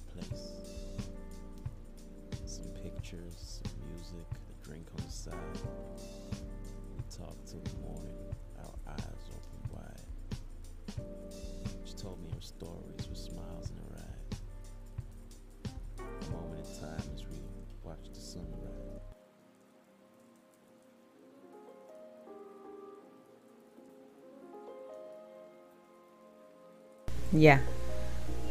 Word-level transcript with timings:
place. 0.00 0.52
Some 2.46 2.66
pictures, 2.82 3.60
some 3.62 3.72
music, 3.92 4.26
a 4.32 4.64
drink 4.64 4.86
on 4.98 5.04
the 5.04 5.12
side. 5.12 5.34
We 6.96 7.02
talked 7.16 7.46
till 7.46 7.60
the 7.60 7.78
morning, 7.80 8.34
our 8.58 8.74
eyes 8.92 9.30
open 9.30 9.60
wide. 9.72 10.08
She 11.84 11.94
told 11.94 12.22
me 12.22 12.30
her 12.34 12.40
stories 12.40 13.08
with 13.08 13.18
smiles 13.18 13.70
in 13.70 13.76
her 13.84 14.02
eyes. 14.04 14.38
A 15.98 16.30
moment 16.32 16.60
in 16.60 16.80
time 16.80 17.08
as 17.14 17.22
we 17.26 17.38
watched 17.82 18.14
the 18.14 18.20
sunrise. 18.20 18.88
Ya. 27.32 27.58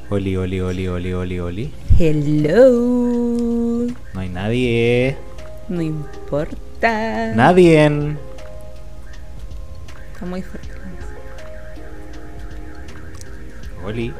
Oli, 0.09 0.37
oli, 0.37 0.61
oli, 0.61 0.87
oli, 0.87 1.13
oli, 1.13 1.39
oli. 1.39 1.73
Hello. 1.99 3.87
No 4.13 4.19
hay 4.21 4.29
nadie. 4.29 5.17
No 5.67 5.81
importa. 5.81 7.33
Nadie. 7.35 7.85
Está 10.13 10.25
muy 10.25 10.41
fuerte. 10.41 10.69
Oli. 13.85 14.13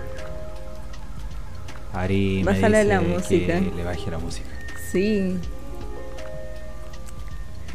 Ari 1.93 2.43
me 2.45 2.53
dice 2.53 2.83
la 2.83 3.01
música. 3.01 3.59
que 3.59 3.71
le 3.75 3.83
baje 3.83 4.11
la 4.11 4.17
música. 4.19 4.47
Sí. 4.91 5.37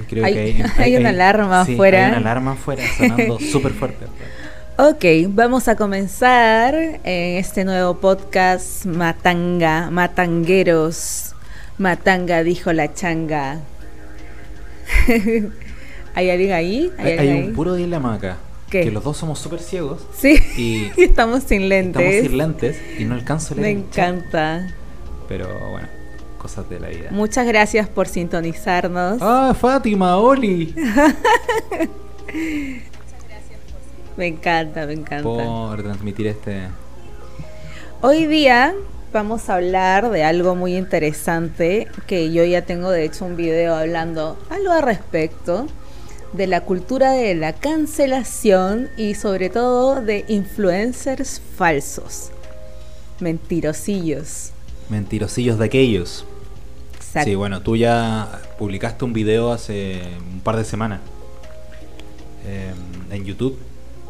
Creo 0.08 0.24
Hay- 0.24 0.34
que 0.34 0.40
hay, 0.40 0.62
hay 0.78 0.96
una 0.96 1.08
alarma 1.10 1.64
sí, 1.64 1.72
afuera. 1.74 2.04
Hay 2.04 2.10
una 2.10 2.18
alarma 2.18 2.52
afuera 2.52 2.82
sonando 2.96 3.38
súper 3.52 3.72
fuerte. 3.72 4.06
Ok, 4.78 5.04
vamos 5.28 5.68
a 5.68 5.76
comenzar 5.76 6.74
en 6.74 7.36
este 7.36 7.64
nuevo 7.64 7.98
podcast 7.98 8.84
Matanga, 8.86 9.90
Matangueros. 9.90 11.34
Matanga 11.78 12.42
dijo 12.42 12.72
la 12.72 12.92
changa. 12.94 13.60
¿Hay 16.14 16.30
alguien 16.30 16.52
ahí? 16.52 16.90
Hay, 16.98 17.06
hay 17.12 17.18
alguien 17.18 17.36
un 17.36 17.42
ahí? 17.44 17.50
puro 17.50 17.74
dilema 17.74 18.14
acá. 18.14 18.38
¿Qué? 18.70 18.80
Que 18.84 18.90
los 18.90 19.04
dos 19.04 19.18
somos 19.18 19.38
súper 19.38 19.60
ciegos 19.60 20.00
Sí, 20.16 20.38
y 20.56 20.90
estamos 21.02 21.42
sin 21.44 21.68
lentes. 21.68 22.02
estamos 22.02 22.26
sin 22.28 22.38
lentes 22.38 22.76
y 22.98 23.04
no 23.04 23.14
alcanzo 23.14 23.54
a 23.54 23.58
Me 23.58 23.74
chat. 23.90 24.08
encanta. 24.08 24.74
Pero 25.28 25.46
bueno, 25.70 25.88
cosas 26.38 26.68
de 26.70 26.80
la 26.80 26.88
vida. 26.88 27.08
Muchas 27.10 27.46
gracias 27.46 27.88
por 27.88 28.08
sintonizarnos. 28.08 29.18
Ah, 29.20 29.54
Fátima, 29.58 30.16
Oli. 30.16 30.74
Me 34.16 34.26
encanta, 34.26 34.86
me 34.86 34.92
encanta. 34.92 35.22
Por 35.22 35.82
transmitir 35.82 36.26
este. 36.26 36.68
Hoy 38.02 38.26
día 38.26 38.74
vamos 39.12 39.48
a 39.48 39.54
hablar 39.54 40.10
de 40.10 40.22
algo 40.22 40.54
muy 40.54 40.76
interesante 40.76 41.88
que 42.06 42.30
yo 42.32 42.44
ya 42.44 42.62
tengo 42.62 42.90
de 42.90 43.04
hecho 43.04 43.24
un 43.24 43.36
video 43.36 43.74
hablando 43.74 44.38
algo 44.50 44.72
al 44.72 44.82
respecto 44.82 45.66
de 46.32 46.46
la 46.46 46.62
cultura 46.62 47.12
de 47.12 47.34
la 47.34 47.54
cancelación 47.54 48.88
y 48.96 49.14
sobre 49.14 49.50
todo 49.50 50.02
de 50.02 50.24
influencers 50.28 51.40
falsos, 51.56 52.30
mentirosillos. 53.20 54.50
Mentirosillos 54.90 55.58
de 55.58 55.64
aquellos. 55.64 56.26
Exacto. 56.96 57.30
Sí, 57.30 57.34
bueno, 57.34 57.62
tú 57.62 57.76
ya 57.76 58.42
publicaste 58.58 59.04
un 59.04 59.12
video 59.14 59.52
hace 59.52 60.02
un 60.32 60.40
par 60.40 60.56
de 60.56 60.64
semanas 60.64 61.00
eh, 62.46 62.72
en 63.10 63.24
YouTube 63.24 63.58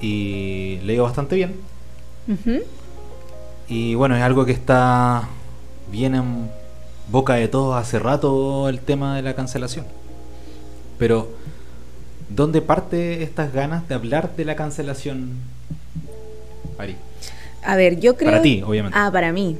y 0.02 0.80
le 0.82 0.94
iba 0.94 1.04
bastante 1.04 1.36
bien. 1.36 1.54
Y 3.68 3.94
bueno, 3.94 4.16
es 4.16 4.22
algo 4.22 4.44
que 4.44 4.52
está 4.52 5.28
bien 5.90 6.14
en 6.14 6.50
boca 7.08 7.34
de 7.34 7.48
todos 7.48 7.80
hace 7.80 7.98
rato 7.98 8.68
el 8.68 8.80
tema 8.80 9.16
de 9.16 9.22
la 9.22 9.34
cancelación. 9.34 9.86
Pero, 10.98 11.30
¿dónde 12.28 12.60
parte 12.60 13.22
estas 13.22 13.52
ganas 13.52 13.88
de 13.88 13.94
hablar 13.94 14.36
de 14.36 14.44
la 14.44 14.56
cancelación, 14.56 15.30
Ari? 16.78 16.96
A 17.64 17.76
ver, 17.76 18.00
yo 18.00 18.16
creo... 18.16 18.30
Para 18.30 18.42
ti, 18.42 18.62
obviamente. 18.66 18.98
Ah, 18.98 19.10
para 19.12 19.32
mí. 19.32 19.56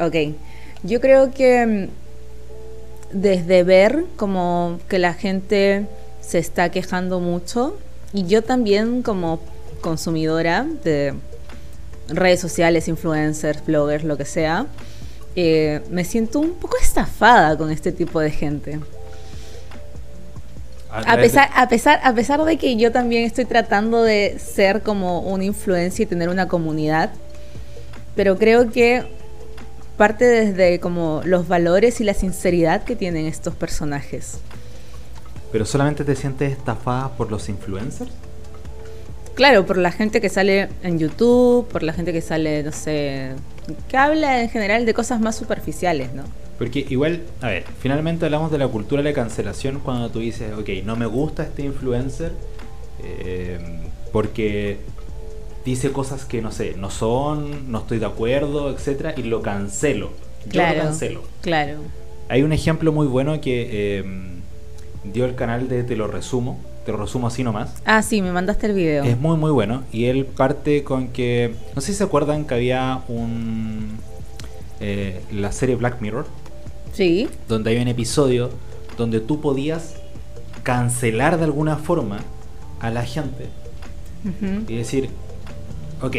Ok. 0.00 0.34
Yo 0.82 1.00
creo 1.00 1.32
que 1.32 1.66
mm, 1.66 3.20
desde 3.20 3.62
ver 3.62 4.04
como 4.16 4.80
que 4.88 4.98
la 4.98 5.14
gente 5.14 5.86
se 6.20 6.38
está 6.38 6.70
quejando 6.70 7.20
mucho 7.20 7.76
y 8.12 8.26
yo 8.26 8.42
también 8.42 9.02
como 9.02 9.40
consumidora 9.86 10.66
de 10.82 11.14
redes 12.08 12.40
sociales, 12.40 12.88
influencers, 12.88 13.64
bloggers, 13.64 14.02
lo 14.02 14.16
que 14.16 14.24
sea, 14.24 14.66
eh, 15.36 15.80
me 15.90 16.04
siento 16.04 16.40
un 16.40 16.54
poco 16.54 16.76
estafada 16.82 17.56
con 17.56 17.70
este 17.70 17.92
tipo 17.92 18.18
de 18.18 18.32
gente. 18.32 18.80
A 20.90 21.16
pesar, 21.18 21.50
a, 21.54 21.68
pesar, 21.68 22.00
a 22.02 22.12
pesar 22.14 22.44
de 22.44 22.56
que 22.56 22.76
yo 22.76 22.90
también 22.90 23.22
estoy 23.24 23.44
tratando 23.44 24.02
de 24.02 24.40
ser 24.40 24.82
como 24.82 25.20
una 25.20 25.44
influencia 25.44 26.02
y 26.02 26.06
tener 26.06 26.30
una 26.30 26.48
comunidad, 26.48 27.12
pero 28.16 28.36
creo 28.38 28.72
que 28.72 29.04
parte 29.96 30.24
desde 30.24 30.80
como 30.80 31.20
los 31.24 31.46
valores 31.46 32.00
y 32.00 32.04
la 32.04 32.14
sinceridad 32.14 32.82
que 32.82 32.96
tienen 32.96 33.26
estos 33.26 33.54
personajes. 33.54 34.38
¿Pero 35.52 35.64
solamente 35.64 36.02
te 36.02 36.16
sientes 36.16 36.50
estafada 36.50 37.10
por 37.10 37.30
los 37.30 37.48
influencers? 37.48 38.10
Claro, 39.36 39.64
por 39.66 39.76
la 39.76 39.92
gente 39.92 40.20
que 40.20 40.28
sale 40.28 40.68
en 40.82 40.98
YouTube, 40.98 41.68
por 41.68 41.82
la 41.82 41.92
gente 41.92 42.12
que 42.12 42.20
sale, 42.22 42.62
no 42.62 42.72
sé, 42.72 43.32
que 43.88 43.96
habla 43.96 44.42
en 44.42 44.48
general 44.50 44.86
de 44.86 44.94
cosas 44.94 45.20
más 45.20 45.36
superficiales, 45.36 46.12
¿no? 46.14 46.24
Porque 46.58 46.86
igual, 46.88 47.20
a 47.42 47.48
ver, 47.48 47.64
finalmente 47.80 48.24
hablamos 48.24 48.50
de 48.50 48.56
la 48.56 48.66
cultura 48.68 49.02
de 49.02 49.10
la 49.10 49.14
cancelación 49.14 49.80
cuando 49.80 50.08
tú 50.10 50.20
dices, 50.20 50.52
ok, 50.58 50.68
no 50.86 50.96
me 50.96 51.04
gusta 51.04 51.42
este 51.42 51.62
influencer 51.62 52.32
eh, 53.04 53.58
porque 54.10 54.78
dice 55.66 55.92
cosas 55.92 56.24
que 56.24 56.40
no 56.40 56.50
sé, 56.50 56.74
no 56.78 56.90
son, 56.90 57.70
no 57.70 57.80
estoy 57.80 57.98
de 57.98 58.06
acuerdo, 58.06 58.70
etcétera, 58.70 59.12
y 59.18 59.22
lo 59.24 59.42
cancelo. 59.42 60.12
Yo 60.46 60.52
Claro. 60.52 60.78
lo 60.78 60.82
cancelo. 60.84 61.22
Claro. 61.42 61.74
Hay 62.30 62.42
un 62.42 62.52
ejemplo 62.54 62.90
muy 62.90 63.06
bueno 63.06 63.38
que 63.42 63.68
eh, 63.98 64.04
dio 65.04 65.26
el 65.26 65.34
canal 65.34 65.68
de 65.68 65.82
Te 65.84 65.94
lo 65.94 66.06
resumo, 66.06 66.58
te 66.86 66.92
lo 66.92 66.98
resumo 66.98 67.26
así 67.26 67.42
nomás. 67.42 67.74
Ah, 67.84 68.00
sí, 68.02 68.22
me 68.22 68.32
mandaste 68.32 68.66
el 68.68 68.72
video. 68.72 69.04
Es 69.04 69.18
muy 69.20 69.36
muy 69.36 69.50
bueno 69.50 69.82
y 69.92 70.04
él 70.06 70.24
parte 70.24 70.84
con 70.84 71.08
que 71.08 71.54
no 71.74 71.80
sé 71.82 71.88
si 71.92 71.98
se 71.98 72.04
acuerdan 72.04 72.44
que 72.46 72.54
había 72.54 73.02
un 73.08 73.98
eh, 74.80 75.20
la 75.32 75.52
serie 75.52 75.74
Black 75.76 76.00
Mirror 76.00 76.26
Sí. 76.92 77.28
donde 77.48 77.70
hay 77.70 77.78
un 77.82 77.88
episodio 77.88 78.50
donde 78.96 79.20
tú 79.20 79.40
podías 79.40 79.96
cancelar 80.62 81.36
de 81.38 81.44
alguna 81.44 81.76
forma 81.76 82.20
a 82.80 82.90
la 82.90 83.02
gente 83.04 83.46
y 84.68 84.76
decir, 84.76 85.10
ok, 86.02 86.16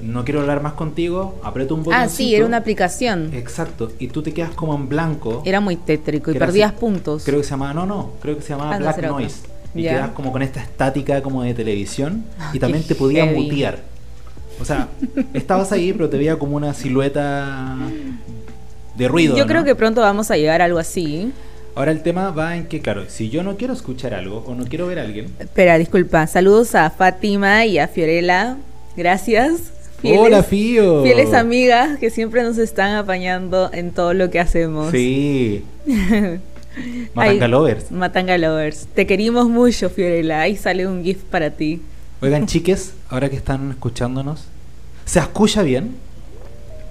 no 0.00 0.24
quiero 0.24 0.40
hablar 0.40 0.62
más 0.62 0.72
contigo, 0.72 1.38
aprieto 1.44 1.74
un 1.74 1.82
botón. 1.82 2.00
Ah, 2.00 2.08
sí, 2.08 2.34
era 2.34 2.46
una 2.46 2.56
aplicación. 2.58 3.30
Exacto, 3.34 3.92
y 3.98 4.08
tú 4.08 4.22
te 4.22 4.32
quedas 4.32 4.50
como 4.50 4.74
en 4.74 4.88
blanco. 4.88 5.42
Era 5.44 5.60
muy 5.60 5.76
tétrico 5.76 6.30
y 6.30 6.34
perdías 6.38 6.70
así. 6.72 6.80
puntos. 6.80 7.24
Creo 7.24 7.38
que 7.38 7.44
se 7.44 7.50
llamaba, 7.50 7.74
no, 7.74 7.84
no, 7.86 8.12
creo 8.20 8.36
que 8.36 8.42
se 8.42 8.50
llamaba 8.50 8.74
Ah, 8.74 8.78
Black. 8.78 9.02
Noise. 9.02 9.42
Y 9.74 9.82
quedas 9.82 10.10
como 10.10 10.32
con 10.32 10.42
esta 10.42 10.60
estática 10.60 11.22
como 11.22 11.42
de 11.42 11.54
televisión 11.54 12.24
Ah, 12.38 12.50
y 12.52 12.58
también 12.58 12.84
te 12.84 12.94
podía 12.94 13.24
heavy. 13.24 13.42
mutear. 13.42 13.78
O 14.60 14.64
sea, 14.64 14.88
estabas 15.32 15.72
ahí, 15.72 15.92
pero 15.92 16.08
te 16.10 16.18
veía 16.18 16.38
como 16.38 16.56
una 16.56 16.74
silueta 16.74 17.76
de 18.96 19.08
ruido. 19.08 19.36
Yo 19.36 19.44
¿no? 19.44 19.48
creo 19.48 19.64
que 19.64 19.74
pronto 19.74 20.00
vamos 20.02 20.30
a 20.30 20.36
llegar 20.36 20.60
a 20.60 20.66
algo 20.66 20.78
así. 20.78 21.32
Ahora 21.74 21.90
el 21.90 22.02
tema 22.02 22.30
va 22.30 22.56
en 22.56 22.66
que, 22.66 22.80
claro, 22.80 23.04
si 23.08 23.30
yo 23.30 23.42
no 23.42 23.56
quiero 23.56 23.72
escuchar 23.72 24.12
algo 24.12 24.44
o 24.46 24.54
no 24.54 24.64
quiero 24.66 24.86
ver 24.86 24.98
a 24.98 25.02
alguien. 25.02 25.34
Espera, 25.38 25.78
disculpa. 25.78 26.26
Saludos 26.26 26.74
a 26.74 26.90
Fátima 26.90 27.64
y 27.64 27.78
a 27.78 27.88
Fiorella. 27.88 28.56
Gracias. 28.94 29.72
¡Hola, 30.04 30.42
Fío! 30.42 31.02
Fieles 31.02 31.32
amigas 31.32 31.98
que 31.98 32.10
siempre 32.10 32.42
nos 32.42 32.58
están 32.58 32.94
apañando 32.96 33.70
en 33.72 33.92
todo 33.92 34.12
lo 34.14 34.30
que 34.30 34.38
hacemos. 34.40 34.90
Sí. 34.90 35.64
Matanga 37.14 37.44
Ay, 37.44 37.50
Lovers. 37.50 37.90
Matanga 37.90 38.38
Lovers. 38.38 38.86
Te 38.94 39.06
querimos 39.06 39.48
mucho, 39.48 39.90
Fiorella. 39.90 40.40
Ahí 40.40 40.56
sale 40.56 40.86
un 40.86 41.02
gift 41.02 41.24
para 41.24 41.50
ti. 41.50 41.82
Oigan, 42.20 42.46
chiques, 42.46 42.94
ahora 43.08 43.28
que 43.28 43.36
están 43.36 43.70
escuchándonos, 43.70 44.44
¿se 45.04 45.18
escucha 45.18 45.62
bien? 45.62 45.96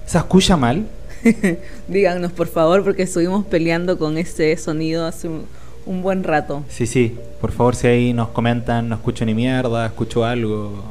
¿Se 0.06 0.18
escucha 0.18 0.56
mal? 0.56 0.86
Díganos, 1.88 2.32
por 2.32 2.48
favor, 2.48 2.84
porque 2.84 3.04
estuvimos 3.04 3.46
peleando 3.46 3.98
con 3.98 4.18
ese 4.18 4.56
sonido 4.56 5.06
hace 5.06 5.28
un, 5.28 5.46
un 5.86 6.02
buen 6.02 6.22
rato. 6.22 6.64
Sí, 6.68 6.86
sí. 6.86 7.16
Por 7.40 7.50
favor, 7.52 7.74
si 7.74 7.86
ahí 7.86 8.12
nos 8.12 8.28
comentan, 8.28 8.88
no 8.88 8.94
escucho 8.96 9.24
ni 9.24 9.34
mierda, 9.34 9.86
escucho 9.86 10.24
algo. 10.24 10.84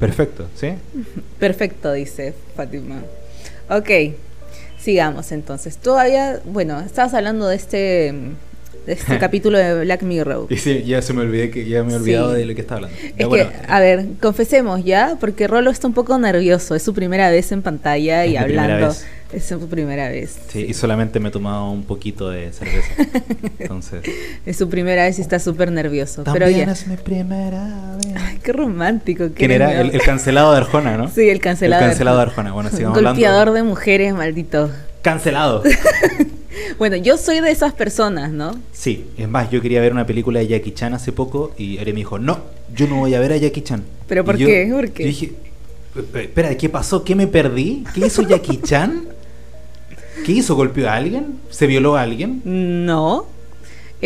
Perfecto, 0.00 0.46
¿sí? 0.54 0.68
Perfecto, 1.38 1.92
dice 1.92 2.34
Fátima. 2.56 3.02
Ok, 3.68 4.14
sigamos 4.84 5.32
entonces. 5.32 5.76
Todavía, 5.78 6.40
bueno, 6.44 6.80
estabas 6.80 7.14
hablando 7.14 7.48
de 7.48 7.56
este, 7.56 8.12
de 8.86 8.92
este 8.92 9.18
capítulo 9.24 9.56
de 9.58 9.84
Black 9.84 10.02
Mirror. 10.02 10.46
Y 10.50 10.56
sí, 10.58 10.82
ya 10.84 11.00
se 11.02 11.12
me 11.14 11.22
olvidé 11.22 11.50
que 11.50 11.64
ya 11.66 11.82
me 11.82 11.94
he 11.94 11.96
olvidado 11.96 12.32
Sí. 12.32 12.38
de 12.40 12.44
lo 12.46 12.54
que 12.54 12.60
estaba 12.60 12.76
hablando. 12.86 12.98
Es 13.16 13.26
bueno, 13.26 13.50
que, 13.50 13.56
a 13.72 13.80
ver, 13.80 14.04
confesemos 14.20 14.84
ya, 14.84 15.16
porque 15.18 15.46
Rolo 15.48 15.70
está 15.70 15.86
un 15.86 15.94
poco 15.94 16.18
nervioso. 16.18 16.74
Es 16.74 16.82
su 16.82 16.92
primera 16.94 17.30
vez 17.30 17.50
en 17.52 17.62
pantalla 17.62 18.24
Es 18.24 18.32
y 18.32 18.36
hablando. 18.36 18.88
vez. 18.88 19.06
Es 19.34 19.44
su 19.46 19.58
primera 19.68 20.08
vez. 20.08 20.36
Sí, 20.48 20.66
y 20.68 20.74
solamente 20.74 21.18
me 21.18 21.28
he 21.28 21.32
tomado 21.32 21.70
un 21.70 21.82
poquito 21.84 22.30
de 22.30 22.52
cerveza. 22.52 22.88
Entonces. 23.58 24.02
Es 24.46 24.56
su 24.56 24.68
primera 24.68 25.04
vez 25.04 25.18
y 25.18 25.22
está 25.22 25.38
súper 25.38 25.72
nervioso. 25.72 26.22
Pero 26.24 26.46
También 26.46 26.66
ya. 26.66 26.72
es 26.72 26.86
mi 26.86 26.96
primera 26.96 27.96
vez. 27.96 28.14
Ay, 28.16 28.38
qué 28.42 28.52
romántico. 28.52 29.24
qué 29.28 29.32
¿Quién 29.34 29.50
era? 29.50 29.80
El, 29.80 29.90
el 29.90 30.00
cancelado 30.02 30.52
de 30.52 30.58
Arjona, 30.58 30.96
¿no? 30.96 31.08
Sí, 31.10 31.28
el 31.28 31.40
cancelado. 31.40 31.82
El 31.82 31.88
cancelado 31.90 32.16
de 32.18 32.22
Arjona. 32.22 32.52
Bueno, 32.52 32.70
sigamos 32.70 32.96
hablando. 32.98 33.20
Golpeador 33.20 33.52
de 33.52 33.62
mujeres, 33.64 34.14
maldito. 34.14 34.70
Cancelado. 35.02 35.62
Bueno, 36.78 36.96
yo 36.96 37.16
soy 37.18 37.40
de 37.40 37.50
esas 37.50 37.72
personas, 37.72 38.30
¿no? 38.32 38.56
Sí, 38.72 39.06
es 39.18 39.28
más, 39.28 39.50
yo 39.50 39.60
quería 39.60 39.80
ver 39.80 39.92
una 39.92 40.06
película 40.06 40.38
de 40.40 40.46
Jackie 40.48 40.72
Chan 40.72 40.94
hace 40.94 41.12
poco 41.12 41.52
y 41.58 41.78
Ere 41.78 41.92
me 41.92 41.98
dijo, 41.98 42.18
no, 42.18 42.38
yo 42.74 42.86
no 42.88 42.96
voy 43.00 43.14
a 43.14 43.20
ver 43.20 43.32
a 43.32 43.36
Jackie 43.36 43.62
Chan. 43.62 43.82
¿Pero 44.08 44.22
Y 44.22 44.24
por 44.24 44.36
yo- 44.36 44.46
qué? 44.46 44.68
¿Por 44.72 44.90
qué? 44.90 45.02
yo 45.02 45.08
dije, 45.08 45.32
"Eh, 45.96 46.20
espera, 46.22 46.56
¿qué 46.56 46.68
pasó? 46.68 47.02
¿Qué 47.04 47.14
me 47.14 47.26
perdí? 47.26 47.84
¿Qué 47.94 48.06
hizo 48.06 48.22
Jackie 48.22 48.60
Chan? 48.62 49.02
¿Qué 50.24 50.32
hizo? 50.32 50.54
¿Golpeó 50.54 50.88
a 50.88 50.94
alguien? 50.94 51.38
¿Se 51.50 51.66
violó 51.66 51.96
a 51.96 52.02
alguien? 52.02 52.42
No. 52.44 53.26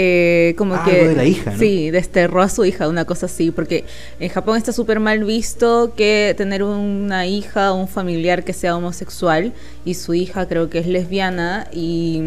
Eh, 0.00 0.54
como 0.56 0.74
Ah, 0.76 0.82
que. 0.84 0.92
algo 0.92 1.08
de 1.08 1.16
la 1.16 1.24
hija, 1.24 1.50
¿no? 1.52 1.58
Sí, 1.58 1.90
desterró 1.90 2.40
a 2.42 2.48
su 2.48 2.64
hija, 2.64 2.88
una 2.88 3.04
cosa 3.04 3.26
así. 3.26 3.50
Porque 3.50 3.84
en 4.20 4.28
Japón 4.28 4.56
está 4.56 4.72
súper 4.72 5.00
mal 5.00 5.24
visto 5.24 5.92
que 5.96 6.34
tener 6.36 6.62
una 6.62 7.26
hija 7.26 7.72
o 7.72 7.80
un 7.80 7.88
familiar 7.88 8.44
que 8.44 8.52
sea 8.52 8.76
homosexual. 8.76 9.52
Y 9.84 9.94
su 9.94 10.14
hija 10.14 10.46
creo 10.46 10.70
que 10.70 10.78
es 10.78 10.86
lesbiana. 10.86 11.66
Y, 11.72 12.22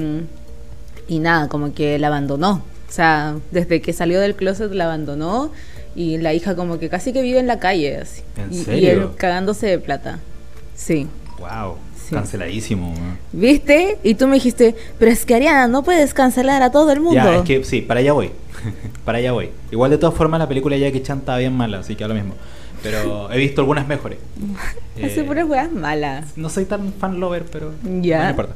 y 1.08 1.20
nada, 1.20 1.48
como 1.48 1.74
que 1.74 1.98
la 1.98 2.08
abandonó. 2.08 2.64
O 2.90 2.92
sea, 2.92 3.38
desde 3.52 3.82
que 3.82 3.94
salió 3.94 4.20
del 4.20 4.36
closet 4.36 4.72
la 4.74 4.86
abandonó. 4.86 5.52
Y 5.96 6.18
la 6.18 6.34
hija, 6.34 6.56
como 6.56 6.78
que 6.80 6.90
casi 6.90 7.14
que 7.14 7.22
vive 7.22 7.40
en 7.40 7.48
la 7.48 7.60
calle. 7.60 7.98
Así. 7.98 8.22
¿En 8.38 8.54
Y- 8.54 8.62
Y, 8.62 8.64
serio? 8.66 8.92
él 8.92 9.08
cagándose 9.18 9.68
de 9.68 9.80
plata. 9.80 10.20
Sí. 10.76 11.08
Wow, 11.40 11.76
Sí. 12.12 12.16
canceladísimo. 12.16 12.94
¿no? 12.94 13.18
¿Viste? 13.34 13.98
Y 14.04 14.14
tú 14.16 14.28
me 14.28 14.36
dijiste, 14.36 14.76
pero 15.00 15.12
es 15.12 15.26
que 15.26 15.36
Ariana, 15.36 15.68
no 15.68 15.84
puedes 15.84 16.14
cancelar 16.14 16.62
a 16.62 16.72
todo 16.72 16.92
el 16.92 17.00
mundo. 17.00 17.16
Ya, 17.16 17.36
es 17.38 17.42
que 17.44 17.64
sí, 17.64 17.82
para 17.82 18.00
allá 18.02 18.14
voy. 18.14 18.32
para 19.06 19.18
allá 19.18 19.32
voy. 19.32 19.50
Igual 19.72 19.90
de 19.92 19.98
todas 19.98 20.16
formas 20.16 20.40
la 20.40 20.48
película 20.48 20.76
de 20.76 20.82
Jackie 20.84 21.02
Chan 21.02 21.20
está 21.20 21.38
bien 21.38 21.54
mala, 21.54 21.80
así 21.80 21.96
que 21.96 22.04
a 22.04 22.08
lo 22.08 22.14
mismo. 22.14 22.36
Pero 22.84 23.32
he 23.32 23.38
visto 23.38 23.62
algunas 23.62 23.88
mejores. 23.88 24.18
Hace 24.98 25.22
Eh, 25.22 25.24
puras 25.24 25.48
weas 25.48 25.72
malas. 25.72 26.36
No 26.36 26.50
soy 26.50 26.66
tan 26.66 26.94
fan 26.94 27.20
lover, 27.20 27.46
pero 27.52 27.74
Ya. 28.02 28.24
no 28.26 28.30
importa. 28.32 28.56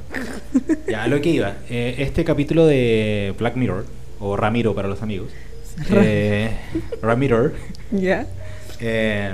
Ya, 0.87 1.07
lo 1.07 1.21
que 1.21 1.29
iba. 1.29 1.53
Eh, 1.69 1.95
este 1.99 2.23
capítulo 2.23 2.65
de 2.65 3.33
Black 3.37 3.55
Mirror, 3.55 3.85
o 4.19 4.35
Ramiro 4.35 4.73
para 4.75 4.87
los 4.87 5.01
amigos. 5.01 5.31
Eh, 5.91 6.49
Ramiro 7.01 7.51
¿Ya? 7.91 8.25
eh, 8.79 9.31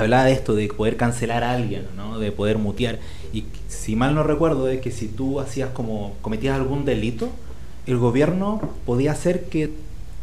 hablaba 0.00 0.24
de 0.24 0.32
esto, 0.32 0.54
de 0.54 0.68
poder 0.68 0.96
cancelar 0.96 1.44
a 1.44 1.52
alguien, 1.52 1.86
¿no? 1.96 2.18
De 2.18 2.32
poder 2.32 2.58
mutear. 2.58 2.98
Y 3.32 3.44
si 3.68 3.96
mal 3.96 4.14
no 4.14 4.22
recuerdo, 4.22 4.68
es 4.68 4.80
que 4.80 4.90
si 4.90 5.06
tú 5.06 5.40
hacías 5.40 5.70
como, 5.70 6.14
cometías 6.20 6.56
algún 6.56 6.84
delito, 6.84 7.30
el 7.86 7.98
gobierno 7.98 8.60
podía 8.84 9.12
hacer 9.12 9.44
que 9.44 9.70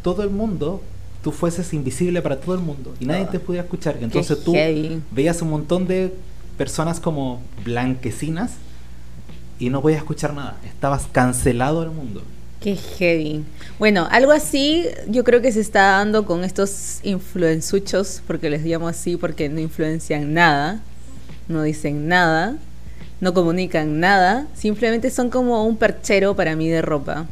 todo 0.02 0.22
el 0.22 0.30
mundo, 0.30 0.82
tú 1.22 1.32
fueses 1.32 1.72
invisible 1.72 2.22
para 2.22 2.40
todo 2.40 2.54
el 2.54 2.60
mundo 2.60 2.94
y 3.00 3.06
nadie 3.06 3.26
te 3.26 3.40
pudiera 3.40 3.64
escuchar. 3.64 3.98
Entonces 4.00 4.42
tú 4.42 4.52
heavy. 4.52 5.02
veías 5.10 5.42
un 5.42 5.50
montón 5.50 5.86
de 5.86 6.14
personas 6.56 7.00
como 7.00 7.40
blanquecinas 7.64 8.52
y 9.58 9.70
no 9.70 9.82
podías 9.82 9.98
escuchar 9.98 10.34
nada. 10.34 10.56
Estabas 10.64 11.06
cancelado 11.10 11.80
del 11.80 11.90
mundo. 11.90 12.22
Qué 12.60 12.76
heavy. 12.76 13.44
Bueno, 13.78 14.08
algo 14.10 14.32
así 14.32 14.86
yo 15.06 15.22
creo 15.22 15.40
que 15.40 15.52
se 15.52 15.60
está 15.60 15.82
dando 15.98 16.26
con 16.26 16.42
estos 16.42 16.98
influenzuchos, 17.04 18.22
porque 18.26 18.50
les 18.50 18.64
llamo 18.64 18.88
así 18.88 19.16
porque 19.16 19.48
no 19.48 19.60
influencian 19.60 20.34
nada, 20.34 20.80
no 21.46 21.62
dicen 21.62 22.08
nada, 22.08 22.56
no 23.20 23.32
comunican 23.34 24.00
nada, 24.00 24.48
simplemente 24.54 25.10
son 25.10 25.30
como 25.30 25.64
un 25.64 25.76
perchero 25.76 26.34
para 26.34 26.56
mí 26.56 26.68
de 26.68 26.82
ropa. 26.82 27.26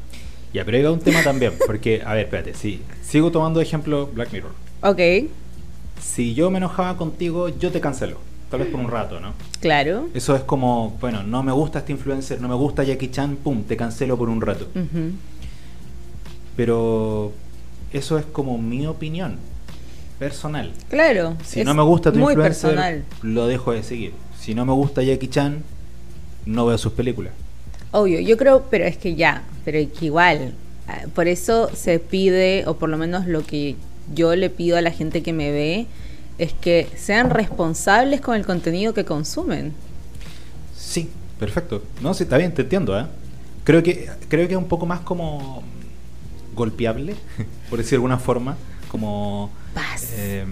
Ya, 0.55 0.65
pero 0.65 0.79
hay 0.79 0.85
un 0.85 1.01
tema 1.01 1.23
también, 1.25 1.53
porque, 1.67 2.01
a 2.07 2.15
ver, 2.15 2.27
espérate, 2.27 2.55
sí, 2.55 2.81
sigo 3.03 3.33
tomando 3.33 3.59
de 3.59 3.67
ejemplo 3.67 4.07
Black 4.07 4.33
Mirror. 4.33 4.53
Ok, 4.83 5.29
Si 6.01 6.35
yo 6.35 6.51
me 6.51 6.59
enojaba 6.59 6.97
contigo, 6.97 7.49
yo 7.49 7.73
te 7.73 7.81
cancelo. 7.81 8.19
Tal 8.51 8.61
vez 8.61 8.69
por 8.69 8.79
un 8.79 8.89
rato, 8.89 9.19
¿no? 9.19 9.33
claro. 9.61 10.09
Eso 10.15 10.37
es 10.37 10.43
como, 10.43 10.97
bueno, 11.01 11.25
no 11.25 11.43
me 11.43 11.51
gusta 11.51 11.81
este 11.81 11.91
influencer, 11.91 12.41
no 12.41 12.47
me 12.47 12.55
gusta 12.55 12.85
Jackie 12.85 13.11
Chan, 13.11 13.37
pum, 13.43 13.65
te 13.65 13.77
cancelo 13.77 14.17
por 14.17 14.29
un 14.29 14.41
rato. 14.41 14.69
Pero 16.57 17.33
eso 17.93 18.19
es 18.19 18.25
como 18.25 18.59
mi 18.59 18.87
opinión 18.87 19.37
personal. 20.19 20.73
Claro. 20.89 21.37
Si 21.45 21.63
no 21.65 21.75
me 21.75 21.83
gusta 21.83 22.13
tu 22.13 22.19
muy 22.19 22.33
influencer, 22.33 22.71
personal. 22.71 23.05
lo 23.23 23.47
dejo 23.47 23.73
de 23.73 23.83
seguir. 23.83 24.13
Si 24.41 24.55
no 24.55 24.65
me 24.65 24.73
gusta 24.73 25.03
Jackie 25.03 25.29
Chan, 25.29 25.63
no 26.47 26.67
veo 26.67 26.79
sus 26.79 26.93
películas. 26.93 27.33
Obvio, 27.93 28.21
yo 28.21 28.37
creo, 28.37 28.65
pero 28.71 28.85
es 28.85 28.97
que 28.97 29.15
ya, 29.15 29.43
pero 29.65 29.79
es 29.79 29.89
que 29.89 30.07
igual, 30.07 30.55
ah, 30.89 31.03
por 31.15 31.29
eso 31.29 31.71
se 31.75 31.99
pide, 31.99 32.65
o 32.67 32.77
por 32.77 32.89
lo 32.89 32.99
menos 32.99 33.27
lo 33.27 33.45
que 33.45 33.77
yo 34.15 34.35
le 34.37 34.51
pido 34.51 34.77
a 34.77 34.83
la 34.83 34.91
gente 34.91 35.23
que 35.23 35.33
me 35.33 35.51
ve, 35.51 35.87
es 36.39 36.53
que 36.53 36.89
sean 36.97 37.31
responsables 37.31 38.21
con 38.21 38.37
el 38.37 38.45
contenido 38.45 38.93
que 38.95 39.05
consumen. 39.05 39.73
Sí, 40.77 41.09
perfecto. 41.39 41.83
No, 42.01 42.15
sí, 42.15 42.25
está 42.25 42.37
bien, 42.39 42.53
te 42.53 42.63
entiendo, 42.63 42.99
¿eh? 42.99 43.07
Creo 43.65 43.83
que, 43.83 44.09
creo 44.29 44.47
que 44.47 44.55
es 44.55 44.59
un 44.59 44.69
poco 44.69 44.87
más 44.87 45.01
como 45.01 45.63
golpeable, 46.57 47.15
por 47.71 47.79
decir 47.79 47.93
de 47.93 47.97
alguna 47.97 48.19
forma, 48.19 48.57
como 48.91 49.51
eh, 50.17 50.45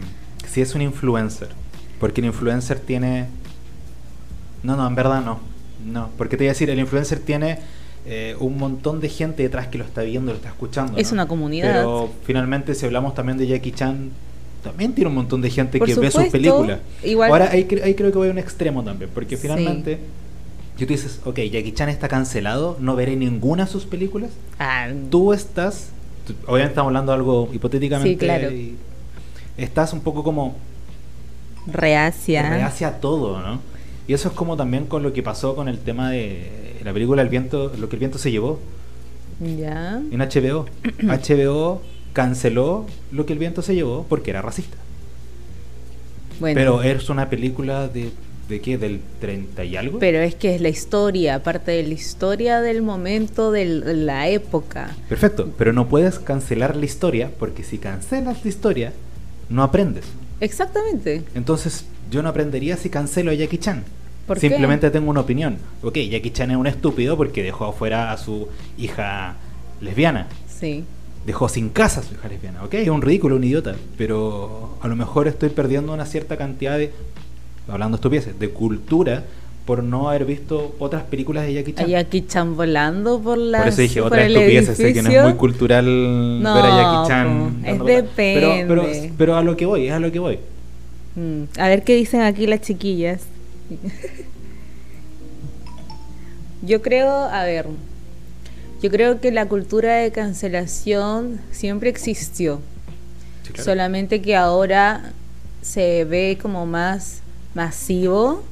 si 0.47 0.61
es 0.61 0.75
un 0.75 0.83
influencer. 0.83 1.49
Porque 1.99 2.21
el 2.21 2.27
influencer 2.27 2.79
tiene... 2.79 3.27
No, 4.63 4.77
no, 4.77 4.87
en 4.87 4.95
verdad 4.95 5.23
no. 5.25 5.41
No, 5.85 6.11
porque 6.17 6.37
te 6.37 6.45
voy 6.45 6.49
a 6.49 6.53
decir, 6.53 6.71
el 6.71 6.79
influencer 6.79 7.19
tiene 7.19 7.59
eh, 8.07 8.37
un 8.39 8.57
montón 8.59 9.01
de 9.01 9.09
gente 9.09 9.43
detrás 9.43 9.67
que 9.69 9.79
lo 9.79 9.85
está 9.85 10.03
viendo, 10.03 10.33
lo 10.33 10.37
está 10.37 10.49
escuchando. 10.49 10.97
Es 10.99 11.11
¿no? 11.11 11.15
una 11.15 11.29
comunidad. 11.29 11.73
Pero 11.73 12.11
finalmente, 12.25 12.75
si 12.75 12.87
hablamos 12.87 13.15
también 13.15 13.39
de 13.39 13.47
Jackie 13.47 13.73
Chan, 13.73 14.11
también 14.63 14.95
tiene 14.95 15.09
un 15.09 15.17
montón 15.17 15.43
de 15.43 15.51
gente 15.51 15.79
Por 15.79 15.87
que 15.89 15.95
ve 15.95 16.11
sus 16.11 16.25
películas. 16.25 16.81
igual- 17.03 17.31
Ahora, 17.31 17.51
ahí, 17.51 17.67
ahí 17.83 17.95
creo 17.95 18.11
que 18.13 18.19
voy 18.19 18.29
a 18.29 18.31
un 18.31 18.39
extremo 18.39 18.83
también, 18.83 19.11
porque 19.13 19.37
Sí. 19.37 19.49
Si 20.77 20.87
tú 20.87 20.93
dices, 20.93 21.21
ok, 21.25 21.39
Jackie 21.41 21.73
Chan 21.73 21.89
está 21.89 22.09
cancelado, 22.09 22.77
no 22.81 22.97
veré 22.97 23.15
ninguna 23.17 23.65
de 23.67 23.71
sus 23.71 23.85
películas. 23.85 24.31
Ah, 24.59 24.89
Tú 25.11 25.33
estás, 25.33 25.91
tú- 26.27 26.35
obviamente 26.47 26.71
estamos 26.73 26.89
hablando 26.91 27.13
de 27.13 27.17
algo 27.19 27.49
hipotéticamente, 27.53 28.11
Sí, 28.11 28.17
claro. 28.17 28.51
y 28.51 28.75
estás 29.57 29.93
un 29.93 30.01
poco 30.01 30.25
como 30.25 30.57
reacia. 31.67 32.49
reacia 32.49 32.89
a 32.89 33.01
todo, 33.01 33.41
¿no? 33.41 33.61
Y 34.07 34.13
eso 34.15 34.29
es 34.29 34.35
como 34.35 34.57
también 34.57 34.87
con 34.87 35.03
lo 35.03 35.13
que 35.13 35.23
pasó 35.23 35.55
con 35.57 35.69
el 35.69 35.79
tema 35.79 36.11
de 36.11 36.81
la 36.85 36.93
película 36.93 37.23
El 37.23 37.29
viento, 37.29 37.73
lo 37.79 37.89
que 37.89 37.97
el 37.97 38.01
viento 38.01 38.19
se 38.19 38.31
llevó 38.31 38.59
Ya. 39.41 40.01
en 40.11 40.21
HBO. 40.21 40.67
HBO 41.03 41.81
canceló 42.13 42.85
lo 43.13 43.25
que 43.27 43.33
el 43.33 43.39
viento 43.39 43.63
se 43.63 43.75
llevó 43.75 44.05
porque 44.09 44.31
era 44.31 44.43
racista. 44.43 44.77
Bueno. 46.41 46.55
Pero 46.59 46.83
es 46.83 47.09
una 47.09 47.31
película 47.31 47.89
de, 47.89 48.11
de 48.49 48.61
qué, 48.61 48.79
del 48.79 49.01
30 49.21 49.65
y 49.65 49.77
algo. 49.77 49.99
Pero 49.99 50.19
es 50.19 50.35
que 50.35 50.55
es 50.55 50.61
la 50.61 50.69
historia, 50.69 51.37
aparte 51.37 51.73
de 51.73 51.83
la 51.83 51.95
historia 51.95 52.61
del 52.61 52.83
momento, 52.83 53.51
de 53.51 53.65
la 53.65 54.29
época. 54.29 54.95
Perfecto, 55.09 55.53
pero 55.57 55.73
no 55.73 55.89
puedes 55.89 56.19
cancelar 56.19 56.77
la 56.77 56.85
historia 56.85 57.31
porque 57.39 57.65
si 57.65 57.79
cancelas 57.79 58.45
la 58.45 58.49
historia, 58.49 58.93
no 59.49 59.63
aprendes. 59.63 60.05
Exactamente. 60.41 61.23
Entonces, 61.35 61.87
yo 62.11 62.23
no 62.23 62.29
aprendería 62.29 62.77
si 62.77 62.91
cancelo 62.91 63.31
a 63.31 63.35
Jackie 63.35 63.59
Chan. 63.59 63.85
¿Por 64.27 64.39
qué? 64.39 64.49
Simplemente 64.49 64.91
tengo 64.91 65.11
una 65.11 65.21
opinión. 65.21 65.59
Ok, 65.83 65.99
Jackie 65.99 66.31
Chan 66.31 66.51
es 66.51 66.57
un 66.57 66.67
estúpido 66.67 67.17
porque 67.17 67.43
dejó 67.43 67.67
afuera 67.67 68.13
a 68.13 68.17
su 68.17 68.49
hija 68.79 69.37
lesbiana. 69.81 70.29
Sí. 70.49 70.85
Dejó 71.27 71.49
sin 71.49 71.71
casa 71.71 72.01
a 72.01 72.03
su 72.03 72.15
hija 72.15 72.29
lesbiana. 72.29 72.65
Ok, 72.65 72.75
es 72.75 72.89
un 72.89 73.03
ridículo, 73.03 73.37
un 73.37 73.45
idiota. 73.45 73.75
Pero 73.97 74.79
a 74.81 74.89
lo 74.89 74.97
mejor 74.97 75.29
estoy 75.29 75.51
perdiendo 75.51 75.93
una 75.93 76.07
cierta 76.07 76.37
cantidad 76.37 76.79
de, 76.79 76.93
hablando 77.69 77.97
estupideces, 77.97 78.39
de 78.39 78.51
cultura 78.51 79.25
por 79.65 79.83
no 79.83 80.11
haber 80.11 80.27
visto 80.27 80.75
otras 80.79 81.05
películas 81.05 81.47
de 81.47 81.55
Jackie 81.55 81.73
Chan. 81.73 81.87
Hay 81.87 81.93
Jackie 81.93 82.27
Chan 82.27 82.55
volando 82.57 83.19
por 83.21 83.39
la. 83.39 83.59
Por 83.61 83.69
eso 83.69 83.81
dije 83.81 84.01
otra 84.01 84.27
estupidez, 84.27 84.77
sé 84.77 84.93
que 84.93 85.03
no 85.03 85.11
es 85.11 85.23
muy 85.25 85.35
cultural 85.35 86.43
No, 86.43 86.55
ver 86.55 86.65
a 86.67 86.77
Jackie 86.77 87.09
Chan. 87.09 87.63
es 87.65 87.77
plata. 87.77 88.09
Pero, 88.17 88.53
pero, 88.69 88.83
depende. 88.83 89.13
pero 89.17 89.37
a 89.37 89.43
lo 89.43 89.57
que 89.57 89.65
voy, 89.67 89.87
es 89.87 89.93
a 89.93 89.99
lo 90.01 90.13
que 90.13 90.19
voy. 90.19 90.39
Mm, 91.17 91.45
A 91.59 91.69
ver 91.69 91.83
qué 91.85 91.95
dicen 91.95 92.21
aquí 92.21 92.47
las 92.47 92.61
chiquillas. 92.61 93.23
Yo 96.63 96.81
creo, 96.83 97.11
a 97.11 97.45
ver, 97.45 97.67
yo 98.83 98.91
creo 98.91 99.21
que 99.21 99.31
la 99.31 99.47
cultura 99.47 99.97
de 99.97 100.11
cancelación 100.13 101.41
siempre 101.51 101.91
existió. 101.91 102.61
Sí, 103.43 103.53
claro. 103.53 103.65
Solamente 103.65 104.23
que 104.23 104.35
ahora 104.37 105.13
se 105.61 106.05
ve 106.05 106.39
como 106.41 106.65
más 106.67 107.21
masivo 107.55 108.43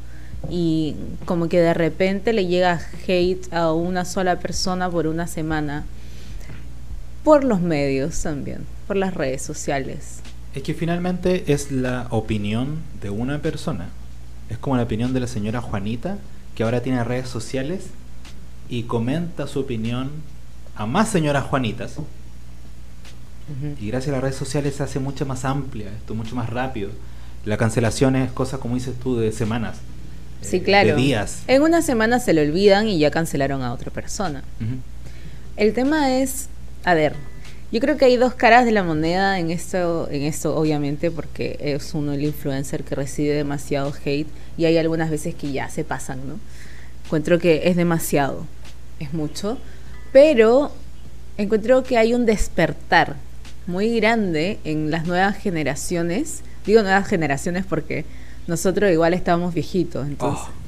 y 0.50 0.96
como 1.24 1.48
que 1.48 1.60
de 1.60 1.74
repente 1.74 2.32
le 2.32 2.46
llega 2.46 2.80
hate 3.06 3.52
a 3.52 3.72
una 3.72 4.04
sola 4.04 4.38
persona 4.38 4.90
por 4.90 5.06
una 5.06 5.26
semana. 5.26 5.84
Por 7.24 7.44
los 7.44 7.60
medios 7.60 8.20
también, 8.22 8.66
por 8.86 8.96
las 8.96 9.14
redes 9.14 9.42
sociales. 9.42 10.20
Es 10.54 10.62
que 10.62 10.74
finalmente 10.74 11.52
es 11.52 11.70
la 11.70 12.08
opinión 12.10 12.78
de 13.00 13.10
una 13.10 13.38
persona. 13.38 13.90
Es 14.50 14.58
como 14.58 14.76
la 14.76 14.82
opinión 14.82 15.14
de 15.14 15.20
la 15.20 15.26
señora 15.28 15.60
Juanita, 15.60 16.18
que 16.54 16.64
ahora 16.64 16.82
tiene 16.82 17.04
redes 17.04 17.28
sociales 17.28 17.84
y 18.68 18.82
comenta 18.84 19.46
su 19.46 19.60
opinión 19.60 20.10
a 20.74 20.86
más 20.86 21.08
señoras 21.08 21.44
Juanitas. 21.44 21.96
Y 23.80 23.88
gracias 23.88 24.08
a 24.08 24.12
las 24.12 24.22
redes 24.22 24.36
sociales 24.36 24.76
se 24.76 24.82
hace 24.82 24.98
mucho 24.98 25.26
más 25.26 25.44
amplia 25.44 25.88
esto, 25.88 26.14
mucho 26.14 26.34
más 26.34 26.48
rápido. 26.48 26.90
La 27.44 27.56
cancelación 27.56 28.16
es 28.16 28.30
cosa, 28.32 28.58
como 28.58 28.74
dices 28.74 28.94
tú, 29.02 29.16
de 29.16 29.32
semanas. 29.32 29.78
Sí, 30.40 30.56
eh, 30.56 30.62
claro. 30.62 30.90
De 30.90 30.94
días. 30.96 31.42
En 31.46 31.62
una 31.62 31.82
semana 31.82 32.18
se 32.18 32.32
le 32.32 32.42
olvidan 32.42 32.88
y 32.88 32.98
ya 32.98 33.10
cancelaron 33.10 33.62
a 33.62 33.72
otra 33.72 33.90
persona. 33.90 34.42
El 35.56 35.74
tema 35.74 36.16
es, 36.16 36.48
a 36.84 36.94
ver, 36.94 37.14
yo 37.72 37.80
creo 37.80 37.96
que 37.96 38.04
hay 38.04 38.16
dos 38.16 38.34
caras 38.34 38.64
de 38.66 38.72
la 38.72 38.82
moneda 38.82 39.38
en 39.38 39.50
esto, 39.50 40.06
en 40.10 40.22
esto 40.22 40.54
obviamente, 40.56 41.10
porque 41.10 41.56
es 41.58 41.94
uno 41.94 42.12
el 42.12 42.22
influencer 42.22 42.84
que 42.84 42.94
recibe 42.94 43.34
demasiado 43.34 43.92
hate 44.04 44.28
y 44.58 44.66
hay 44.66 44.76
algunas 44.76 45.10
veces 45.10 45.34
que 45.34 45.52
ya 45.52 45.70
se 45.70 45.82
pasan, 45.82 46.20
¿no? 46.28 46.38
Encuentro 47.06 47.38
que 47.38 47.68
es 47.68 47.76
demasiado, 47.76 48.46
es 49.00 49.14
mucho, 49.14 49.58
pero 50.12 50.70
encuentro 51.38 51.82
que 51.82 51.96
hay 51.96 52.12
un 52.12 52.26
despertar 52.26 53.16
muy 53.66 53.98
grande 53.98 54.58
en 54.64 54.90
las 54.90 55.06
nuevas 55.06 55.36
generaciones. 55.36 56.42
Digo 56.66 56.82
nuevas 56.82 57.08
generaciones 57.08 57.64
porque 57.66 58.04
nosotros 58.46 58.90
igual 58.90 59.14
estábamos 59.14 59.54
viejitos, 59.54 60.06
entonces. 60.06 60.46
Oh, 60.46 60.62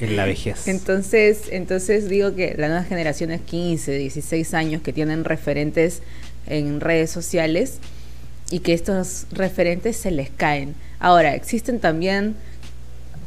en 0.00 0.16
la 0.16 0.24
vejez. 0.24 0.66
Entonces, 0.68 1.44
entonces 1.50 2.08
digo 2.08 2.34
que 2.34 2.54
las 2.58 2.68
nuevas 2.68 2.88
generaciones 2.88 3.40
15, 3.42 3.92
16 3.92 4.54
años 4.54 4.82
que 4.82 4.92
tienen 4.92 5.24
referentes 5.24 6.02
en 6.46 6.80
redes 6.80 7.10
sociales 7.10 7.78
y 8.50 8.60
que 8.60 8.72
estos 8.74 9.26
referentes 9.30 9.96
se 9.96 10.10
les 10.10 10.30
caen. 10.30 10.74
Ahora, 10.98 11.34
existen 11.34 11.80
también, 11.80 12.34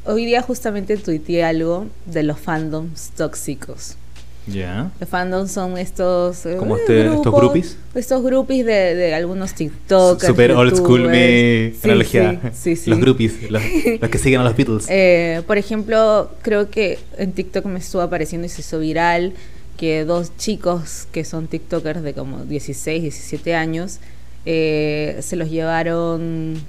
hoy 0.05 0.25
día 0.25 0.41
justamente 0.41 0.97
tuiteé 0.97 1.43
algo 1.43 1.87
de 2.05 2.23
los 2.23 2.39
fandoms 2.39 3.11
tóxicos. 3.15 3.97
Ya. 4.45 4.91
Los 4.99 5.07
fandoms 5.07 5.51
son 5.51 5.77
estos... 5.77 6.45
eh, 6.45 6.57
¿Como 6.57 6.75
este- 6.77 7.07
estos 7.07 7.33
groupies? 7.33 7.77
Estos 7.95 8.21
groupies 8.23 8.65
de, 8.65 8.93
de 8.95 9.13
algunos 9.13 9.53
TikTokers. 9.53 10.27
Super 10.27 10.51
old 10.51 10.75
school. 10.75 11.09
Sí, 11.13 11.73
analogía. 11.83 12.39
sí, 12.53 12.75
sí, 12.75 12.83
sí. 12.83 12.89
Los 12.89 12.99
groupies, 12.99 13.49
los, 13.49 13.61
los 14.01 14.09
que 14.09 14.17
siguen 14.17 14.41
a 14.41 14.43
los 14.43 14.55
Beatles. 14.55 14.85
Eh, 14.89 15.41
por 15.47 15.57
ejemplo, 15.57 16.29
creo 16.41 16.69
que 16.69 16.99
en 17.17 17.31
TikTok 17.31 17.65
me 17.65 17.79
estuvo 17.79 18.01
apareciendo 18.01 18.45
y 18.45 18.49
se 18.49 18.61
hizo 18.61 18.79
viral 18.79 19.33
que 19.77 20.03
dos 20.05 20.35
chicos 20.37 21.07
que 21.11 21.23
son 21.23 21.47
TikTokers 21.47 22.03
de 22.03 22.13
como 22.13 22.43
16, 22.45 23.01
17 23.01 23.55
años 23.55 23.99
eh, 24.45 25.17
se 25.21 25.35
los 25.35 25.49
llevaron 25.49 26.61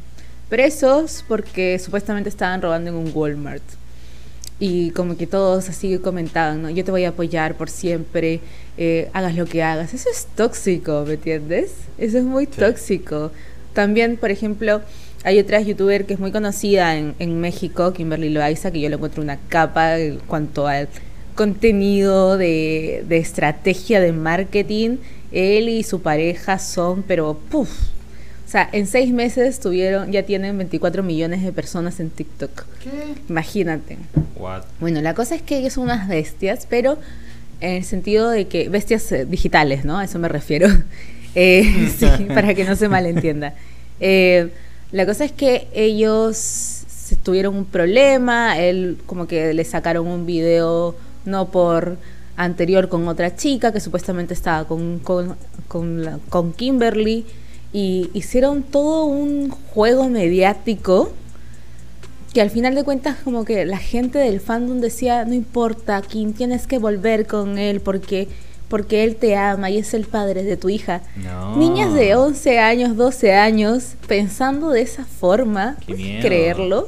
presos 0.48 1.24
porque 1.26 1.78
supuestamente 1.78 2.28
estaban 2.28 2.62
robando 2.62 2.90
en 2.90 2.96
un 2.96 3.10
Walmart. 3.14 3.62
Y 4.60 4.90
como 4.92 5.16
que 5.16 5.26
todos 5.26 5.68
así 5.68 5.98
comentaban, 5.98 6.62
¿no? 6.62 6.70
Yo 6.70 6.84
te 6.84 6.90
voy 6.92 7.04
a 7.04 7.08
apoyar 7.10 7.56
por 7.56 7.68
siempre, 7.68 8.40
eh, 8.78 9.10
hagas 9.12 9.34
lo 9.34 9.46
que 9.46 9.62
hagas. 9.62 9.92
Eso 9.94 10.08
es 10.10 10.26
tóxico, 10.36 11.04
¿me 11.06 11.14
entiendes? 11.14 11.72
Eso 11.98 12.18
es 12.18 12.24
muy 12.24 12.46
Sí. 12.46 12.52
tóxico. 12.60 13.32
También, 13.72 14.16
por 14.16 14.30
ejemplo, 14.30 14.80
hay 15.24 15.40
otra 15.40 15.60
youtuber 15.60 16.06
que 16.06 16.14
es 16.14 16.20
muy 16.20 16.30
conocida 16.30 16.96
en, 16.96 17.14
en 17.18 17.40
México, 17.40 17.92
Kimberly 17.92 18.28
Loaiza, 18.30 18.70
que 18.70 18.80
yo 18.80 18.88
le 18.88 18.94
encuentro 18.94 19.22
una 19.22 19.38
capa 19.48 19.98
en 19.98 20.18
cuanto 20.26 20.68
al 20.68 20.88
contenido 21.34 22.36
de, 22.38 23.04
de 23.08 23.16
estrategia 23.18 24.00
de 24.00 24.12
marketing. 24.12 24.98
Él 25.32 25.68
y 25.68 25.82
su 25.82 26.00
pareja 26.00 26.60
son, 26.60 27.02
pero 27.02 27.34
puff. 27.50 27.70
O 28.54 28.56
sea, 28.56 28.68
en 28.70 28.86
seis 28.86 29.12
meses 29.12 29.58
tuvieron, 29.58 30.12
ya 30.12 30.22
tienen 30.22 30.56
24 30.56 31.02
millones 31.02 31.42
de 31.42 31.52
personas 31.52 31.98
en 31.98 32.08
TikTok. 32.08 32.64
Imagínate. 33.28 33.98
What? 34.36 34.62
Bueno, 34.78 35.02
la 35.02 35.12
cosa 35.12 35.34
es 35.34 35.42
que 35.42 35.58
ellos 35.58 35.72
son 35.72 35.82
unas 35.82 36.06
bestias, 36.06 36.64
pero 36.70 36.96
en 37.60 37.72
el 37.72 37.84
sentido 37.84 38.30
de 38.30 38.46
que 38.46 38.68
bestias 38.68 39.10
eh, 39.10 39.24
digitales, 39.24 39.84
¿no? 39.84 39.98
A 39.98 40.04
eso 40.04 40.20
me 40.20 40.28
refiero. 40.28 40.68
Eh, 41.36 41.90
sí, 41.98 42.06
para 42.28 42.54
que 42.54 42.62
no 42.64 42.76
se 42.76 42.88
malentienda. 42.88 43.54
Eh, 43.98 44.50
la 44.92 45.04
cosa 45.04 45.24
es 45.24 45.32
que 45.32 45.66
ellos 45.74 46.84
tuvieron 47.24 47.56
un 47.56 47.64
problema, 47.64 48.56
él 48.60 48.98
como 49.06 49.26
que 49.26 49.52
le 49.52 49.64
sacaron 49.64 50.06
un 50.06 50.26
video 50.26 50.94
no 51.24 51.48
por 51.50 51.96
anterior 52.36 52.88
con 52.88 53.08
otra 53.08 53.34
chica 53.34 53.72
que 53.72 53.80
supuestamente 53.80 54.32
estaba 54.32 54.68
con, 54.68 55.00
con, 55.00 55.34
con, 55.66 56.04
la- 56.04 56.20
con 56.28 56.52
Kimberly 56.52 57.26
y 57.74 58.08
hicieron 58.14 58.62
todo 58.62 59.04
un 59.04 59.50
juego 59.50 60.08
mediático 60.08 61.12
que 62.32 62.40
al 62.40 62.48
final 62.50 62.74
de 62.74 62.84
cuentas 62.84 63.16
como 63.22 63.44
que 63.44 63.66
la 63.66 63.78
gente 63.78 64.18
del 64.18 64.40
fandom 64.40 64.80
decía, 64.80 65.24
no 65.24 65.34
importa, 65.34 66.00
Kim, 66.02 66.32
tienes 66.32 66.66
que 66.66 66.78
volver 66.78 67.26
con 67.26 67.58
él 67.58 67.80
porque 67.80 68.28
porque 68.68 69.04
él 69.04 69.16
te 69.16 69.36
ama 69.36 69.70
y 69.70 69.78
es 69.78 69.92
el 69.94 70.04
padre 70.04 70.42
de 70.42 70.56
tu 70.56 70.68
hija. 70.68 71.02
No. 71.16 71.54
Niñas 71.56 71.92
de 71.94 72.16
11 72.16 72.58
años, 72.58 72.96
12 72.96 73.32
años, 73.34 73.94
pensando 74.08 74.70
de 74.70 74.80
esa 74.80 75.04
forma, 75.04 75.76
Qué 75.80 75.86
¿puedes 75.92 76.02
miedo. 76.04 76.22
creerlo? 76.26 76.80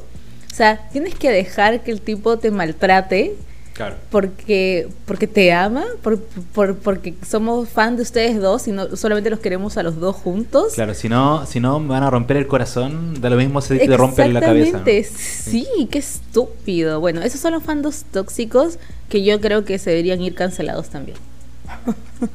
O 0.51 0.55
sea, 0.55 0.89
tienes 0.91 1.15
que 1.15 1.31
dejar 1.31 1.83
que 1.83 1.91
el 1.93 2.01
tipo 2.01 2.39
te 2.39 2.51
maltrate 2.51 3.37
Claro. 3.77 3.97
porque 4.11 4.89
porque 5.05 5.27
te 5.27 5.53
ama, 5.53 5.85
por, 6.03 6.19
por- 6.19 6.77
porque 6.77 7.13
somos 7.29 7.69
fan 7.69 7.97
de 7.97 8.03
ustedes 8.03 8.41
dos 8.41 8.67
y 8.69 8.73
no 8.73 8.97
solamente 8.97 9.29
los 9.29 9.39
queremos 9.39 9.77
a 9.77 9.83
los 9.83 10.01
dos 10.01 10.17
juntos. 10.17 10.73
Claro, 10.75 10.95
si 10.95 11.11
no, 11.11 11.45
si 11.45 11.61
no 11.61 11.79
me 11.79 11.89
van 11.89 12.03
a 12.03 12.09
romper 12.09 12.39
el 12.39 12.47
corazón, 12.47 13.21
da 13.21 13.29
lo 13.29 13.37
mismo 13.37 13.61
si 13.61 13.77
te 13.79 13.97
rompen 13.97 14.33
la 14.33 14.41
cabeza. 14.41 14.79
¿no? 14.79 14.87
Exactamente, 14.87 15.05
sí, 15.19 15.67
qué 15.91 15.99
estúpido. 15.99 17.01
Bueno, 17.01 17.21
esos 17.21 17.39
son 17.41 17.53
los 17.53 17.63
fandos 17.63 18.05
tóxicos 18.11 18.79
que 19.11 19.23
yo 19.23 19.41
creo 19.43 19.67
que 19.67 19.79
se 19.79 19.91
deberían 19.91 20.23
ir 20.23 20.35
cancelados 20.35 20.89
también. 20.89 21.19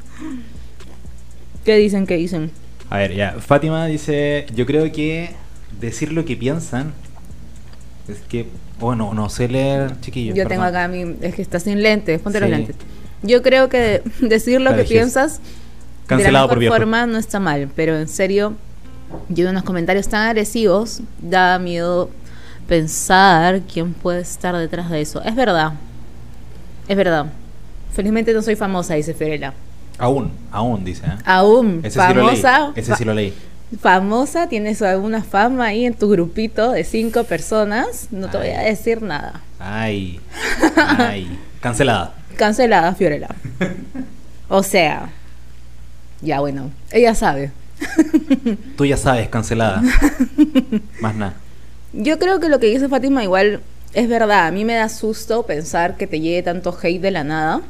¿Qué 1.65 1.75
dicen? 1.77 2.07
¿Qué 2.07 2.17
dicen? 2.17 2.51
A 2.89 2.97
ver, 2.97 3.15
ya. 3.15 3.35
Fátima 3.39 3.85
dice, 3.87 4.45
yo 4.55 4.65
creo 4.65 4.91
que 4.91 5.31
decir 5.79 6.11
lo 6.11 6.25
que 6.25 6.35
piensan 6.35 6.93
es 8.07 8.17
que, 8.27 8.47
bueno, 8.81 9.13
no 9.13 9.29
sé 9.29 9.47
leer, 9.47 9.99
chiquillos. 10.01 10.35
yo 10.35 10.47
tengo 10.47 10.63
acá 10.63 10.87
mi... 10.87 11.15
Es 11.21 11.35
que 11.35 11.41
está 11.41 11.59
sin 11.59 11.81
lentes, 11.81 12.19
ponte 12.19 12.39
los 12.39 12.49
lentes. 12.49 12.75
Yo 13.21 13.41
creo 13.41 13.69
que 13.69 14.01
decir 14.21 14.59
lo 14.59 14.75
que 14.75 14.83
piensas 14.83 15.39
Cancelado 16.07 16.47
de 16.47 16.49
por 16.49 16.57
la 16.57 16.63
mejor 16.63 16.79
forma 16.79 17.05
no 17.05 17.17
está 17.17 17.39
mal, 17.39 17.69
pero 17.75 17.97
en 17.97 18.07
serio, 18.07 18.55
yo 19.29 19.49
unos 19.49 19.63
comentarios 19.63 20.07
tan 20.09 20.27
agresivos, 20.27 21.01
da 21.21 21.57
miedo 21.59 22.09
pensar 22.67 23.61
quién 23.71 23.93
puede 23.93 24.21
estar 24.21 24.55
detrás 24.57 24.89
de 24.89 25.01
eso. 25.01 25.21
Es 25.23 25.35
verdad, 25.35 25.73
es 26.87 26.97
verdad. 26.97 27.27
Felizmente 27.93 28.33
no 28.33 28.41
soy 28.41 28.55
famosa, 28.55 28.95
dice 28.95 29.13
Fiorella. 29.13 29.53
Aún, 29.97 30.31
aún, 30.51 30.83
dice. 30.83 31.05
¿eh? 31.05 31.17
Aún 31.25 31.81
Ese 31.83 31.99
sí 31.99 32.13
lo 32.13 32.25
leí. 32.25 32.41
famosa, 32.41 32.71
Ese 32.75 32.95
sí 32.95 33.05
lo 33.05 33.13
leí. 33.13 33.33
Famosa, 33.79 34.47
tienes 34.47 34.81
alguna 34.81 35.23
fama 35.23 35.67
ahí 35.67 35.85
en 35.85 35.93
tu 35.93 36.09
grupito 36.09 36.71
de 36.71 36.83
cinco 36.83 37.23
personas, 37.23 38.07
no 38.11 38.29
te 38.29 38.37
voy 38.37 38.49
a 38.49 38.61
decir 38.61 39.01
nada. 39.01 39.41
Ay, 39.59 40.19
ay. 40.75 41.39
Cancelada. 41.61 42.13
Cancelada, 42.37 42.93
Fiorella. 42.95 43.29
O 44.53 44.63
sea, 44.63 45.09
ya 46.21 46.41
bueno, 46.41 46.71
ella 46.91 47.15
sabe. 47.15 47.53
Tú 48.75 48.85
ya 48.85 48.97
sabes, 48.97 49.29
cancelada. 49.29 49.81
Más 50.99 51.15
nada. 51.15 51.35
Yo 51.93 52.19
creo 52.19 52.41
que 52.41 52.49
lo 52.49 52.59
que 52.59 52.67
dice 52.67 52.89
Fátima 52.89 53.23
igual 53.23 53.61
es 53.93 54.09
verdad. 54.09 54.47
A 54.47 54.51
mí 54.51 54.65
me 54.65 54.73
da 54.73 54.89
susto 54.89 55.43
pensar 55.43 55.95
que 55.95 56.05
te 56.05 56.19
llegue 56.19 56.43
tanto 56.43 56.77
hate 56.83 56.99
de 56.99 57.11
la 57.11 57.23
nada. 57.23 57.61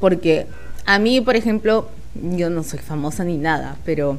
Porque 0.00 0.48
a 0.86 0.98
mí, 0.98 1.20
por 1.20 1.36
ejemplo, 1.36 1.88
yo 2.20 2.50
no 2.50 2.64
soy 2.64 2.80
famosa 2.80 3.22
ni 3.22 3.36
nada, 3.36 3.76
pero 3.84 4.18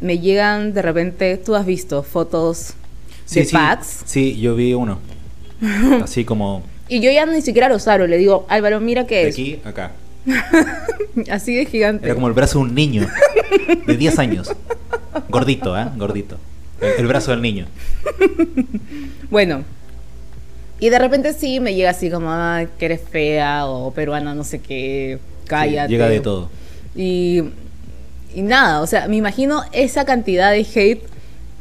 me 0.00 0.18
llegan 0.18 0.72
de 0.72 0.82
repente, 0.82 1.36
tú 1.36 1.54
has 1.54 1.66
visto 1.66 2.02
fotos 2.02 2.74
Sí, 3.26 3.40
de 3.40 3.46
sí. 3.46 3.52
packs 3.54 4.02
Sí, 4.06 4.40
yo 4.40 4.54
vi 4.56 4.74
uno. 4.74 4.98
Así 6.02 6.24
como 6.24 6.62
y 6.88 6.98
yo 7.00 7.10
ya 7.12 7.24
ni 7.26 7.40
siquiera 7.40 7.68
los 7.68 7.86
abro, 7.86 8.08
le 8.08 8.18
digo, 8.18 8.46
Álvaro, 8.48 8.80
mira 8.80 9.06
qué 9.06 9.16
de 9.16 9.28
es. 9.28 9.34
aquí 9.34 9.60
acá. 9.64 9.92
Así 11.30 11.54
de 11.54 11.64
gigante. 11.66 12.04
Era 12.06 12.14
como 12.14 12.26
el 12.28 12.34
brazo 12.34 12.58
de 12.58 12.64
un 12.64 12.74
niño 12.74 13.06
de 13.86 13.96
10 13.96 14.18
años. 14.18 14.52
Gordito, 15.28 15.78
¿eh? 15.78 15.86
Gordito. 15.96 16.36
El, 16.80 16.92
el 17.00 17.06
brazo 17.06 17.30
del 17.30 17.42
niño. 17.42 17.66
Bueno, 19.30 19.62
Y 20.80 20.88
de 20.88 20.98
repente 20.98 21.32
sí 21.34 21.60
me 21.60 21.74
llega 21.74 21.90
así 21.90 22.10
como, 22.10 22.30
ah, 22.30 22.64
que 22.78 22.86
eres 22.86 23.00
fea 23.08 23.66
o 23.66 23.92
peruana, 23.92 24.34
no 24.34 24.42
sé 24.44 24.58
qué, 24.60 25.18
cállate. 25.46 25.86
Sí, 25.88 25.92
llega 25.92 26.08
de 26.08 26.20
todo. 26.20 26.50
Y, 26.96 27.42
y 28.34 28.42
nada, 28.42 28.80
o 28.80 28.86
sea, 28.86 29.08
me 29.08 29.16
imagino 29.16 29.62
esa 29.72 30.04
cantidad 30.04 30.52
de 30.52 30.66
hate 30.74 31.02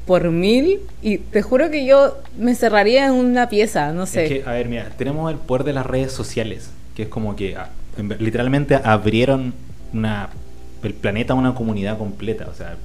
por 0.06 0.32
mil 0.32 0.80
y 1.02 1.20
te 1.20 1.42
juro 1.42 1.70
que 1.70 1.86
yo 1.86 2.18
me 2.38 2.56
cerraría 2.56 3.06
en 3.06 3.14
una 3.14 3.48
pieza, 3.48 3.94
no 3.94 4.06
sé. 4.06 4.24
Es 4.24 4.30
que, 4.30 4.50
a 4.50 4.54
ver, 4.54 4.68
mira, 4.68 4.90
tenemos 4.98 5.32
el 5.32 5.38
poder 5.38 5.64
de 5.66 5.74
las 5.74 5.86
redes 5.86 6.12
sociales, 6.12 6.72
que 6.96 7.04
es 7.04 7.10
como 7.10 7.36
que 7.36 7.56
ah, 7.56 7.70
literalmente 8.18 8.76
abrieron 8.76 9.54
una, 9.94 10.30
el 10.82 10.94
planeta 10.96 11.34
a 11.34 11.36
una 11.36 11.54
comunidad 11.54 11.98
completa. 11.98 12.48
O 12.52 12.56
sea, 12.56 12.72
el 12.72 12.78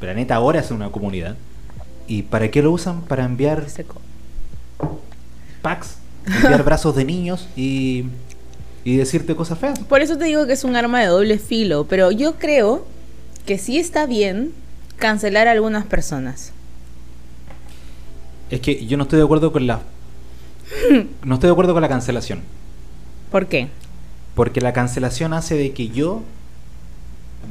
planeta 0.00 0.34
ahora 0.34 0.60
es 0.60 0.70
una 0.70 0.90
comunidad. 0.90 1.36
¿Y 2.06 2.22
para 2.24 2.50
qué 2.50 2.62
lo 2.62 2.72
usan? 2.72 3.02
Para 3.02 3.24
enviar 3.24 3.68
Seco. 3.70 4.00
packs, 5.62 5.96
enviar 6.26 6.62
brazos 6.64 6.94
de 6.94 7.04
niños 7.04 7.48
y, 7.56 8.04
y 8.84 8.96
decirte 8.96 9.34
cosas 9.34 9.58
feas. 9.58 9.78
Por 9.78 10.02
eso 10.02 10.18
te 10.18 10.26
digo 10.26 10.46
que 10.46 10.52
es 10.52 10.62
un 10.62 10.76
arma 10.76 11.00
de 11.00 11.06
doble 11.06 11.38
filo, 11.38 11.86
pero 11.88 12.10
yo 12.10 12.34
creo 12.34 12.86
que 13.46 13.58
sí 13.58 13.78
está 13.78 14.06
bien 14.06 14.52
cancelar 14.98 15.48
a 15.48 15.52
algunas 15.52 15.86
personas. 15.86 16.52
Es 18.50 18.60
que 18.60 18.84
yo 18.86 18.96
no 18.96 19.04
estoy 19.04 19.18
de 19.18 19.24
acuerdo 19.24 19.52
con 19.52 19.66
la. 19.66 19.80
No 21.24 21.34
estoy 21.34 21.48
de 21.48 21.52
acuerdo 21.52 21.72
con 21.72 21.82
la 21.82 21.88
cancelación. 21.88 22.40
¿Por 23.30 23.46
qué? 23.46 23.68
Porque 24.34 24.60
la 24.60 24.72
cancelación 24.72 25.32
hace 25.32 25.56
de 25.56 25.72
que 25.72 25.88
yo, 25.88 26.22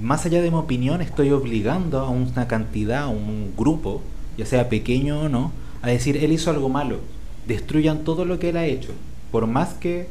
más 0.02 0.26
allá 0.26 0.42
de 0.42 0.52
mi 0.52 0.58
opinión, 0.58 1.02
estoy 1.02 1.32
obligando 1.32 2.00
a 2.00 2.10
una 2.10 2.48
cantidad, 2.48 3.04
a 3.04 3.08
un 3.08 3.54
grupo, 3.58 4.02
ya 4.38 4.46
sea 4.46 4.70
pequeño 4.70 5.22
o 5.22 5.30
no, 5.30 5.52
a 5.82 5.88
decir, 5.88 6.18
él 6.18 6.32
hizo 6.32 6.50
algo 6.52 6.70
malo. 6.70 7.00
Destruyan 7.48 8.04
todo 8.04 8.26
lo 8.26 8.38
que 8.40 8.50
él 8.50 8.58
ha 8.58 8.66
hecho, 8.66 8.92
por 9.32 9.48
más 9.48 9.74
que 9.76 10.08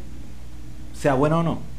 sea 0.95 1.15
bueno 1.15 1.41
o 1.41 1.43
no. 1.43 1.74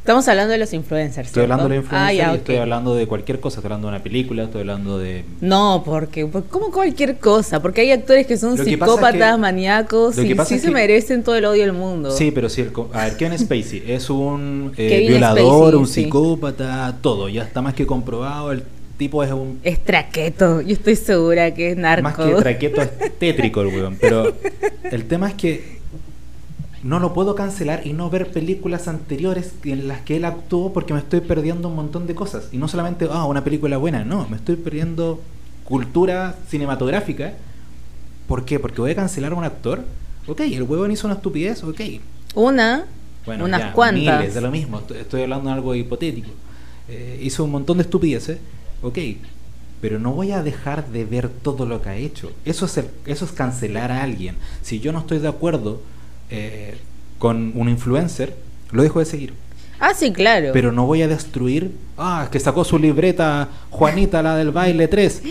Estamos 0.00 0.26
hablando 0.28 0.52
de 0.52 0.58
los 0.58 0.72
influencers. 0.72 1.28
Estoy 1.28 1.42
¿cierto? 1.42 1.52
hablando 1.52 1.68
de 1.72 1.76
influencers 1.76 2.10
Ah, 2.10 2.12
ya, 2.12 2.32
y 2.32 2.36
estoy 2.38 2.56
hablando 2.56 2.94
de 2.94 3.06
cualquier 3.06 3.38
cosa. 3.38 3.56
Estoy 3.58 3.68
hablando 3.68 3.88
de 3.88 3.94
una 3.96 4.02
película, 4.02 4.44
estoy 4.44 4.62
hablando 4.62 4.98
de... 4.98 5.24
No, 5.42 5.82
porque, 5.84 6.26
porque 6.26 6.48
como 6.48 6.70
cualquier 6.72 7.18
cosa, 7.18 7.60
porque 7.60 7.82
hay 7.82 7.92
actores 7.92 8.26
que 8.26 8.38
son 8.38 8.56
psicópatas, 8.56 9.34
que- 9.34 9.40
maníacos 9.40 10.16
y 10.18 10.34
sí 10.46 10.58
se 10.58 10.66
que- 10.68 10.70
merecen 10.70 11.22
todo 11.22 11.36
el 11.36 11.44
odio 11.44 11.62
del 11.62 11.74
mundo. 11.74 12.10
Sí, 12.12 12.30
pero 12.30 12.48
sí, 12.48 12.62
el 12.62 12.72
a 12.94 13.04
ver, 13.04 13.16
Kevin 13.18 13.38
Spacey 13.38 13.84
es 13.92 14.08
un 14.08 14.72
eh, 14.78 15.04
violador, 15.06 15.38
Spacey, 15.74 15.78
un 15.80 15.86
sí. 15.86 16.04
psicópata, 16.04 16.96
todo. 17.02 17.28
Ya 17.28 17.42
está 17.44 17.60
más 17.60 17.74
que 17.74 17.86
comprobado. 17.86 18.52
El 18.52 18.64
tipo 18.96 19.22
es 19.22 19.30
un 19.32 19.60
Es 19.62 19.80
traqueto, 19.84 20.62
yo 20.62 20.72
estoy 20.72 20.96
segura 20.96 21.52
que 21.52 21.72
es 21.72 21.76
narco. 21.76 22.04
Más 22.04 22.16
que 22.16 22.34
traqueto 22.36 22.80
es 23.00 23.18
tétrico 23.18 23.60
el 23.60 23.66
weón. 23.68 23.96
Pero 24.00 24.32
el 24.90 25.04
tema 25.04 25.28
es 25.28 25.34
que 25.34 25.79
no 26.82 26.98
lo 26.98 27.12
puedo 27.12 27.34
cancelar 27.34 27.86
y 27.86 27.92
no 27.92 28.08
ver 28.10 28.30
películas 28.32 28.88
anteriores 28.88 29.52
en 29.64 29.86
las 29.88 30.00
que 30.00 30.16
él 30.16 30.24
actuó 30.24 30.72
porque 30.72 30.94
me 30.94 31.00
estoy 31.00 31.20
perdiendo 31.20 31.68
un 31.68 31.76
montón 31.76 32.06
de 32.06 32.14
cosas. 32.14 32.48
Y 32.52 32.56
no 32.58 32.68
solamente, 32.68 33.06
ah, 33.10 33.24
una 33.26 33.44
película 33.44 33.76
buena, 33.76 34.04
no, 34.04 34.26
me 34.28 34.36
estoy 34.36 34.56
perdiendo 34.56 35.20
cultura 35.64 36.36
cinematográfica. 36.48 37.34
¿Por 38.26 38.44
qué? 38.44 38.58
Porque 38.58 38.80
voy 38.80 38.92
a 38.92 38.96
cancelar 38.96 39.32
a 39.32 39.34
un 39.36 39.44
actor. 39.44 39.84
Ok, 40.26 40.40
el 40.40 40.62
huevón 40.62 40.90
hizo 40.92 41.06
una 41.06 41.16
estupidez, 41.16 41.62
ok. 41.64 41.80
Una, 42.34 42.86
Bueno, 43.26 43.44
unas 43.44 43.60
ya, 43.60 43.72
cuantas. 43.72 44.18
miles, 44.18 44.34
de 44.34 44.40
lo 44.40 44.50
mismo. 44.50 44.78
Estoy, 44.78 44.98
estoy 44.98 45.22
hablando 45.22 45.48
de 45.50 45.54
algo 45.56 45.74
hipotético. 45.74 46.30
Eh, 46.88 47.20
hizo 47.22 47.44
un 47.44 47.50
montón 47.50 47.78
de 47.78 47.82
estupideces, 47.82 48.38
ok. 48.82 48.98
Pero 49.80 49.98
no 49.98 50.12
voy 50.12 50.30
a 50.32 50.42
dejar 50.42 50.88
de 50.88 51.04
ver 51.04 51.28
todo 51.28 51.66
lo 51.66 51.80
que 51.82 51.88
ha 51.88 51.96
hecho. 51.96 52.30
Eso 52.44 52.66
es, 52.66 52.76
el- 52.78 52.90
eso 53.06 53.24
es 53.24 53.32
cancelar 53.32 53.90
a 53.90 54.02
alguien. 54.02 54.36
Si 54.62 54.78
yo 54.80 54.92
no 54.92 55.00
estoy 55.00 55.18
de 55.18 55.28
acuerdo 55.28 55.80
eh, 56.30 56.78
con 57.18 57.52
un 57.54 57.68
influencer, 57.68 58.34
lo 58.72 58.82
dejo 58.82 58.98
de 59.00 59.04
seguir. 59.04 59.34
Ah, 59.78 59.94
sí, 59.94 60.12
claro. 60.12 60.50
Pero 60.52 60.72
no 60.72 60.84
voy 60.86 61.00
a 61.02 61.08
destruir. 61.08 61.74
Ah, 61.96 62.28
que 62.30 62.38
sacó 62.38 62.64
su 62.64 62.78
libreta 62.78 63.48
Juanita, 63.70 64.22
la 64.22 64.36
del 64.36 64.50
baile 64.50 64.88
3. 64.88 65.22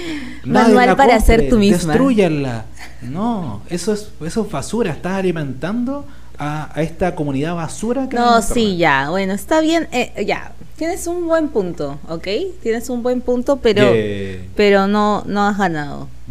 Nadie 0.45 0.65
Manual 0.69 0.87
la 0.87 0.95
para 0.95 1.17
compre, 1.17 1.25
ser 1.37 1.49
tú 1.49 1.59
misma. 1.59 1.93
Destrúyanla. 1.93 2.65
No, 3.01 3.61
eso 3.69 3.93
es, 3.93 4.09
eso 4.25 4.45
es 4.45 4.51
basura. 4.51 4.91
Estás 4.91 5.13
alimentando 5.13 6.05
a, 6.39 6.71
a 6.73 6.81
esta 6.81 7.13
comunidad 7.13 7.55
basura 7.55 8.09
que 8.09 8.15
No, 8.15 8.41
sí, 8.41 8.77
ya, 8.77 9.09
bueno, 9.09 9.33
está 9.33 9.61
bien, 9.61 9.87
eh, 9.91 10.23
ya, 10.25 10.53
tienes 10.77 11.05
un 11.05 11.27
buen 11.27 11.49
punto, 11.49 11.99
¿ok? 12.07 12.27
Tienes 12.63 12.89
un 12.89 13.03
buen 13.03 13.21
punto, 13.21 13.57
pero, 13.57 13.93
Yeah. 13.93 14.39
pero 14.55 14.87
no, 14.87 15.23
no 15.27 15.45
has 15.45 15.57
ganado, 15.57 16.07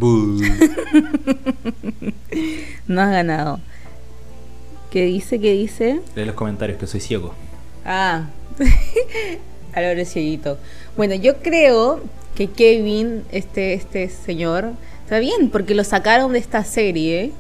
no 2.87 3.00
has 3.00 3.11
ganado. 3.11 3.61
¿Qué 4.90 5.05
dice? 5.05 5.38
¿Qué 5.38 5.53
dice? 5.53 6.01
Lee 6.14 6.24
los 6.24 6.35
comentarios 6.35 6.79
que 6.79 6.87
soy 6.87 7.01
ciego. 7.01 7.35
Ah, 7.85 8.27
ahora 9.74 9.92
es 9.92 10.12
cieguito. 10.12 10.59
Bueno, 10.96 11.14
yo 11.14 11.38
creo 11.38 12.01
que 12.35 12.48
Kevin, 12.48 13.24
este, 13.33 13.74
este 13.74 14.09
señor, 14.09 14.72
está 15.05 15.18
bien, 15.18 15.51
porque 15.51 15.74
lo 15.74 15.85
sacaron 15.85 16.33
de 16.33 16.38
esta 16.38 16.64
serie 16.64 17.33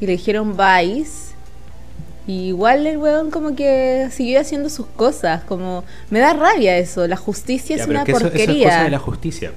y 0.00 0.06
le 0.06 0.12
dijeron 0.12 0.56
Vice. 0.56 1.26
Y 2.26 2.48
igual 2.48 2.86
el 2.88 2.98
weón 2.98 3.30
como 3.30 3.54
que 3.54 4.08
siguió 4.10 4.40
haciendo 4.40 4.68
sus 4.68 4.86
cosas, 4.86 5.44
como 5.44 5.84
me 6.10 6.18
da 6.18 6.32
rabia 6.32 6.76
eso, 6.76 7.06
la 7.06 7.16
justicia 7.16 7.76
Ya, 7.76 7.82
es 7.82 7.86
pero 7.86 7.98
una 8.00 8.04
que 8.04 8.10
eso, 8.12 8.18
eso 8.18 8.26
es 8.26 8.32
porquería. 8.32 8.68
cosa 8.68 8.82
de 8.84 8.90
la 8.90 8.98
justicia. 8.98 9.52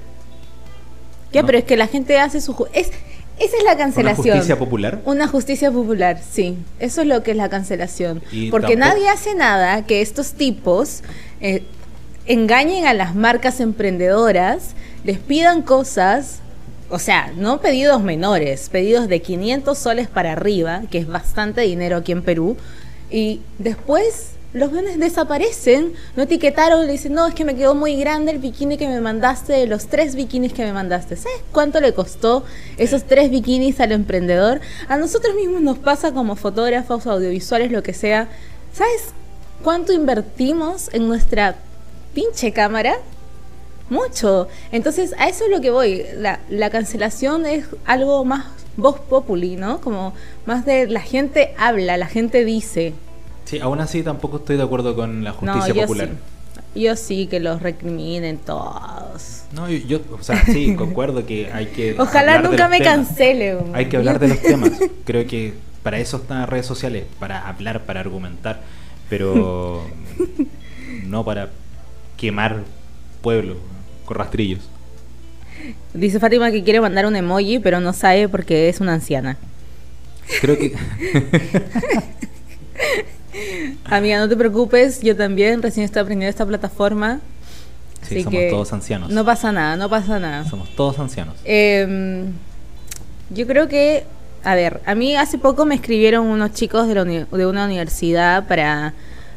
Ya, 1.32 1.40
¿no? 1.42 1.46
pero 1.46 1.58
es 1.58 1.64
que 1.64 1.76
la 1.76 1.88
gente 1.88 2.18
hace 2.18 2.40
su... 2.40 2.66
Es, 2.72 2.90
esa 3.40 3.56
es 3.56 3.64
la 3.64 3.72
Una 3.72 3.78
cancelación. 3.78 4.36
justicia 4.36 4.58
popular. 4.58 5.00
Una 5.04 5.26
justicia 5.26 5.70
popular, 5.72 6.20
sí. 6.30 6.56
Eso 6.78 7.00
es 7.00 7.06
lo 7.08 7.22
que 7.22 7.32
es 7.32 7.36
la 7.36 7.48
cancelación. 7.48 8.22
Y 8.30 8.50
Porque 8.50 8.76
tampoco- 8.76 8.88
nadie 8.94 9.08
hace 9.08 9.34
nada 9.34 9.84
que 9.86 10.00
estos 10.02 10.32
tipos 10.34 11.02
eh, 11.40 11.62
engañen 12.26 12.86
a 12.86 12.94
las 12.94 13.14
marcas 13.14 13.60
emprendedoras, 13.60 14.70
les 15.04 15.18
pidan 15.18 15.62
cosas, 15.62 16.40
o 16.90 16.98
sea, 16.98 17.32
no 17.36 17.60
pedidos 17.60 18.02
menores, 18.02 18.68
pedidos 18.68 19.08
de 19.08 19.20
500 19.22 19.76
soles 19.78 20.08
para 20.08 20.32
arriba, 20.32 20.82
que 20.90 20.98
es 20.98 21.06
bastante 21.08 21.62
dinero 21.62 21.96
aquí 21.96 22.12
en 22.12 22.22
Perú, 22.22 22.56
y 23.10 23.40
después 23.58 24.32
los 24.52 24.72
bienes 24.72 24.98
desaparecen, 24.98 25.92
no 26.16 26.24
etiquetaron, 26.24 26.86
le 26.86 26.92
dicen, 26.92 27.12
no, 27.12 27.26
es 27.26 27.34
que 27.34 27.44
me 27.44 27.54
quedó 27.54 27.74
muy 27.74 27.96
grande 27.96 28.32
el 28.32 28.38
bikini 28.38 28.76
que 28.76 28.88
me 28.88 29.00
mandaste, 29.00 29.66
los 29.66 29.86
tres 29.86 30.16
bikinis 30.16 30.52
que 30.52 30.64
me 30.64 30.72
mandaste. 30.72 31.14
¿Sabes 31.16 31.38
cuánto 31.52 31.80
le 31.80 31.94
costó 31.94 32.44
esos 32.76 33.04
tres 33.04 33.30
bikinis 33.30 33.78
al 33.80 33.92
emprendedor? 33.92 34.60
A 34.88 34.96
nosotros 34.96 35.36
mismos 35.36 35.60
nos 35.60 35.78
pasa 35.78 36.12
como 36.12 36.34
fotógrafos, 36.34 37.06
audiovisuales, 37.06 37.70
lo 37.70 37.84
que 37.84 37.94
sea. 37.94 38.28
¿Sabes 38.72 39.12
cuánto 39.62 39.92
invertimos 39.92 40.90
en 40.92 41.06
nuestra 41.06 41.54
pinche 42.12 42.52
cámara? 42.52 42.96
Mucho. 43.88 44.48
Entonces, 44.72 45.14
a 45.18 45.28
eso 45.28 45.44
es 45.44 45.50
lo 45.50 45.60
que 45.60 45.70
voy. 45.70 46.04
La, 46.16 46.40
la 46.48 46.70
cancelación 46.70 47.46
es 47.46 47.66
algo 47.84 48.24
más 48.24 48.46
voz 48.76 48.98
populi, 48.98 49.54
¿no? 49.56 49.80
Como 49.80 50.12
más 50.44 50.64
de 50.64 50.88
la 50.88 51.00
gente 51.00 51.54
habla, 51.56 51.96
la 51.96 52.06
gente 52.06 52.44
dice. 52.44 52.94
Sí, 53.50 53.58
aún 53.58 53.80
así 53.80 54.04
tampoco 54.04 54.36
estoy 54.36 54.56
de 54.56 54.62
acuerdo 54.62 54.94
con 54.94 55.24
la 55.24 55.32
justicia 55.32 55.74
yo 55.74 55.82
popular. 55.82 56.10
Sí. 56.72 56.82
Yo 56.82 56.94
sí 56.94 57.26
que 57.26 57.40
los 57.40 57.60
recriminen 57.60 58.38
todos. 58.38 59.42
No, 59.52 59.68
yo, 59.68 59.78
yo, 59.88 60.00
o 60.12 60.22
sea, 60.22 60.44
sí, 60.44 60.72
concuerdo 60.78 61.26
que 61.26 61.50
hay 61.52 61.66
que. 61.66 61.96
Ojalá 61.98 62.40
nunca 62.42 62.68
me 62.68 62.78
temas. 62.78 63.08
cancele. 63.08 63.58
Hay 63.72 63.86
que 63.86 63.96
hablar 63.96 64.20
de 64.20 64.28
los 64.28 64.40
temas. 64.42 64.70
Creo 65.04 65.26
que 65.26 65.54
para 65.82 65.98
eso 65.98 66.18
están 66.18 66.42
las 66.42 66.48
redes 66.48 66.64
sociales, 66.64 67.06
para 67.18 67.48
hablar, 67.48 67.86
para 67.86 67.98
argumentar, 67.98 68.60
pero 69.08 69.84
no 71.06 71.24
para 71.24 71.48
quemar 72.16 72.62
pueblo 73.20 73.56
con 74.04 74.16
rastrillos. 74.16 74.60
Dice 75.92 76.20
Fátima 76.20 76.52
que 76.52 76.62
quiere 76.62 76.80
mandar 76.80 77.04
un 77.04 77.16
emoji, 77.16 77.58
pero 77.58 77.80
no 77.80 77.92
sabe 77.94 78.28
porque 78.28 78.68
es 78.68 78.78
una 78.78 78.94
anciana. 78.94 79.38
Creo 80.40 80.56
que 80.56 80.72
Amiga, 83.84 84.18
no 84.18 84.28
te 84.28 84.36
preocupes, 84.36 85.00
yo 85.02 85.16
también 85.16 85.62
recién 85.62 85.84
estoy 85.84 86.02
aprendiendo 86.02 86.30
esta 86.30 86.46
plataforma. 86.46 87.20
sí, 88.02 88.14
así 88.16 88.22
somos 88.24 88.40
que 88.40 88.50
todos 88.50 88.72
ancianos. 88.72 89.10
No 89.10 89.24
pasa 89.24 89.52
nada, 89.52 89.76
no 89.76 89.88
pasa 89.88 90.18
nada. 90.18 90.44
Somos 90.48 90.74
todos 90.74 90.98
ancianos. 90.98 91.36
Eh, 91.44 92.24
yo 93.30 93.46
creo 93.46 93.68
que, 93.68 94.04
a 94.42 94.54
ver, 94.54 94.80
a 94.86 94.94
mí 94.94 95.14
hace 95.16 95.38
poco 95.38 95.64
me 95.66 95.74
escribieron 95.76 96.26
unos 96.26 96.52
chicos 96.52 96.88
de, 96.88 96.94
la 96.94 97.02
uni- 97.02 97.26
de 97.30 97.46
una 97.46 97.64
universidad 97.66 98.46
para 98.48 98.94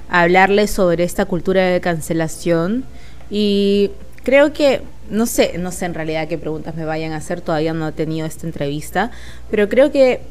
hablarles 0.10 0.72
sobre 0.72 1.04
esta 1.04 1.26
cultura 1.26 1.64
de 1.66 1.80
cancelación 1.82 2.86
y 3.30 3.92
creo 4.24 4.54
que, 4.54 4.82
no 5.10 5.26
sé, 5.26 5.58
no 5.58 5.72
sé 5.72 5.86
en 5.86 5.94
realidad 5.94 6.28
qué 6.28 6.38
preguntas 6.38 6.76
me 6.76 6.86
vayan 6.86 7.12
a 7.14 7.18
hacer, 7.18 7.42
todavía 7.42 7.74
no 7.74 7.88
he 7.88 7.92
tenido 7.92 8.26
esta 8.28 8.46
entrevista, 8.48 9.12
pero 9.52 9.70
creo 9.70 9.92
que 9.92 10.22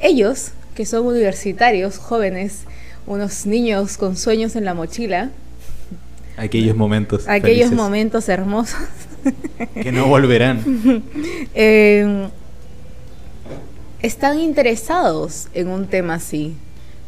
ellos, 0.00 0.52
que 0.74 0.86
son 0.86 1.06
universitarios, 1.06 1.98
jóvenes, 1.98 2.62
unos 3.06 3.46
niños 3.46 3.96
con 3.96 4.16
sueños 4.16 4.56
en 4.56 4.64
la 4.64 4.74
mochila, 4.74 5.30
Aquellos 6.36 6.76
momentos. 6.76 7.28
aquellos 7.28 7.68
felices 7.68 7.72
momentos 7.72 8.28
hermosos, 8.28 8.80
que 9.74 9.92
no 9.92 10.06
volverán. 10.06 10.62
Eh, 11.54 12.28
están 14.00 14.40
interesados 14.40 15.48
en 15.54 15.68
un 15.68 15.86
tema 15.86 16.14
así. 16.14 16.56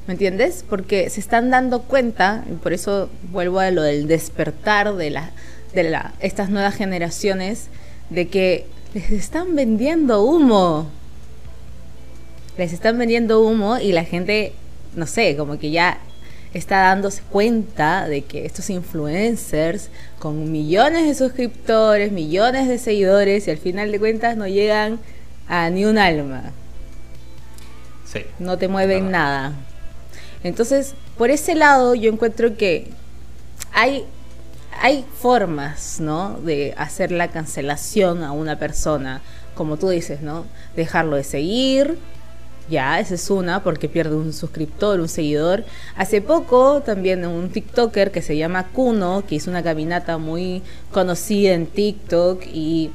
¿Me 0.07 0.12
entiendes? 0.12 0.64
Porque 0.68 1.09
se 1.09 1.20
están 1.20 1.50
dando 1.50 1.83
cuenta, 1.83 2.44
y 2.50 2.55
por 2.55 2.72
eso 2.74 3.09
vuelvo 3.33 3.59
a 3.61 3.70
lo 3.70 3.83
del 3.83 4.07
despertar 4.07 4.94
de, 4.94 5.11
la, 5.11 5.31
de 5.74 5.85
la, 5.85 6.12
estas 6.20 6.50
nuevas 6.50 6.74
generaciones, 6.74 7.68
de 8.11 8.29
que 8.29 8.66
les 8.92 9.11
están 9.11 9.57
vendiendo 9.57 10.22
humo. 10.22 10.90
Les 12.56 12.72
están 12.72 12.98
vendiendo 12.98 13.40
humo 13.40 13.78
y 13.78 13.92
la 13.92 14.04
gente, 14.04 14.52
no 14.94 15.06
sé, 15.06 15.36
como 15.36 15.58
que 15.58 15.70
ya 15.70 15.98
está 16.52 16.82
dándose 16.82 17.22
cuenta 17.30 18.08
de 18.08 18.22
que 18.22 18.46
estos 18.46 18.70
influencers 18.70 19.90
con 20.20 20.52
millones 20.52 21.06
de 21.06 21.14
suscriptores, 21.14 22.12
millones 22.12 22.68
de 22.68 22.78
seguidores 22.78 23.48
y 23.48 23.50
al 23.50 23.58
final 23.58 23.90
de 23.90 23.98
cuentas 23.98 24.36
no 24.36 24.46
llegan 24.46 25.00
a 25.48 25.68
ni 25.70 25.84
un 25.84 25.98
alma. 25.98 26.52
Sí. 28.04 28.20
No 28.38 28.56
te 28.56 28.68
mueven 28.68 29.10
nada. 29.10 29.52
Entonces, 30.44 30.94
por 31.18 31.30
ese 31.30 31.56
lado 31.56 31.94
yo 31.94 32.12
encuentro 32.12 32.56
que 32.56 32.88
hay 33.72 34.04
hay 34.80 35.04
formas, 35.18 36.00
¿no? 36.00 36.38
De 36.40 36.74
hacer 36.76 37.12
la 37.12 37.28
cancelación 37.28 38.22
a 38.22 38.32
una 38.32 38.58
persona, 38.58 39.22
como 39.54 39.76
tú 39.76 39.88
dices, 39.88 40.20
¿no? 40.20 40.44
Dejarlo 40.76 41.16
de 41.16 41.24
seguir, 41.24 41.98
ya, 42.68 43.00
esa 43.00 43.14
es 43.14 43.31
una, 43.31 43.62
porque 43.62 43.88
pierde 43.88 44.14
un 44.14 44.33
suscriptor, 44.33 45.00
un 45.00 45.09
seguidor. 45.09 45.64
Hace 45.96 46.20
poco 46.20 46.83
también 46.83 47.27
un 47.27 47.50
TikToker 47.50 48.11
que 48.11 48.22
se 48.22 48.37
llama 48.37 48.68
Kuno, 48.68 49.24
que 49.27 49.37
hizo 49.37 49.50
una 49.50 49.62
caminata 49.62 50.18
muy 50.18 50.62
conocida 50.92 51.53
en 51.53 51.66
TikTok 51.66 52.42
y 52.46 52.90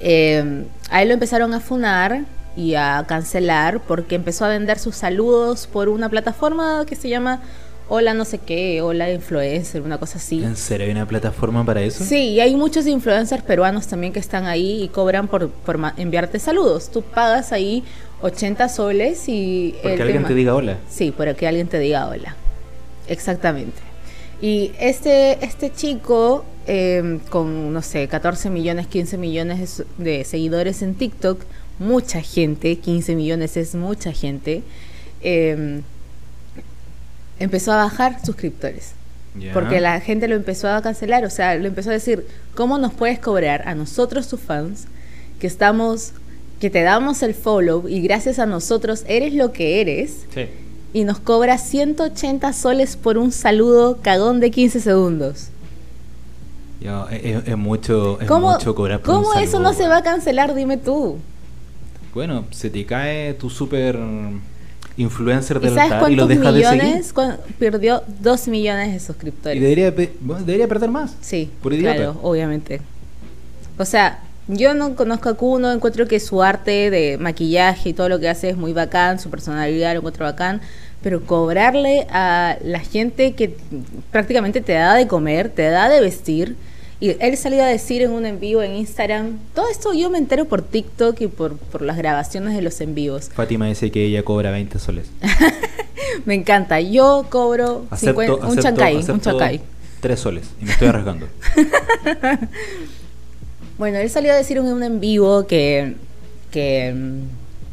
eh, 0.00 0.64
a 0.90 1.02
él 1.02 1.08
lo 1.08 1.14
empezaron 1.14 1.54
a 1.54 1.60
funar 1.60 2.24
y 2.56 2.74
a 2.74 3.04
cancelar 3.08 3.80
porque 3.80 4.14
empezó 4.14 4.44
a 4.44 4.48
vender 4.48 4.78
sus 4.78 4.94
saludos 4.96 5.66
por 5.66 5.88
una 5.88 6.08
plataforma 6.08 6.84
que 6.86 6.94
se 6.94 7.08
llama 7.08 7.40
Hola 7.86 8.14
no 8.14 8.24
sé 8.24 8.38
qué, 8.38 8.80
Hola 8.80 9.12
Influencer, 9.12 9.82
una 9.82 9.98
cosa 9.98 10.16
así. 10.16 10.42
¿En 10.42 10.56
serio 10.56 10.86
hay 10.86 10.92
una 10.92 11.06
plataforma 11.06 11.66
para 11.66 11.82
eso? 11.82 12.02
Sí, 12.02 12.30
y 12.30 12.40
hay 12.40 12.56
muchos 12.56 12.86
influencers 12.86 13.42
peruanos 13.42 13.86
también 13.86 14.12
que 14.12 14.20
están 14.20 14.46
ahí 14.46 14.84
y 14.84 14.88
cobran 14.88 15.28
por, 15.28 15.50
por 15.50 15.78
enviarte 15.98 16.38
saludos. 16.38 16.90
Tú 16.90 17.02
pagas 17.02 17.52
ahí 17.52 17.84
80 18.24 18.68
soles 18.70 19.28
y... 19.28 19.74
Porque 19.82 20.00
alguien 20.02 20.22
ma- 20.22 20.28
te 20.28 20.34
diga 20.34 20.54
hola. 20.54 20.78
Sí, 20.88 21.10
para 21.10 21.34
que 21.34 21.46
alguien 21.46 21.68
te 21.68 21.78
diga 21.78 22.08
hola. 22.08 22.34
Exactamente. 23.06 23.76
Y 24.40 24.72
este, 24.80 25.44
este 25.44 25.70
chico, 25.72 26.44
eh, 26.66 27.18
con, 27.30 27.72
no 27.72 27.82
sé, 27.82 28.08
14 28.08 28.48
millones, 28.50 28.86
15 28.86 29.18
millones 29.18 29.82
de 29.98 30.24
seguidores 30.24 30.80
en 30.82 30.94
TikTok, 30.94 31.42
mucha 31.78 32.20
gente, 32.22 32.76
15 32.78 33.14
millones 33.14 33.56
es 33.56 33.74
mucha 33.74 34.12
gente, 34.12 34.62
eh, 35.22 35.80
empezó 37.38 37.72
a 37.72 37.76
bajar 37.76 38.24
suscriptores. 38.24 38.92
Porque 39.52 39.80
la 39.80 40.00
gente 40.00 40.28
lo 40.28 40.36
empezó 40.36 40.68
a 40.68 40.80
cancelar, 40.80 41.24
o 41.24 41.30
sea, 41.30 41.56
lo 41.56 41.66
empezó 41.66 41.90
a 41.90 41.92
decir, 41.92 42.24
¿cómo 42.54 42.78
nos 42.78 42.94
puedes 42.94 43.18
cobrar 43.18 43.66
a 43.66 43.74
nosotros, 43.74 44.28
tus 44.28 44.38
fans, 44.38 44.84
que 45.40 45.48
estamos, 45.48 46.12
que 46.60 46.70
te 46.70 46.82
damos 46.82 47.22
el 47.22 47.34
follow 47.34 47.88
y 47.88 48.00
gracias 48.00 48.38
a 48.38 48.46
nosotros 48.46 49.04
eres 49.08 49.34
lo 49.34 49.52
que 49.52 49.80
eres? 49.80 50.24
Sí. 50.34 50.46
y 50.92 51.02
nos 51.04 51.18
cobra 51.18 51.58
180 51.58 52.52
soles 52.52 52.96
por 52.96 53.18
un 53.18 53.32
saludo 53.32 53.98
cagón 54.00 54.38
de 54.38 54.52
15 54.52 54.78
segundos. 54.80 55.48
Yo, 56.80 57.08
es, 57.08 57.24
es- 57.24 57.48
es 57.48 57.56
mucho, 57.56 58.20
es 58.20 58.28
¿Cómo, 58.28 58.52
mucho 58.52 58.74
cobrar 58.74 59.00
por 59.00 59.14
¿cómo 59.14 59.30
un 59.30 59.38
eso 59.42 59.58
no 59.58 59.72
se 59.72 59.88
va 59.88 59.98
a 59.98 60.02
cancelar? 60.02 60.54
Dime 60.54 60.76
tú. 60.76 61.16
Bueno, 62.14 62.44
se 62.52 62.70
te 62.70 62.84
cae 62.86 63.34
tu 63.34 63.50
super 63.50 63.98
influencer 64.96 65.56
¿Y 65.56 65.60
del 65.66 65.74
sabes 65.74 66.10
y 66.10 66.14
lo 66.14 66.26
dejas 66.28 66.54
de 66.54 66.64
seguir. 66.64 66.82
millones? 66.84 67.14
Perdió 67.58 68.02
2 68.20 68.48
millones 68.48 68.90
de 68.90 68.96
Y 68.96 69.00
suscriptores. 69.00 69.60
debería, 69.60 69.94
pe- 69.94 70.12
bueno, 70.20 70.44
debería 70.44 70.68
perder 70.68 70.90
más. 70.90 71.16
Sí, 71.20 71.50
Por 71.62 71.76
claro, 71.76 72.20
obviamente. 72.22 72.80
O 73.78 73.84
sea, 73.84 74.22
yo 74.48 74.74
no 74.74 74.94
conozco 74.94 75.28
a 75.28 75.34
Kuno, 75.34 75.72
encuentro 75.72 76.06
que 76.06 76.20
su 76.20 76.42
arte 76.42 76.90
de 76.90 77.18
maquillaje 77.18 77.90
y 77.90 77.92
todo 77.92 78.08
lo 78.08 78.20
que 78.20 78.28
hace 78.28 78.50
es 78.50 78.56
muy 78.56 78.72
bacán, 78.72 79.18
su 79.18 79.30
personalidad 79.30 79.92
lo 79.92 79.98
encuentro 79.98 80.24
bacán, 80.24 80.60
pero 81.02 81.24
cobrarle 81.24 82.06
a 82.10 82.56
la 82.62 82.80
gente 82.80 83.32
que 83.32 83.56
prácticamente 84.10 84.60
te 84.60 84.72
da 84.72 84.94
de 84.94 85.06
comer, 85.06 85.48
te 85.48 85.68
da 85.68 85.88
de 85.88 86.00
vestir, 86.00 86.56
y 87.00 87.16
él 87.20 87.36
salió 87.36 87.62
a 87.62 87.66
decir 87.66 88.02
en 88.02 88.12
un 88.12 88.24
en 88.24 88.40
vivo 88.40 88.62
en 88.62 88.76
Instagram, 88.76 89.38
todo 89.54 89.68
esto 89.68 89.92
yo 89.92 90.08
me 90.10 90.18
entero 90.18 90.46
por 90.46 90.62
TikTok 90.62 91.20
y 91.20 91.26
por, 91.26 91.56
por 91.58 91.82
las 91.82 91.96
grabaciones 91.96 92.54
de 92.54 92.62
los 92.62 92.80
en 92.80 92.94
vivos. 92.94 93.30
Fátima 93.34 93.66
dice 93.66 93.90
que 93.90 94.04
ella 94.04 94.22
cobra 94.22 94.50
20 94.50 94.78
soles. 94.78 95.10
Me 96.24 96.34
encanta, 96.34 96.80
yo 96.80 97.26
cobro 97.28 97.84
Acepto, 97.90 98.20
50 98.20 98.46
un 98.46 98.58
chancay, 98.58 98.96
un 98.96 99.20
chancay. 99.20 99.60
3 100.00 100.18
soles 100.18 100.46
y 100.60 100.64
me 100.64 100.72
estoy 100.72 100.88
arriesgando. 100.88 101.26
Bueno, 103.76 103.98
él 103.98 104.08
salió 104.08 104.32
a 104.32 104.36
decir 104.36 104.56
en 104.58 104.66
un 104.66 104.82
en 104.82 105.00
vivo 105.00 105.46
que. 105.46 105.96
que 106.50 106.92
mm, 106.94 107.20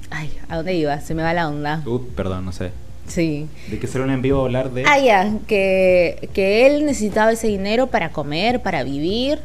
ay, 0.09 0.31
¿a 0.49 0.57
dónde 0.57 0.73
iba? 0.73 0.99
Se 0.99 1.13
me 1.13 1.21
va 1.23 1.33
la 1.33 1.47
onda. 1.47 1.83
Uh, 1.85 1.99
perdón, 2.15 2.45
no 2.45 2.51
sé. 2.51 2.71
Sí. 3.07 3.47
De 3.69 3.77
que 3.77 3.87
será 3.87 4.05
un 4.05 4.09
en 4.09 4.21
vivo 4.21 4.41
hablar 4.41 4.71
de. 4.71 4.85
Ah, 4.85 4.99
ya, 4.99 5.31
que, 5.47 6.29
que 6.33 6.65
él 6.65 6.85
necesitaba 6.85 7.31
ese 7.31 7.47
dinero 7.47 7.87
para 7.87 8.11
comer, 8.11 8.61
para 8.61 8.83
vivir, 8.83 9.39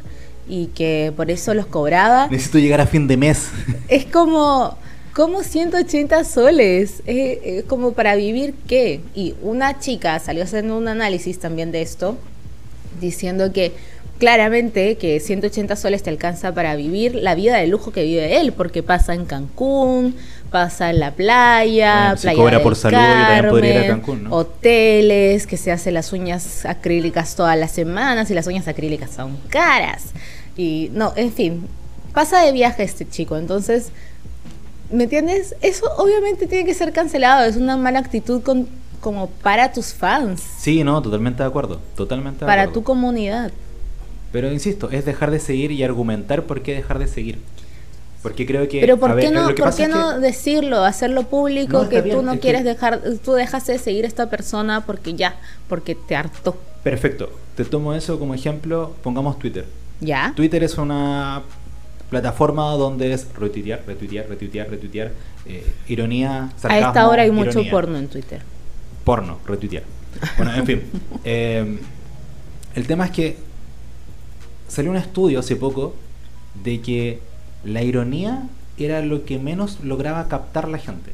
y 0.47 0.67
que 0.67 1.13
por 1.15 1.29
eso 1.29 1.53
los 1.53 1.67
cobraba. 1.67 2.27
Necesito 2.27 2.59
llegar 2.59 2.81
a 2.81 2.87
fin 2.87 3.07
de 3.07 3.17
mes. 3.17 3.49
Es 3.87 4.05
como. 4.05 4.77
Como 5.13 5.41
180 5.41 6.23
soles, 6.25 7.01
es, 7.07 7.39
es 7.43 7.63
como 7.63 7.93
para 7.93 8.15
vivir 8.15 8.53
qué. 8.67 9.01
Y 9.15 9.33
una 9.41 9.79
chica 9.79 10.19
salió 10.19 10.43
haciendo 10.43 10.77
un 10.77 10.87
análisis 10.87 11.39
también 11.39 11.71
de 11.71 11.81
esto, 11.81 12.19
diciendo 13.01 13.51
que 13.51 13.73
claramente 14.17 14.97
que 14.97 15.19
180 15.19 15.75
soles 15.75 16.03
te 16.03 16.09
alcanza 16.09 16.53
para 16.53 16.75
vivir 16.75 17.15
la 17.15 17.35
vida 17.35 17.57
de 17.57 17.67
lujo 17.67 17.91
que 17.91 18.03
vive 18.03 18.39
él, 18.39 18.51
porque 18.53 18.83
pasa 18.83 19.13
en 19.13 19.25
Cancún, 19.25 20.15
pasa 20.51 20.89
en 20.89 20.99
la 20.99 21.11
playa, 21.11 22.07
Bueno, 22.07 22.21
playa 22.21 22.37
cobra 22.37 22.51
del 22.53 22.61
por 22.63 22.75
salud, 22.75 22.97
también 22.97 23.49
podría 23.49 23.69
ir 23.69 23.77
a 23.77 23.81
Carmen, 23.81 23.99
Cancún, 23.99 24.23
¿no? 24.23 24.35
hoteles, 24.35 25.45
que 25.47 25.57
se 25.57 25.71
hace 25.71 25.91
las 25.91 26.13
uñas 26.13 26.65
acrílicas 26.65 27.35
todas 27.35 27.57
las 27.57 27.71
semanas 27.71 28.31
y 28.31 28.33
las 28.33 28.47
uñas 28.47 28.67
acrílicas 28.67 29.11
son 29.11 29.37
caras. 29.49 30.05
Y 30.55 30.89
no, 30.93 31.13
en 31.15 31.31
fin, 31.31 31.67
pasa 32.13 32.41
de 32.41 32.51
viaje 32.51 32.83
este 32.83 33.07
chico, 33.07 33.37
entonces, 33.37 33.91
¿me 34.91 35.03
entiendes? 35.03 35.55
Eso 35.61 35.85
obviamente 35.97 36.47
tiene 36.47 36.65
que 36.65 36.73
ser 36.73 36.91
cancelado, 36.93 37.45
es 37.45 37.55
una 37.57 37.77
mala 37.77 37.99
actitud 37.99 38.41
con, 38.41 38.67
como 38.99 39.27
para 39.27 39.71
tus 39.71 39.93
fans, 39.93 40.41
Sí, 40.57 40.83
no, 40.83 40.99
totalmente 41.01 41.43
de 41.43 41.49
acuerdo. 41.49 41.79
Totalmente 41.95 42.39
de 42.39 42.45
para 42.47 42.63
acuerdo. 42.63 42.79
tu 42.79 42.83
comunidad. 42.83 43.51
Pero 44.37 44.53
insisto, 44.53 44.91
es 44.91 45.03
dejar 45.03 45.31
de 45.31 45.39
seguir 45.39 45.71
y 45.71 45.81
argumentar 45.83 46.43
por 46.43 46.61
qué 46.61 46.75
dejar 46.75 46.99
de 46.99 47.07
seguir. 47.07 47.39
Porque 48.21 48.45
creo 48.45 48.67
que. 48.67 48.79
Pero 48.81 48.93
a 48.93 48.97
¿por 48.99 49.15
ver, 49.15 49.25
qué 49.25 49.31
no, 49.31 49.41
lo 49.41 49.47
que 49.47 49.63
¿por 49.63 49.65
pasa 49.69 49.77
qué 49.77 49.83
es 49.85 49.89
que- 49.89 49.95
no 49.95 50.19
decirlo, 50.19 50.83
hacerlo 50.85 51.23
público, 51.23 51.81
No, 51.81 51.89
que 51.89 52.01
bien, 52.03 52.17
tú 52.17 52.21
no 52.21 52.33
que- 52.33 52.39
quieres 52.41 52.63
dejar, 52.63 53.01
tú 53.25 53.33
dejaste 53.33 53.71
de 53.71 53.79
seguir 53.79 54.05
a 54.05 54.07
esta 54.07 54.29
persona 54.29 54.85
porque 54.85 55.15
ya, 55.15 55.37
porque 55.67 55.95
te 55.95 56.15
hartó? 56.15 56.55
Perfecto. 56.83 57.31
Te 57.55 57.65
tomo 57.65 57.95
eso 57.95 58.19
como 58.19 58.35
ejemplo. 58.35 58.93
Pongamos 59.01 59.39
Twitter. 59.39 59.65
¿Ya? 60.01 60.33
Twitter 60.35 60.63
es 60.63 60.77
una 60.77 61.41
plataforma 62.11 62.69
donde 62.73 63.13
es 63.13 63.25
retuitear, 63.39 63.81
retuitear, 63.87 64.27
retuitear, 64.29 64.69
retuitear. 64.69 65.11
eh, 65.47 65.65
ironía, 65.87 66.43
A 66.43 66.59
sarcasmo. 66.59 66.87
esta 66.89 67.07
hora 67.09 67.23
hay 67.23 67.31
mucho 67.31 67.63
porno 67.71 67.97
en 67.97 68.07
Twitter. 68.07 68.41
Porno, 69.03 69.39
retuitear. 69.47 69.81
Bueno, 70.37 70.53
en 70.53 70.65
fin. 70.67 70.83
eh, 71.23 71.79
el 72.75 72.85
tema 72.85 73.05
es 73.05 73.11
que 73.11 73.46
salió 74.67 74.91
un 74.91 74.97
estudio 74.97 75.39
hace 75.39 75.55
poco 75.55 75.95
de 76.63 76.81
que 76.81 77.19
la 77.63 77.83
ironía 77.83 78.43
era 78.77 79.01
lo 79.01 79.25
que 79.25 79.39
menos 79.39 79.79
lograba 79.83 80.27
captar 80.27 80.67
la 80.67 80.77
gente. 80.77 81.11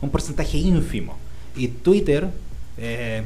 Un 0.00 0.10
porcentaje 0.10 0.58
ínfimo. 0.58 1.16
Y 1.56 1.68
Twitter 1.68 2.28
eh, 2.76 3.22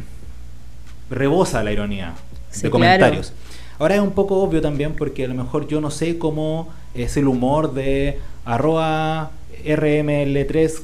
rebosa 1.10 1.62
la 1.62 1.72
ironía 1.72 2.14
Sí, 2.50 2.62
de 2.62 2.70
comentarios. 2.70 3.32
Ahora 3.78 3.94
es 3.96 4.00
un 4.00 4.12
poco 4.12 4.40
obvio 4.42 4.60
también 4.60 4.94
porque 4.94 5.24
a 5.24 5.28
lo 5.28 5.34
mejor 5.34 5.66
yo 5.66 5.80
no 5.80 5.90
sé 5.90 6.18
cómo 6.18 6.68
es 6.94 7.16
el 7.16 7.26
humor 7.28 7.72
de 7.74 8.18
arroba 8.44 9.30
RML3 9.64 10.80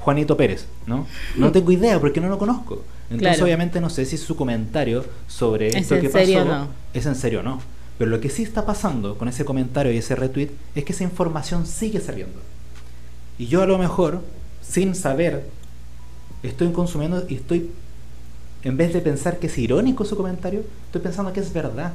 Juanito 0.00 0.36
Pérez, 0.36 0.66
¿no? 0.86 1.06
No 1.36 1.52
tengo 1.52 1.72
idea 1.72 2.00
porque 2.00 2.20
no 2.20 2.28
lo 2.28 2.38
conozco. 2.38 2.84
Entonces 3.10 3.36
Claro. 3.36 3.44
obviamente 3.44 3.80
no 3.80 3.90
sé 3.90 4.04
si 4.04 4.16
su 4.16 4.36
comentario 4.36 5.04
sobre 5.26 5.68
¿Es 5.68 5.76
esto 5.76 6.00
que 6.00 6.08
pasó 6.08 6.44
no? 6.44 6.68
es 6.94 7.06
en 7.06 7.14
serio 7.14 7.40
o 7.40 7.42
no. 7.42 7.60
Pero 7.98 8.10
lo 8.10 8.20
que 8.20 8.30
sí 8.30 8.42
está 8.44 8.64
pasando 8.64 9.18
con 9.18 9.28
ese 9.28 9.44
comentario 9.44 9.92
y 9.92 9.98
ese 9.98 10.14
retweet 10.14 10.50
es 10.74 10.84
que 10.84 10.92
esa 10.92 11.04
información 11.04 11.66
sigue 11.66 12.00
saliendo. 12.00 12.40
Y 13.38 13.46
yo 13.46 13.62
a 13.62 13.66
lo 13.66 13.76
mejor, 13.78 14.22
sin 14.62 14.94
saber, 14.94 15.44
estoy 16.42 16.70
consumiendo 16.72 17.24
y 17.28 17.34
estoy, 17.34 17.70
en 18.62 18.76
vez 18.76 18.92
de 18.92 19.00
pensar 19.00 19.38
que 19.38 19.48
es 19.48 19.58
irónico 19.58 20.04
su 20.04 20.16
comentario, 20.16 20.62
estoy 20.86 21.00
pensando 21.02 21.32
que 21.32 21.40
es 21.40 21.52
verdad. 21.52 21.92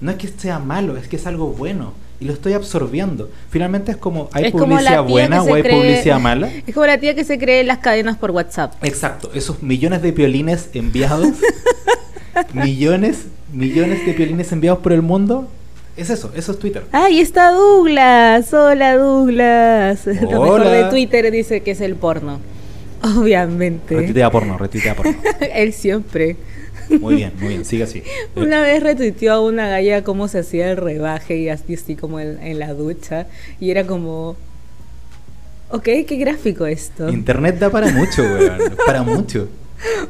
No 0.00 0.12
es 0.12 0.16
que 0.18 0.28
sea 0.28 0.60
malo, 0.60 0.96
es 0.96 1.08
que 1.08 1.16
es 1.16 1.26
algo 1.26 1.48
bueno. 1.48 1.94
y 2.20 2.24
lo 2.24 2.32
estoy 2.32 2.52
absorbiendo. 2.52 3.28
Finalmente 3.50 3.92
es 3.92 3.96
como, 3.96 4.28
¿hay 4.32 4.46
Es 4.46 4.52
como 4.52 4.64
publicidad 4.66 4.90
tía 4.90 5.00
buena 5.02 5.38
que 5.38 5.44
se 5.44 5.50
o 5.50 5.54
hay 5.54 5.62
cree- 5.62 5.76
publicidad 5.76 6.20
mala? 6.20 6.48
Es 6.66 6.74
como 6.74 6.86
la 6.86 6.98
tía 6.98 7.14
que 7.16 7.24
se 7.24 7.38
cree 7.38 7.60
en 7.60 7.66
las 7.68 7.78
cadenas 7.78 8.16
por 8.16 8.30
WhatsApp. 8.32 8.74
Exacto, 8.84 9.30
esos 9.34 9.62
millones 9.62 10.02
de 10.02 10.12
piolines 10.12 10.68
enviados, 10.74 11.28
millones, 12.52 13.26
millones 13.52 14.04
de 14.06 14.12
piolines 14.14 14.52
enviados 14.52 14.80
por 14.80 14.92
el 14.92 15.02
mundo, 15.02 15.48
es 15.96 16.10
eso, 16.10 16.30
eso 16.36 16.52
es 16.52 16.58
Twitter. 16.60 16.84
¡Ay, 16.92 17.20
está 17.20 17.50
Douglas! 17.50 18.54
¡Hola, 18.54 18.96
Douglas! 18.96 20.06
Lo 20.06 20.42
mejor 20.42 20.60
Hola. 20.60 20.70
de 20.70 20.84
Twitter 20.90 21.30
dice 21.32 21.60
que 21.62 21.72
es 21.72 21.80
el 21.80 21.96
porno. 21.96 22.38
Obviamente. 23.02 23.96
Retuitea 23.96 24.30
porno, 24.30 24.56
retuitea 24.58 24.94
porno. 24.94 25.14
Él 25.54 25.72
siempre. 25.72 26.36
Muy 27.00 27.16
bien, 27.16 27.32
muy 27.38 27.48
bien, 27.48 27.64
sigue 27.64 27.82
así. 27.82 28.02
Una 28.36 28.62
vez 28.62 28.82
retuiteó 28.82 29.32
a 29.34 29.40
una 29.40 29.68
galla 29.68 30.04
cómo 30.04 30.28
se 30.28 30.38
hacía 30.38 30.70
el 30.70 30.76
rebaje 30.76 31.36
y 31.36 31.48
así, 31.48 31.74
así 31.74 31.96
como 31.96 32.20
en, 32.20 32.40
en 32.42 32.58
la 32.58 32.72
ducha. 32.74 33.26
Y 33.60 33.70
era 33.70 33.84
como... 33.84 34.36
Ok, 35.70 35.82
qué 35.82 36.16
gráfico 36.16 36.64
esto. 36.64 37.08
Internet 37.10 37.58
da 37.58 37.70
para 37.70 37.88
mucho, 37.88 38.22
weón, 38.22 38.76
para 38.86 39.02
mucho. 39.02 39.48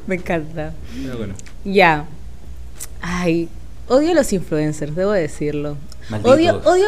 Me 0.07 0.14
encanta. 0.16 0.72
Pero 1.03 1.16
bueno, 1.16 1.35
Ya. 1.64 2.07
Ay, 3.01 3.49
odio 3.89 4.13
a 4.13 4.15
los 4.15 4.33
influencers, 4.33 4.95
debo 4.95 5.13
decirlo. 5.13 5.77
Malditos. 6.11 6.35
Odio, 6.35 6.61
odio 6.65 6.87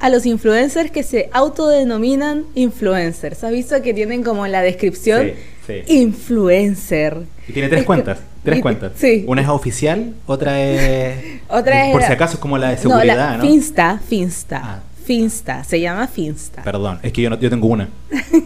a 0.00 0.08
los 0.10 0.26
influencers 0.26 0.90
que 0.90 1.02
se 1.02 1.28
autodenominan 1.32 2.44
influencers. 2.54 3.44
¿Has 3.44 3.52
visto 3.52 3.80
que 3.82 3.94
tienen 3.94 4.22
como 4.24 4.44
en 4.46 4.52
la 4.52 4.62
descripción 4.62 5.32
Sí, 5.66 5.82
sí. 5.86 5.94
influencer? 5.94 7.18
Y 7.48 7.52
tiene 7.52 7.68
tres 7.68 7.78
Es 7.80 7.82
que- 7.82 7.86
cuentas, 7.86 8.18
tres 8.44 8.58
y- 8.58 8.62
cuentas. 8.62 8.92
Sí. 8.96 9.24
Una 9.28 9.42
es 9.42 9.48
oficial, 9.48 10.14
otra 10.26 10.60
es... 10.60 11.40
Otra 11.48 11.86
es 11.86 11.92
Por 11.92 12.02
si 12.02 12.12
acaso 12.12 12.34
es 12.34 12.40
como 12.40 12.56
la 12.58 12.70
de 12.70 12.76
No, 12.76 12.80
seguridad, 12.82 13.16
la 13.16 13.36
¿no? 13.36 13.42
Finsta, 13.44 14.00
Finsta. 14.08 14.60
Ah. 14.64 14.80
Finsta, 15.04 15.64
se 15.64 15.80
llama 15.80 16.06
Finsta. 16.06 16.62
Perdón, 16.62 16.98
es 17.02 17.12
que 17.12 17.22
yo, 17.22 17.30
no, 17.30 17.38
yo 17.38 17.50
tengo 17.50 17.66
una. 17.68 17.88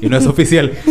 Y 0.01 0.09
no 0.09 0.17
es 0.17 0.27
oficial. 0.27 0.73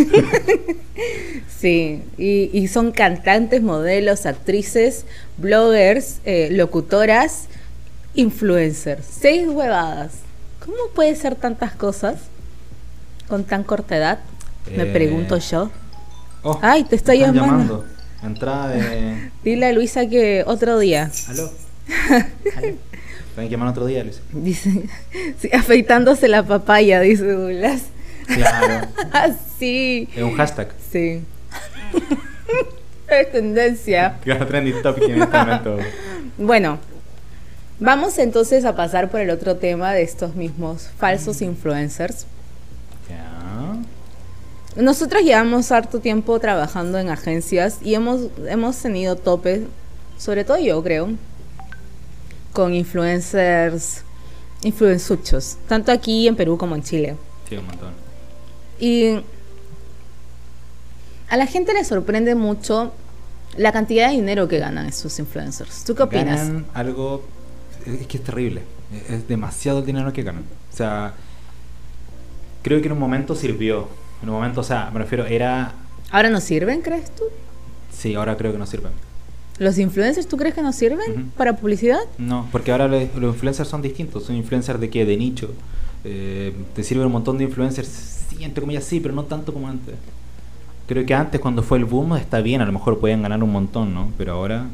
Sí, 1.58 2.02
y, 2.18 2.50
y 2.52 2.68
son 2.68 2.92
cantantes, 2.92 3.62
modelos, 3.62 4.26
actrices, 4.26 5.06
bloggers, 5.38 6.18
eh, 6.26 6.48
locutoras, 6.52 7.46
influencers. 8.14 9.04
Seis 9.06 9.48
huevadas. 9.48 10.12
¿Cómo 10.64 10.76
puede 10.94 11.14
ser 11.16 11.34
tantas 11.34 11.72
cosas 11.72 12.16
con 13.28 13.44
tan 13.44 13.64
corta 13.64 13.96
edad? 13.96 14.18
Me 14.70 14.82
Eh, 14.82 14.86
pregunto 14.86 15.38
yo. 15.38 15.70
Oh, 16.42 16.58
Ay, 16.62 16.84
te 16.84 16.96
estoy 16.96 17.18
están 17.20 17.34
llamando. 17.34 17.84
Entrada 18.22 18.68
de... 18.68 19.30
Dile 19.44 19.66
a 19.66 19.72
Luisa 19.72 20.06
que 20.08 20.44
otro 20.46 20.78
día. 20.78 21.10
¿Aló? 21.28 21.50
¿Aló? 22.56 22.74
Tengo 23.36 23.50
que 23.50 23.52
llamar 23.52 23.68
otro 23.68 23.84
día, 23.84 24.02
Luis. 24.02 24.22
Dice, 24.32 24.88
sí, 25.38 25.50
afeitándose 25.52 26.26
la 26.26 26.42
papaya, 26.42 27.00
dice 27.00 27.30
Douglas. 27.30 27.82
Claro. 28.26 28.88
Ah, 29.12 29.28
sí. 29.58 30.08
Es 30.16 30.22
un 30.22 30.34
hashtag. 30.34 30.72
Sí. 30.90 31.22
es 33.08 33.32
tendencia. 33.32 34.18
Que 34.24 34.32
a 34.32 34.46
trending 34.46 34.80
topic 34.82 35.04
en 35.04 35.22
este 35.22 35.36
momento. 35.36 35.78
Bueno, 36.38 36.78
vamos 37.78 38.18
entonces 38.18 38.64
a 38.64 38.74
pasar 38.74 39.10
por 39.10 39.20
el 39.20 39.28
otro 39.28 39.56
tema 39.56 39.92
de 39.92 40.02
estos 40.02 40.34
mismos 40.34 40.88
falsos 40.96 41.42
influencers. 41.42 42.24
Ya. 43.08 43.76
Nosotros 44.82 45.22
llevamos 45.22 45.72
harto 45.72 46.00
tiempo 46.00 46.38
trabajando 46.40 46.98
en 46.98 47.10
agencias 47.10 47.78
y 47.82 47.94
hemos, 47.94 48.28
hemos 48.48 48.76
tenido 48.78 49.16
topes, 49.16 49.60
sobre 50.18 50.44
todo 50.44 50.58
yo 50.58 50.82
creo, 50.82 51.10
con 52.56 52.72
influencers, 52.72 54.00
influenzuchos, 54.62 55.58
tanto 55.68 55.92
aquí 55.92 56.26
en 56.26 56.36
Perú 56.36 56.56
como 56.56 56.74
en 56.74 56.82
Chile. 56.82 57.14
Sí, 57.46 57.56
un 57.58 57.66
montón. 57.66 57.90
Y 58.80 59.20
a 61.28 61.36
la 61.36 61.46
gente 61.46 61.74
le 61.74 61.84
sorprende 61.84 62.34
mucho 62.34 62.94
la 63.58 63.72
cantidad 63.72 64.08
de 64.08 64.14
dinero 64.14 64.48
que 64.48 64.58
ganan 64.58 64.86
estos 64.86 65.18
influencers. 65.18 65.84
¿Tú 65.84 65.94
qué 65.94 66.04
opinas? 66.04 66.48
Ganan 66.48 66.66
algo. 66.72 67.26
Es 67.84 68.06
que 68.06 68.16
es 68.16 68.24
terrible. 68.24 68.62
Es 69.10 69.28
demasiado 69.28 69.80
el 69.80 69.84
dinero 69.84 70.10
que 70.14 70.22
ganan. 70.22 70.44
O 70.72 70.74
sea, 70.74 71.12
creo 72.62 72.80
que 72.80 72.86
en 72.86 72.92
un 72.92 72.98
momento 72.98 73.34
sirvió. 73.34 73.86
En 74.22 74.30
un 74.30 74.36
momento, 74.36 74.62
o 74.62 74.64
sea, 74.64 74.90
me 74.90 75.00
refiero, 75.00 75.26
era. 75.26 75.74
¿Ahora 76.10 76.30
no 76.30 76.40
sirven, 76.40 76.80
crees 76.80 77.14
tú? 77.14 77.24
Sí, 77.92 78.14
ahora 78.14 78.34
creo 78.38 78.52
que 78.52 78.58
no 78.58 78.64
sirven. 78.64 78.92
¿Los 79.58 79.78
influencers 79.78 80.26
tú 80.26 80.36
crees 80.36 80.54
que 80.54 80.62
no 80.62 80.72
sirven 80.72 81.30
para 81.36 81.56
publicidad? 81.56 82.00
No, 82.18 82.46
porque 82.52 82.72
ahora 82.72 82.88
los, 82.88 83.14
los 83.14 83.34
influencers 83.34 83.68
son 83.68 83.80
distintos. 83.80 84.24
Son 84.24 84.36
influencers 84.36 84.78
de 84.78 84.90
qué? 84.90 85.06
De 85.06 85.16
nicho. 85.16 85.50
Eh, 86.04 86.54
te 86.74 86.84
sirven 86.84 87.06
un 87.06 87.12
montón 87.12 87.38
de 87.38 87.44
influencers, 87.44 87.88
sí, 87.88 88.44
entre 88.44 88.60
comillas, 88.60 88.84
sí, 88.84 89.00
pero 89.00 89.14
no 89.14 89.24
tanto 89.24 89.52
como 89.52 89.68
antes. 89.68 89.94
Creo 90.86 91.04
que 91.04 91.14
antes, 91.14 91.40
cuando 91.40 91.62
fue 91.62 91.78
el 91.78 91.84
boom, 91.84 92.16
está 92.16 92.40
bien, 92.40 92.60
a 92.60 92.66
lo 92.66 92.72
mejor 92.72 93.00
podían 93.00 93.22
ganar 93.22 93.42
un 93.42 93.50
montón, 93.50 93.92
¿no? 93.92 94.12
Pero 94.16 94.34
ahora 94.34 94.66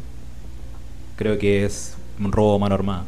creo 1.16 1.38
que 1.38 1.64
es 1.64 1.94
un 2.18 2.32
robo 2.32 2.58
mano 2.58 2.74
armada. 2.74 3.04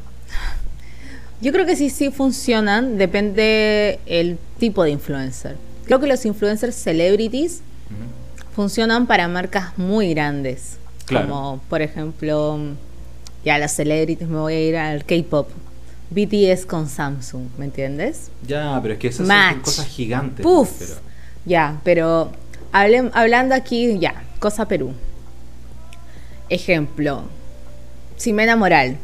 Yo 1.43 1.53
creo 1.53 1.67
que 1.67 1.77
sí, 1.77 1.91
sí 1.91 2.11
funcionan, 2.11 2.97
depende 2.97 3.99
el 4.07 4.39
tipo 4.59 4.83
de 4.85 4.91
influencer. 4.91 5.57
Creo 5.85 6.01
que 6.01 6.07
los 6.07 6.25
influencers 6.25 6.75
celebrities 6.75 7.61
funcionan 8.55 9.07
para 9.07 9.29
marcas 9.29 9.77
muy 9.77 10.15
grandes. 10.15 10.79
Claro. 11.07 11.29
Como, 11.29 11.61
por 11.69 11.83
ejemplo, 11.83 12.59
ya 13.45 13.59
las 13.59 13.75
celebrities, 13.75 14.29
me 14.29 14.39
voy 14.39 14.55
a 14.55 14.61
ir 14.61 14.77
al 14.77 15.05
K-pop. 15.05 15.49
BTS 16.11 16.67
con 16.67 16.89
Samsung, 16.89 17.49
¿me 17.59 17.65
entiendes? 17.65 18.31
Ya, 18.47 18.79
pero 18.83 18.95
es 18.95 19.01
que 19.01 19.09
esas 19.09 19.27
Match. 19.27 19.55
son 19.55 19.61
cosas 19.63 19.87
gigantes. 19.87 20.43
Puf. 20.45 20.71
pero- 20.79 20.95
Ya, 21.47 21.81
pero 21.83 22.31
hable- 22.73 23.11
hablando 23.15 23.55
aquí, 23.55 23.99
ya, 23.99 24.23
cosa 24.39 24.67
Perú. 24.69 24.93
Ejemplo, 26.49 27.23
Ximena 28.19 28.55
Moral, 28.57 28.97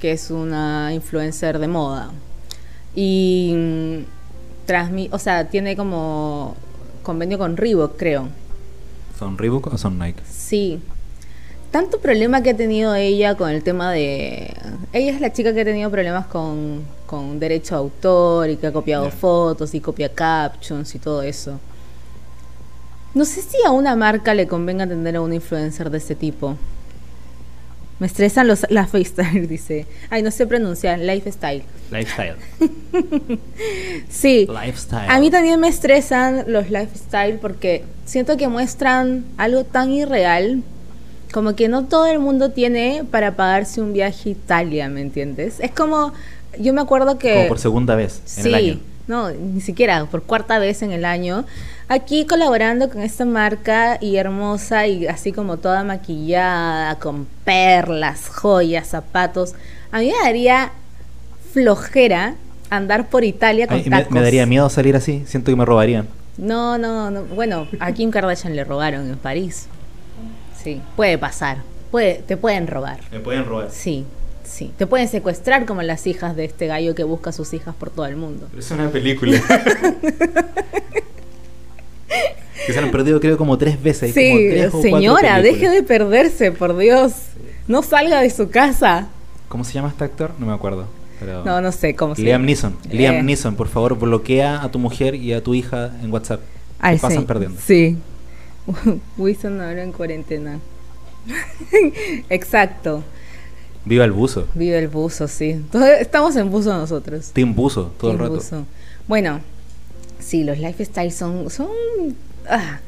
que 0.00 0.12
es 0.12 0.30
una 0.30 0.92
influencer 0.92 1.58
de 1.58 1.68
moda. 1.68 2.10
Y 2.94 3.52
mm, 3.56 3.98
o 5.12 5.18
sea, 5.18 5.48
tiene 5.48 5.76
como 5.76 6.56
convenio 7.02 7.38
con 7.38 7.56
Reebok, 7.56 7.96
creo. 7.96 8.28
¿Son 9.18 9.38
Reebok 9.38 9.72
o 9.72 9.78
son 9.78 9.98
Nike? 9.98 10.20
Sí. 10.30 10.80
Tanto 11.70 12.00
problema 12.00 12.42
que 12.42 12.50
ha 12.50 12.56
tenido 12.56 12.94
ella 12.94 13.34
con 13.34 13.50
el 13.50 13.62
tema 13.62 13.92
de... 13.92 14.54
Ella 14.92 15.12
es 15.12 15.20
la 15.20 15.32
chica 15.32 15.52
que 15.52 15.60
ha 15.60 15.64
tenido 15.64 15.90
problemas 15.90 16.26
con, 16.26 16.82
con 17.06 17.38
derecho 17.38 17.74
a 17.74 17.78
autor 17.78 18.48
y 18.48 18.56
que 18.56 18.68
ha 18.68 18.72
copiado 18.72 19.10
fotos 19.10 19.74
y 19.74 19.80
copia 19.80 20.08
captions 20.08 20.94
y 20.94 20.98
todo 20.98 21.22
eso. 21.22 21.60
No 23.14 23.24
sé 23.24 23.42
si 23.42 23.58
a 23.66 23.70
una 23.70 23.96
marca 23.96 24.32
le 24.32 24.46
convenga 24.46 24.86
tener 24.86 25.16
a 25.16 25.20
un 25.20 25.32
influencer 25.34 25.90
de 25.90 25.98
ese 25.98 26.14
tipo. 26.14 26.56
Me 27.98 28.06
estresan 28.06 28.46
los, 28.46 28.60
FaceTime, 28.90 29.46
dice. 29.46 29.86
Ay, 30.08 30.22
no 30.22 30.30
sé 30.30 30.46
pronunciar, 30.46 30.98
lifestyle. 30.98 31.64
Lifestyle. 31.90 32.36
Sí. 34.08 34.48
Lifestyle. 34.48 35.10
A 35.10 35.20
mí 35.20 35.30
también 35.30 35.60
me 35.60 35.68
estresan 35.68 36.44
los 36.46 36.70
lifestyle 36.70 37.38
porque 37.38 37.84
siento 38.04 38.36
que 38.36 38.48
muestran 38.48 39.24
algo 39.36 39.64
tan 39.64 39.90
irreal 39.90 40.62
como 41.32 41.54
que 41.54 41.68
no 41.68 41.84
todo 41.84 42.06
el 42.06 42.18
mundo 42.18 42.50
tiene 42.50 43.04
para 43.10 43.36
pagarse 43.36 43.80
un 43.80 43.92
viaje 43.92 44.30
a 44.30 44.32
Italia, 44.32 44.88
¿me 44.88 45.00
entiendes? 45.00 45.60
Es 45.60 45.70
como, 45.70 46.12
yo 46.58 46.72
me 46.72 46.80
acuerdo 46.80 47.18
que... 47.18 47.34
Como 47.34 47.48
por 47.48 47.58
segunda 47.58 47.94
vez 47.94 48.22
en 48.36 48.42
sí, 48.42 48.48
el 48.48 48.54
año. 48.54 48.80
no, 49.06 49.30
ni 49.30 49.60
siquiera, 49.60 50.06
por 50.06 50.22
cuarta 50.22 50.58
vez 50.58 50.82
en 50.82 50.92
el 50.92 51.04
año, 51.04 51.44
aquí 51.88 52.26
colaborando 52.26 52.88
con 52.88 53.02
esta 53.02 53.24
marca 53.24 53.98
y 54.00 54.16
hermosa 54.16 54.86
y 54.86 55.06
así 55.06 55.32
como 55.32 55.58
toda 55.58 55.84
maquillada, 55.84 56.98
con 56.98 57.26
perlas, 57.44 58.28
joyas, 58.28 58.88
zapatos. 58.88 59.54
A 59.92 60.00
mí 60.00 60.06
me 60.06 60.24
daría 60.24 60.72
flojera 61.52 62.34
andar 62.70 63.08
por 63.08 63.24
Italia 63.24 63.66
con 63.66 63.76
Ay, 63.76 63.84
me, 63.84 63.96
tacos. 63.98 64.12
me 64.12 64.20
daría 64.20 64.46
miedo 64.46 64.68
salir 64.68 64.96
así. 64.96 65.24
Siento 65.26 65.50
que 65.50 65.56
me 65.56 65.64
robarían. 65.64 66.06
No, 66.36 66.78
no, 66.78 67.10
no. 67.10 67.22
Bueno, 67.24 67.66
a 67.80 67.92
Kim 67.92 68.10
Kardashian 68.10 68.54
le 68.54 68.64
robaron 68.64 69.08
en 69.08 69.16
París. 69.16 69.66
Sí, 70.62 70.80
puede 70.96 71.18
pasar. 71.18 71.58
Puede, 71.90 72.16
te 72.26 72.36
pueden 72.36 72.66
robar. 72.66 72.98
Me 73.12 73.20
pueden 73.20 73.44
robar. 73.46 73.70
Sí, 73.70 74.04
sí. 74.44 74.72
Te 74.76 74.86
pueden 74.86 75.08
secuestrar 75.08 75.64
como 75.66 75.82
las 75.82 76.06
hijas 76.06 76.36
de 76.36 76.44
este 76.44 76.66
gallo 76.66 76.94
que 76.94 77.04
busca 77.04 77.30
a 77.30 77.32
sus 77.32 77.52
hijas 77.54 77.74
por 77.74 77.90
todo 77.90 78.06
el 78.06 78.16
mundo. 78.16 78.46
Pero 78.50 78.60
es 78.60 78.70
una 78.70 78.88
película. 78.90 79.40
que 82.66 82.72
se 82.72 82.78
han 82.78 82.90
perdido 82.90 83.20
creo 83.20 83.38
como 83.38 83.56
tres 83.56 83.82
veces. 83.82 84.12
como 84.12 84.24
Sí, 84.38 84.48
tres 84.50 84.66
o 84.68 84.70
cuatro 84.72 84.90
señora, 84.90 85.40
deje 85.40 85.68
de 85.70 85.82
perderse, 85.82 86.52
por 86.52 86.76
Dios. 86.76 87.12
No 87.66 87.82
salga 87.82 88.20
de 88.20 88.30
su 88.30 88.50
casa. 88.50 89.08
¿Cómo 89.48 89.64
se 89.64 89.72
llama 89.74 89.88
este 89.88 90.04
actor? 90.04 90.32
No 90.38 90.46
me 90.46 90.52
acuerdo. 90.52 90.86
pero- 91.20 91.44
No, 91.44 91.60
no 91.60 91.72
sé 91.72 91.94
cómo 91.94 92.14
se 92.14 92.22
Liam 92.22 92.40
llama. 92.42 92.46
Neeson. 92.46 92.72
Eh. 92.90 92.94
Liam 92.96 93.24
Neeson, 93.24 93.56
por 93.56 93.68
favor, 93.68 93.98
bloquea 93.98 94.62
a 94.62 94.70
tu 94.70 94.78
mujer 94.78 95.14
y 95.14 95.32
a 95.32 95.42
tu 95.42 95.54
hija 95.54 95.90
en 96.02 96.12
WhatsApp. 96.12 96.40
Ay, 96.78 96.96
Te 96.96 97.02
pasan 97.02 97.20
sí. 97.20 97.24
perdiendo. 97.26 97.60
Sí. 97.64 97.96
Wilson 99.18 99.60
ahora 99.60 99.82
en 99.82 99.92
cuarentena. 99.92 100.58
Exacto. 102.30 103.02
Viva 103.84 104.04
el 104.04 104.12
buzo. 104.12 104.46
Vive 104.54 104.78
el 104.78 104.88
buzo, 104.88 105.28
sí. 105.28 105.64
Todo- 105.70 105.86
estamos 105.86 106.36
en 106.36 106.50
buzo 106.50 106.76
nosotros. 106.76 107.30
Team 107.32 107.54
buzo, 107.54 107.92
todo 107.98 108.12
el 108.12 108.18
rato. 108.18 108.34
buzo. 108.34 108.64
Bueno, 109.06 109.40
sí, 110.18 110.44
los 110.44 110.58
lifestyles 110.58 111.14
son... 111.14 111.50
son 111.50 111.68
ah. 112.48 112.80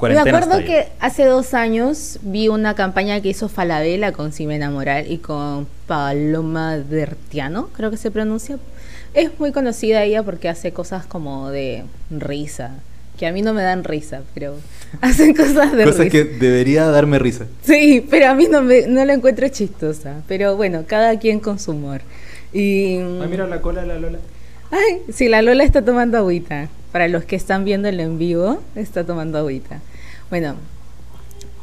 Me 0.00 0.18
acuerdo 0.18 0.54
style. 0.54 0.66
que 0.66 0.88
hace 0.98 1.24
dos 1.24 1.54
años 1.54 2.18
vi 2.22 2.48
una 2.48 2.74
campaña 2.74 3.20
que 3.20 3.28
hizo 3.28 3.48
Falabella 3.48 4.10
con 4.10 4.32
Ximena 4.32 4.68
Moral 4.68 5.08
y 5.08 5.18
con 5.18 5.68
Paloma 5.86 6.76
Bertiano, 6.78 7.68
creo 7.68 7.92
que 7.92 7.96
se 7.96 8.10
pronuncia. 8.10 8.58
Es 9.14 9.38
muy 9.38 9.52
conocida 9.52 10.02
ella 10.02 10.24
porque 10.24 10.48
hace 10.48 10.72
cosas 10.72 11.06
como 11.06 11.50
de 11.50 11.84
risa, 12.10 12.72
que 13.16 13.28
a 13.28 13.32
mí 13.32 13.42
no 13.42 13.54
me 13.54 13.62
dan 13.62 13.84
risa, 13.84 14.22
pero 14.34 14.56
hacen 15.00 15.34
cosas 15.34 15.72
de 15.72 15.84
Cosa 15.84 16.02
risa. 16.04 16.10
que 16.10 16.24
debería 16.24 16.86
darme 16.86 17.18
risa. 17.18 17.46
Sí, 17.62 18.06
pero 18.08 18.28
a 18.28 18.34
mí 18.34 18.46
no, 18.50 18.62
me, 18.62 18.86
no 18.86 19.04
la 19.04 19.14
encuentro 19.14 19.48
chistosa. 19.48 20.22
Pero 20.28 20.56
bueno, 20.56 20.84
cada 20.86 21.18
quien 21.18 21.40
con 21.40 21.58
su 21.58 21.72
humor. 21.72 22.00
Y, 22.52 22.96
Ay, 22.96 23.26
mira 23.30 23.46
la 23.46 23.60
cola 23.60 23.82
de 23.82 23.86
la 23.88 23.98
Lola. 23.98 24.18
Ay, 24.70 25.02
sí, 25.12 25.28
la 25.28 25.42
Lola 25.42 25.64
está 25.64 25.84
tomando 25.84 26.18
agüita. 26.18 26.68
Para 26.92 27.08
los 27.08 27.24
que 27.24 27.36
están 27.36 27.64
viendo 27.64 27.88
el 27.88 27.98
en 28.00 28.18
vivo, 28.18 28.60
está 28.74 29.04
tomando 29.04 29.38
agüita. 29.38 29.80
Bueno, 30.28 30.56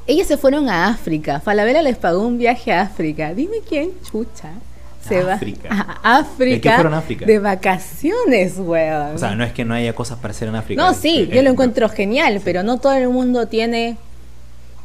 ellas 0.08 0.28
se 0.28 0.38
fueron 0.38 0.70
a 0.70 0.88
África. 0.88 1.40
Falabella 1.40 1.84
les 1.84 1.98
pagó 1.98 2.26
un 2.26 2.40
viaje 2.40 2.72
a 2.72 2.82
África. 2.82 3.34
Dime 3.36 3.58
quién 3.68 3.92
chucha 4.10 4.54
se 5.10 5.20
África. 5.32 5.98
a 6.04 6.18
África. 6.20 6.56
¿De 6.56 6.62
qué 6.62 6.72
fueron 6.72 6.94
a 6.94 7.00
África? 7.00 7.26
De 7.26 7.40
vacaciones, 7.40 8.54
weón. 8.58 9.16
O 9.16 9.18
sea, 9.18 9.36
no 9.36 9.44
es 9.44 9.52
que 9.54 9.66
no 9.66 9.74
haya 9.74 9.94
cosas 9.94 10.18
para 10.20 10.32
hacer 10.32 10.48
en 10.48 10.56
África. 10.56 10.82
No, 10.82 10.94
sí, 10.94 11.30
yo 11.34 11.42
lo 11.42 11.50
encuentro 11.50 11.90
genial, 11.90 12.42
pero 12.44 12.64
no 12.64 12.78
todo 12.80 12.94
el 12.94 13.10
mundo 13.10 13.48
tiene 13.48 13.98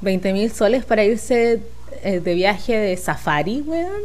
20 0.01 0.33
mil 0.33 0.51
soles 0.51 0.85
para 0.85 1.05
irse 1.05 1.61
eh, 2.03 2.21
de 2.21 2.35
viaje 2.35 2.77
de 2.77 2.97
safari, 2.97 3.63
weón. 3.67 4.03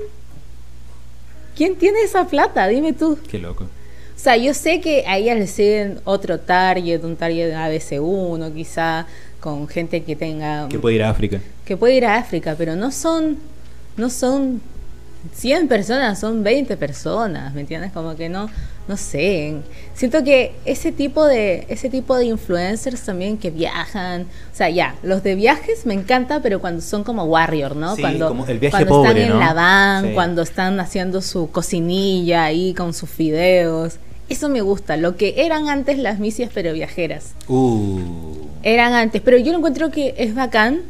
¿Quién 1.56 1.76
tiene 1.76 2.02
esa 2.02 2.26
plata? 2.26 2.68
Dime 2.68 2.94
tú. 2.94 3.18
Qué 3.30 3.38
loco. 3.40 3.64
O 3.66 4.22
sea, 4.22 4.38
yo 4.38 4.54
sé 4.54 4.82
que 4.82 5.06
a 5.08 5.18
ellas 5.18 5.38
les 5.38 5.52
siguen 5.52 6.00
otro 6.04 6.40
target, 6.40 7.04
un 7.04 7.16
target 7.16 7.54
ABC1, 7.54 8.54
quizá 8.54 9.06
con 9.40 9.68
gente 9.70 10.04
que 10.04 10.16
tenga 10.18 10.68
Que 10.68 10.78
puede 10.80 10.96
ir 10.96 11.04
a 11.04 11.10
África. 11.10 11.40
que 11.66 11.78
puede 11.78 11.96
ir 11.96 12.06
a 12.06 12.16
África, 12.18 12.56
pero 12.58 12.76
no 12.76 12.92
son 12.92 13.38
no 13.96 14.10
son 14.10 14.62
100 15.34 15.68
personas, 15.68 16.20
son 16.20 16.44
20 16.44 16.78
personas, 16.78 17.54
¿me 17.54 17.62
entiendes? 17.62 17.92
Como 17.92 18.16
que 18.16 18.30
no 18.30 18.50
no 18.88 18.98
sé. 18.98 19.54
Siento 19.94 20.24
que 20.24 20.54
ese 20.66 20.92
tipo 20.92 21.24
de 21.26 21.66
ese 21.70 21.90
tipo 21.90 22.16
de 22.18 22.26
influencers 22.26 23.02
también 23.04 23.38
que 23.38 23.52
viajan, 23.52 24.24
o 24.24 24.56
sea, 24.56 24.70
ya, 24.72 24.96
los 25.04 25.22
de 25.22 25.36
viajes 25.36 25.86
me 25.86 25.94
encanta, 25.94 26.42
pero 26.42 26.60
cuando 26.60 26.82
son 26.82 27.04
como 27.04 27.26
warrior, 27.26 27.76
¿no? 27.76 27.96
Sí, 27.96 28.02
cuando 28.02 28.30
como 28.30 28.48
el 28.48 28.58
viaje 28.58 28.72
cuando 28.72 28.90
pobre, 28.90 29.10
están 29.24 29.32
en 29.34 29.40
la 29.40 29.54
van, 29.54 30.06
Sí. 30.08 30.12
cuando 30.16 30.42
están 30.42 30.80
haciendo 30.80 31.22
su 31.22 31.52
cocinilla 31.52 32.46
ahí 32.46 32.74
con 32.74 32.94
sus 32.96 33.10
fideos. 33.10 33.98
Eso 34.28 34.50
me 34.50 34.62
gusta, 34.62 34.98
lo 34.98 35.18
que 35.18 35.36
eran 35.38 35.70
antes 35.70 35.98
las 36.00 36.18
misias 36.20 36.50
pero 36.54 36.72
viajeras 36.74 37.34
Uh. 37.48 38.00
eran 38.64 38.94
antes, 38.94 39.22
pero 39.22 39.38
yo 39.38 39.52
lo 39.52 39.58
encuentro 39.60 39.92
que 39.92 40.16
es 40.18 40.34
bacán 40.34 40.82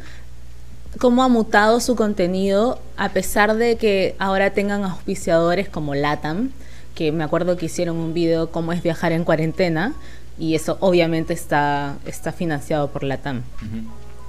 cómo 1.00 1.22
ha 1.22 1.28
mutado 1.28 1.80
su 1.80 1.96
contenido 1.96 2.78
a 2.98 3.08
pesar 3.08 3.56
de 3.56 3.76
que 3.76 4.14
ahora 4.18 4.50
tengan 4.50 4.84
auspiciadores 4.84 5.66
como 5.66 5.94
Latam, 5.94 6.50
que 6.94 7.10
me 7.10 7.24
acuerdo 7.24 7.56
que 7.56 7.66
hicieron 7.66 7.96
un 7.96 8.12
video 8.12 8.50
cómo 8.50 8.74
es 8.74 8.82
viajar 8.82 9.12
en 9.12 9.24
cuarentena 9.24 9.94
y 10.38 10.54
eso 10.54 10.76
obviamente 10.80 11.32
está 11.32 11.96
está 12.04 12.32
financiado 12.32 12.90
por 12.90 13.02
Latam. 13.02 13.42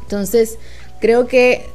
Entonces, 0.04 0.58
creo 1.02 1.28
que 1.28 1.66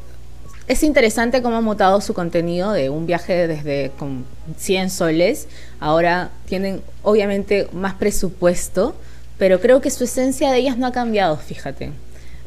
es 0.66 0.82
interesante 0.82 1.42
cómo 1.42 1.56
ha 1.56 1.60
mutado 1.60 2.00
su 2.00 2.14
contenido 2.14 2.72
de 2.72 2.88
un 2.88 3.04
viaje 3.04 3.46
desde 3.46 3.92
con 3.98 4.24
100 4.56 4.88
soles. 4.88 5.46
Ahora 5.78 6.30
tienen 6.46 6.80
obviamente 7.02 7.68
más 7.74 7.92
presupuesto, 7.96 8.96
pero 9.36 9.60
creo 9.60 9.82
que 9.82 9.90
su 9.90 10.04
esencia 10.04 10.50
de 10.50 10.56
ellas 10.56 10.78
no 10.78 10.86
ha 10.86 10.92
cambiado, 10.92 11.36
fíjate. 11.36 11.92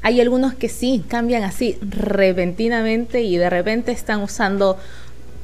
Hay 0.01 0.21
algunos 0.21 0.53
que 0.53 0.69
sí 0.69 1.03
cambian 1.07 1.43
así 1.43 1.77
repentinamente 1.81 3.21
y 3.21 3.38
de 3.38 3.49
repente 3.49 3.91
están 3.91 4.21
usando 4.21 4.77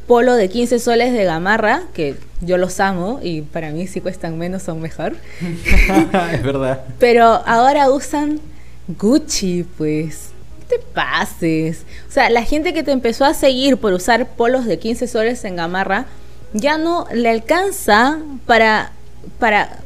polo 0.08 0.36
de 0.36 0.50
15 0.50 0.80
soles 0.80 1.14
de 1.14 1.24
gamarra, 1.24 1.84
que 1.94 2.16
yo 2.42 2.58
los 2.58 2.80
amo 2.80 3.20
y 3.22 3.42
para 3.42 3.72
mí 3.72 3.88
si 3.88 4.02
cuestan 4.02 4.38
menos 4.38 4.64
son 4.64 4.82
mejor. 4.82 5.16
es 6.32 6.44
verdad. 6.44 6.84
Pero 7.00 7.26
ahora 7.46 7.90
usan 7.90 8.40
Gucci, 8.88 9.66
pues. 9.78 10.30
No 10.60 10.66
te 10.68 10.80
pases. 10.80 11.84
O 12.08 12.12
sea, 12.12 12.30
la 12.30 12.44
gente 12.44 12.74
que 12.74 12.84
te 12.84 12.92
empezó 12.92 13.26
a 13.26 13.34
seguir 13.34 13.78
por 13.78 13.94
usar 13.94 14.28
polos 14.28 14.66
de 14.66 14.80
15 14.80 15.08
soles 15.08 15.44
en 15.44 15.56
gamarra, 15.56 16.06
ya 16.54 16.78
no 16.78 17.08
le 17.12 17.30
alcanza 17.30 18.20
para, 18.46 18.92
para 19.40 19.80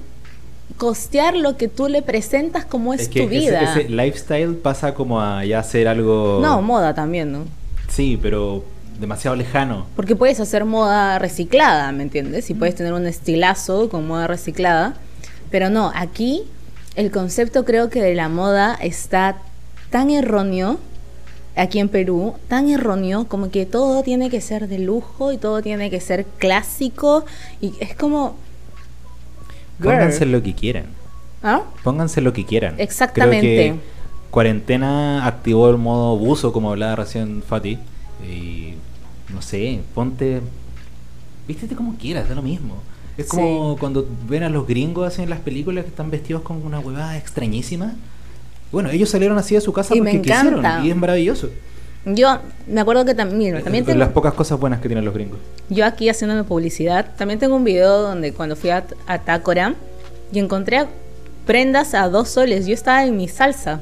costear 0.79 1.35
lo 1.35 1.57
que 1.57 1.67
tú 1.67 1.89
le 1.89 2.01
presentas 2.01 2.65
como 2.65 2.93
es, 2.93 3.09
que 3.09 3.19
tu 3.21 3.27
ese- 3.27 3.39
vida. 3.39 3.73
Ese, 3.75 3.89
lifestyle 3.89 4.55
pasa 4.55 4.95
como 4.95 5.21
a 5.21 5.45
ya 5.45 5.61
ser 5.61 5.87
algo. 5.87 6.39
No, 6.41 6.61
moda 6.63 6.95
también, 6.95 7.31
¿no? 7.31 7.43
Sí, 7.89 8.17
pero 8.19 8.63
demasiado 8.99 9.35
lejano. 9.35 9.85
Porque 9.95 10.15
puedes 10.15 10.39
hacer 10.39 10.65
moda 10.65 11.19
reciclada, 11.19 11.91
¿me 11.91 12.01
entiendes? 12.03 12.49
Y 12.49 12.53
puedes 12.53 12.75
tener 12.75 12.93
un 12.93 13.05
estilazo 13.05 13.89
con 13.89 14.07
moda 14.07 14.25
reciclada. 14.27 14.95
Pero 15.51 15.69
no, 15.69 15.91
aquí 15.93 16.43
el 16.95 17.11
concepto 17.11 17.65
creo 17.65 17.89
que 17.89 18.01
de 18.01 18.15
la 18.15 18.29
moda 18.29 18.73
está 18.81 19.37
tan 19.89 20.09
erróneo, 20.09 20.77
aquí 21.57 21.79
en 21.79 21.89
Perú, 21.89 22.35
tan 22.47 22.69
erróneo 22.69 23.27
como 23.27 23.51
que 23.51 23.65
todo 23.65 24.01
tiene 24.01 24.29
que 24.29 24.39
ser 24.39 24.69
de 24.69 24.79
lujo 24.79 25.33
y 25.33 25.37
todo 25.37 25.61
tiene 25.61 25.89
que 25.89 25.99
ser 25.99 26.25
clásico. 26.37 27.25
Y 27.59 27.73
es 27.81 27.95
como... 27.95 28.35
Girl. 29.79 29.91
Pónganse 29.91 30.25
lo 30.25 30.43
que 30.43 30.53
quieran. 30.53 30.85
¿Ah? 31.43 31.63
Pónganse 31.83 32.21
lo 32.21 32.33
que 32.33 32.45
quieran. 32.45 32.75
Exactamente. 32.77 33.39
Creo 33.39 33.73
que 33.75 33.79
cuarentena 34.29 35.25
activó 35.25 35.69
el 35.69 35.77
modo 35.77 36.17
buzo, 36.17 36.51
como 36.51 36.71
hablaba 36.71 36.97
recién 36.97 37.41
Fati. 37.41 37.77
Y 38.27 38.73
no 39.33 39.41
sé, 39.41 39.81
ponte. 39.95 40.41
Vístete 41.47 41.75
como 41.75 41.95
quieras, 41.95 42.29
da 42.29 42.35
lo 42.35 42.41
mismo. 42.41 42.75
Es 43.17 43.27
como 43.27 43.75
cuando 43.77 44.07
ven 44.29 44.43
a 44.43 44.49
los 44.49 44.65
gringos 44.65 45.07
así 45.07 45.21
en 45.21 45.29
las 45.29 45.39
películas 45.39 45.83
que 45.83 45.89
están 45.89 46.09
vestidos 46.09 46.41
con 46.41 46.65
una 46.65 46.79
huevada 46.79 47.17
extrañísima. 47.17 47.95
Bueno, 48.71 48.89
ellos 48.91 49.09
salieron 49.09 49.37
así 49.37 49.55
de 49.55 49.61
su 49.61 49.73
casa 49.73 49.95
Y 49.95 49.99
porque 49.99 50.13
me 50.13 50.21
quisieron. 50.21 50.85
Y 50.85 50.89
es 50.89 50.95
maravilloso. 50.95 51.49
Yo 52.05 52.39
me 52.67 52.81
acuerdo 52.81 53.03
que 53.05 53.13
también, 53.13 53.61
tengo... 53.63 53.93
Las 53.95 54.09
pocas 54.09 54.33
cosas 54.33 54.59
buenas 54.59 54.79
que 54.79 54.87
tienen 54.87 55.03
los 55.05 55.13
gringos. 55.13 55.37
Yo 55.69 55.85
aquí 55.85 56.09
haciéndome 56.09 56.43
publicidad, 56.43 57.05
también 57.17 57.39
tengo 57.39 57.55
un 57.55 57.63
video 57.63 58.01
donde 58.01 58.33
cuando 58.33 58.55
fui 58.55 58.69
a, 58.69 58.85
a 59.05 59.19
Tácora 59.19 59.75
y 60.31 60.39
encontré 60.39 60.85
prendas 61.45 61.93
a 61.93 62.07
dos 62.09 62.29
soles. 62.29 62.65
Yo 62.67 62.73
estaba 62.73 63.03
en 63.05 63.17
mi 63.17 63.27
salsa. 63.27 63.81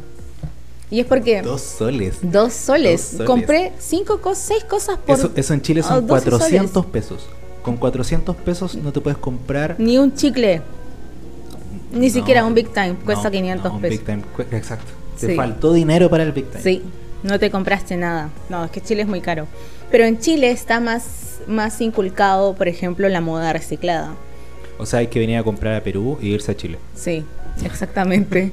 Y 0.90 1.02
es 1.02 1.06
porque 1.06 1.42
Dos 1.42 1.62
soles. 1.62 2.20
dos 2.22 2.54
soles. 2.54 3.12
Dos 3.18 3.18
soles. 3.18 3.28
Compré 3.28 3.74
cinco 3.78 4.20
cosas, 4.22 4.44
seis 4.46 4.64
cosas 4.64 4.98
por 4.98 5.18
Eso, 5.18 5.32
eso 5.36 5.54
en 5.54 5.62
Chile 5.62 5.82
oh, 5.82 5.88
son 5.88 6.08
12 6.08 6.24
soles. 6.24 6.40
400 6.40 6.86
pesos. 6.88 7.26
Con 7.62 7.76
400 7.78 8.36
pesos 8.38 8.76
no 8.76 8.94
te 8.94 9.02
puedes 9.02 9.18
comprar 9.20 9.76
Ni 9.80 9.98
un 9.98 10.14
chicle. 10.16 10.62
Ni 11.92 12.08
No, 12.08 12.14
siquiera 12.14 12.46
un 12.46 12.54
Big 12.54 12.70
Time. 12.74 12.96
Cuesta 13.04 13.26
no, 13.26 13.32
500 13.32 13.66
no, 13.66 13.76
un 13.76 13.82
pesos. 13.82 13.98
Big 14.00 14.06
Time 14.06 14.24
exacto. 14.58 14.92
Te 15.20 15.28
Sí. 15.28 15.36
faltó 15.36 15.74
dinero 15.74 16.10
para 16.10 16.24
el 16.24 16.32
Big 16.32 16.46
Time. 16.50 16.64
Sí, 16.64 16.82
no 17.28 17.40
te 17.40 17.52
compraste 17.52 17.98
nada. 17.98 18.30
No, 18.50 18.66
es 18.66 18.72
que 18.72 18.82
Chile 18.82 19.04
es 19.04 19.08
muy 19.08 19.22
caro. 19.22 19.48
Pero 19.92 20.06
en 20.06 20.20
Chile 20.20 20.50
está 20.50 20.80
más, 20.80 21.40
más 21.48 21.80
inculcado, 21.82 22.56
por 22.56 22.68
ejemplo, 22.68 23.08
la 23.10 23.22
moda 23.22 23.54
reciclada. 23.54 24.16
O 24.78 24.86
sea, 24.86 25.00
hay 25.00 25.08
que 25.08 25.20
venir 25.20 25.38
a 25.38 25.44
comprar 25.44 25.76
a 25.76 25.84
Perú 25.84 26.18
e 26.22 26.28
irse 26.28 26.52
a 26.52 26.58
Chile. 26.58 26.78
Sí, 26.96 27.24
exactamente. 27.64 28.52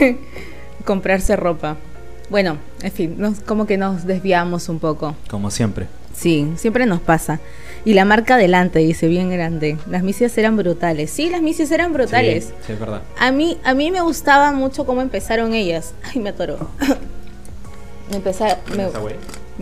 Comprarse 0.84 1.36
ropa. 1.36 1.76
Bueno, 2.30 2.58
en 2.82 2.92
fin, 2.92 3.14
nos, 3.18 3.40
como 3.40 3.66
que 3.66 3.76
nos 3.76 4.04
desviamos 4.06 4.68
un 4.68 4.78
poco. 4.78 5.16
Como 5.30 5.50
siempre. 5.50 5.86
Sí, 6.14 6.52
siempre 6.56 6.84
nos 6.86 7.00
pasa. 7.00 7.40
Y 7.84 7.94
la 7.94 8.04
marca 8.04 8.34
adelante 8.34 8.80
dice 8.80 9.06
bien 9.06 9.30
grande. 9.30 9.78
Las 9.88 10.02
misias 10.02 10.36
eran 10.36 10.56
brutales. 10.56 11.10
Sí, 11.10 11.30
las 11.30 11.40
misias 11.40 11.70
eran 11.70 11.92
brutales. 11.92 12.46
Sí, 12.46 12.52
sí, 12.66 12.72
es 12.72 12.80
verdad. 12.80 13.02
A 13.18 13.30
mí, 13.32 13.56
a 13.64 13.74
mí 13.74 13.90
me 13.90 14.00
gustaba 14.00 14.52
mucho 14.52 14.84
cómo 14.84 15.00
empezaron 15.00 15.54
ellas. 15.54 15.94
Ay, 16.02 16.20
me 16.20 16.30
atoró. 16.30 16.68
Empezar, 18.12 18.58
me- 18.76 18.88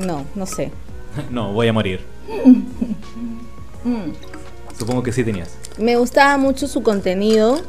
no, 0.07 0.25
no 0.35 0.47
sé. 0.47 0.71
No, 1.31 1.53
voy 1.53 1.67
a 1.69 1.73
morir. 1.73 2.01
Mm. 3.85 4.11
Supongo 4.79 5.03
que 5.03 5.13
sí 5.13 5.25
tenías. 5.25 5.51
Me 5.79 5.97
gustaba 5.97 6.37
mucho 6.37 6.67
su 6.69 6.83
contenido 6.83 7.61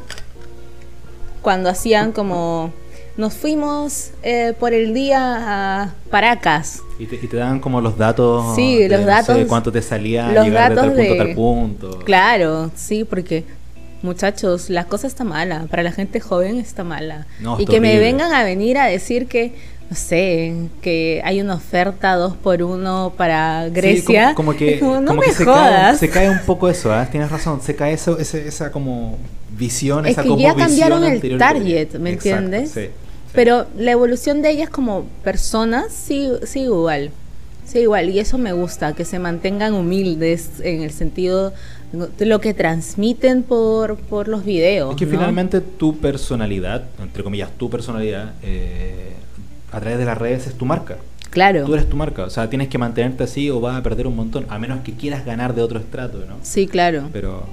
cuando 1.42 1.70
hacían 1.70 2.12
como 2.12 2.72
nos 3.16 3.34
fuimos 3.34 4.10
eh, 4.22 4.52
por 4.58 4.74
el 4.74 4.92
día 4.94 5.18
a 5.84 5.94
Paracas. 6.10 6.82
Y 6.98 7.06
te, 7.06 7.16
y 7.16 7.26
te 7.26 7.36
daban 7.36 7.60
como 7.60 7.80
los 7.80 7.96
datos. 7.96 8.54
Sí, 8.54 8.76
de, 8.78 8.88
los 8.88 9.00
no 9.00 9.06
sé, 9.06 9.10
datos- 9.12 9.46
cuánto 9.48 9.72
te 9.72 9.80
salía 9.82 10.30
los 10.30 10.44
llegar 10.44 10.70
de 10.70 10.76
tal 10.76 10.88
datos 10.88 10.96
punto 10.96 11.00
a 11.00 11.04
de- 11.04 11.16
tal 11.18 11.34
punto. 11.34 11.98
Claro, 12.04 12.70
sí, 12.76 13.04
porque 13.04 13.44
muchachos, 14.02 14.68
la 14.70 14.84
cosa 14.84 15.06
está 15.06 15.24
mala, 15.24 15.66
para 15.70 15.82
la 15.82 15.92
gente 15.92 16.20
joven 16.20 16.58
está 16.58 16.84
mala. 16.84 17.26
No, 17.40 17.58
y 17.58 17.62
está 17.62 17.72
que 17.72 17.80
me 17.80 17.98
vengan 17.98 18.32
a 18.32 18.44
venir 18.44 18.78
a 18.78 18.84
decir 18.86 19.26
que 19.26 19.54
no 19.90 19.96
sé, 19.96 20.54
que 20.82 21.22
hay 21.24 21.40
una 21.40 21.54
oferta 21.54 22.14
dos 22.16 22.36
por 22.36 22.62
uno 22.62 23.12
para 23.16 23.64
Sí, 23.66 23.70
Grecia. 23.72 24.34
como, 24.34 24.50
como 24.52 24.58
que, 24.58 24.78
como, 24.80 25.00
no 25.00 25.06
como 25.08 25.20
me 25.22 25.26
que 25.28 25.32
se, 25.32 25.44
jodas. 25.44 25.62
cae, 25.62 25.96
se 25.98 26.10
cae 26.10 26.28
un 26.30 26.40
poco 26.40 26.68
eso, 26.68 26.92
¿ah? 26.92 27.06
tienes 27.10 27.30
razón, 27.30 27.60
se 27.62 27.74
cae 27.74 27.94
eso, 27.94 28.18
ese- 28.18 28.46
esa 28.46 28.70
como 28.70 29.16
visión, 29.56 30.04
es 30.04 30.12
esa 30.12 30.22
que 30.22 30.28
como 30.28 30.40
ya 30.42 30.54
cambiaron 30.54 31.04
el 31.04 31.38
target. 31.38 31.94
¿me 31.98 32.10
Exacto, 32.10 32.38
entiendes? 32.38 32.70
sí, 32.70 32.80
sí. 32.82 32.88
Pero 33.32 33.66
la 33.76 33.92
evolución 33.92 34.42
de 34.42 34.50
ellas 34.50 34.68
como 34.70 35.04
personas 35.24 35.92
sí, 35.92 36.30
sí 36.44 36.60
igual. 36.62 37.10
Sí 37.64 37.80
igual. 37.80 38.08
Y 38.08 38.18
eso 38.18 38.38
me 38.38 38.52
gusta, 38.52 38.94
que 38.94 39.04
se 39.04 39.18
mantengan 39.18 39.74
humildes 39.74 40.48
en 40.62 40.82
el 40.82 40.90
sentido 40.90 41.52
de 42.18 42.24
lo 42.26 42.40
que 42.40 42.54
transmiten 42.54 43.42
por, 43.42 43.96
por 43.96 44.28
los 44.28 44.44
videos. 44.44 44.90
Es 44.92 44.96
que 44.96 45.04
¿no? 45.04 45.10
finalmente 45.12 45.60
tu 45.60 45.96
personalidad, 45.98 46.84
entre 47.00 47.22
comillas, 47.22 47.50
tu 47.58 47.68
personalidad, 47.68 48.32
eh, 48.42 49.12
a 49.72 49.80
través 49.80 49.98
de 49.98 50.04
las 50.04 50.18
redes 50.18 50.46
es 50.46 50.54
tu 50.54 50.64
marca. 50.64 50.96
Claro. 51.30 51.64
Tú 51.64 51.74
eres 51.74 51.88
tu 51.88 51.96
marca, 51.96 52.24
o 52.24 52.30
sea, 52.30 52.48
tienes 52.48 52.68
que 52.68 52.78
mantenerte 52.78 53.24
así 53.24 53.50
o 53.50 53.60
vas 53.60 53.76
a 53.76 53.82
perder 53.82 54.06
un 54.06 54.16
montón, 54.16 54.46
a 54.48 54.58
menos 54.58 54.80
que 54.80 54.92
quieras 54.92 55.26
ganar 55.26 55.54
de 55.54 55.62
otro 55.62 55.78
estrato, 55.78 56.24
¿no? 56.26 56.36
Sí, 56.42 56.66
claro. 56.66 57.10
Pero 57.12 57.46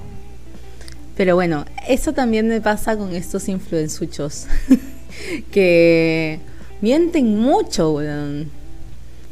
Pero 1.16 1.34
bueno, 1.34 1.66
eso 1.86 2.12
también 2.12 2.48
me 2.48 2.60
pasa 2.60 2.96
con 2.96 3.14
estos 3.14 3.48
influenzuchos. 3.48 4.46
que 5.50 6.40
mienten 6.80 7.38
mucho, 7.38 7.92
weón. 7.92 8.50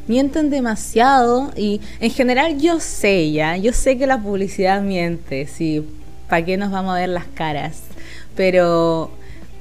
Mienten 0.07 0.51
demasiado 0.51 1.51
y 1.57 1.80
en 2.01 2.11
general 2.11 2.61
yo 2.61 2.78
sé 2.78 3.32
ya, 3.32 3.57
yo 3.57 3.72
sé 3.72 3.97
que 3.97 4.07
la 4.07 4.20
publicidad 4.20 4.82
miente, 4.82 5.47
sí, 5.47 5.82
¿para 6.28 6.45
qué 6.45 6.59
nos 6.59 6.70
vamos 6.70 6.95
a 6.95 7.01
ver 7.01 7.09
las 7.09 7.24
caras? 7.24 7.80
Pero, 8.37 9.11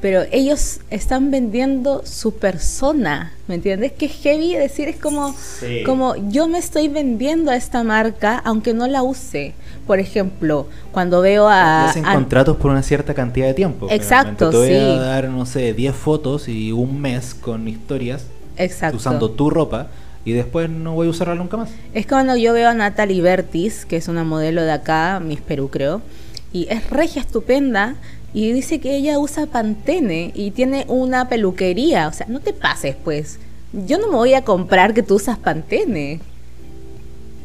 pero 0.03 0.23
ellos 0.33 0.81
están 0.89 1.31
vendiendo 1.31 2.01
su 2.03 2.33
persona, 2.35 3.31
¿me 3.47 3.55
entiendes? 3.55 3.93
Que 3.93 4.07
es 4.07 4.11
heavy 4.21 4.53
decir, 4.53 4.89
es 4.89 4.97
como, 4.97 5.33
Sí. 5.33 5.81
como 5.85 6.17
yo 6.29 6.49
me 6.49 6.57
estoy 6.57 6.89
vendiendo 6.89 7.51
a 7.51 7.55
esta 7.55 7.83
marca 7.83 8.41
aunque 8.43 8.73
no 8.73 8.85
la 8.87 9.01
use. 9.01 9.53
Por 9.87 9.99
ejemplo, 9.99 10.67
cuando 10.91 11.21
veo 11.21 11.47
a... 11.47 11.85
hacen 11.85 12.05
a- 12.05 12.15
contratos 12.15 12.57
por 12.57 12.71
una 12.71 12.83
cierta 12.83 13.13
cantidad 13.13 13.47
de 13.47 13.53
tiempo. 13.53 13.87
Exacto. 13.89 14.49
Te 14.49 14.57
voy 14.57 14.67
sí. 14.67 14.73
a 14.73 14.95
dar, 14.97 15.29
no 15.29 15.45
sé, 15.45 15.73
10 15.73 15.95
fotos 15.95 16.49
y 16.49 16.73
un 16.73 16.99
mes 16.99 17.33
con 17.33 17.69
historias 17.69 18.25
Exacto. 18.57 18.97
usando 18.97 19.31
tu 19.31 19.49
ropa 19.49 19.87
y 20.25 20.33
después 20.33 20.69
no 20.69 20.95
voy 20.95 21.07
a 21.07 21.11
usarla 21.11 21.35
nunca 21.35 21.55
más. 21.55 21.69
Es 21.93 22.07
cuando 22.07 22.35
yo 22.35 22.51
veo 22.51 22.67
a 22.67 22.73
Natalie 22.73 23.21
Bertis, 23.21 23.85
que 23.85 23.95
es 23.95 24.09
una 24.09 24.25
modelo 24.25 24.63
de 24.63 24.71
acá, 24.73 25.21
Miss 25.25 25.39
Perú 25.39 25.69
creo, 25.69 26.01
y 26.51 26.67
es 26.69 26.89
regia 26.89 27.21
estupenda, 27.21 27.95
y 28.33 28.51
dice 28.51 28.79
que 28.79 28.95
ella 28.95 29.19
usa 29.19 29.45
Pantene 29.45 30.31
y 30.33 30.51
tiene 30.51 30.85
una 30.87 31.29
peluquería. 31.29 32.07
O 32.07 32.13
sea, 32.13 32.25
no 32.27 32.39
te 32.39 32.53
pases, 32.53 32.95
pues. 33.03 33.39
Yo 33.71 33.97
no 33.97 34.07
me 34.07 34.15
voy 34.15 34.33
a 34.33 34.43
comprar 34.43 34.93
que 34.93 35.03
tú 35.03 35.15
usas 35.15 35.37
Pantene. 35.37 36.19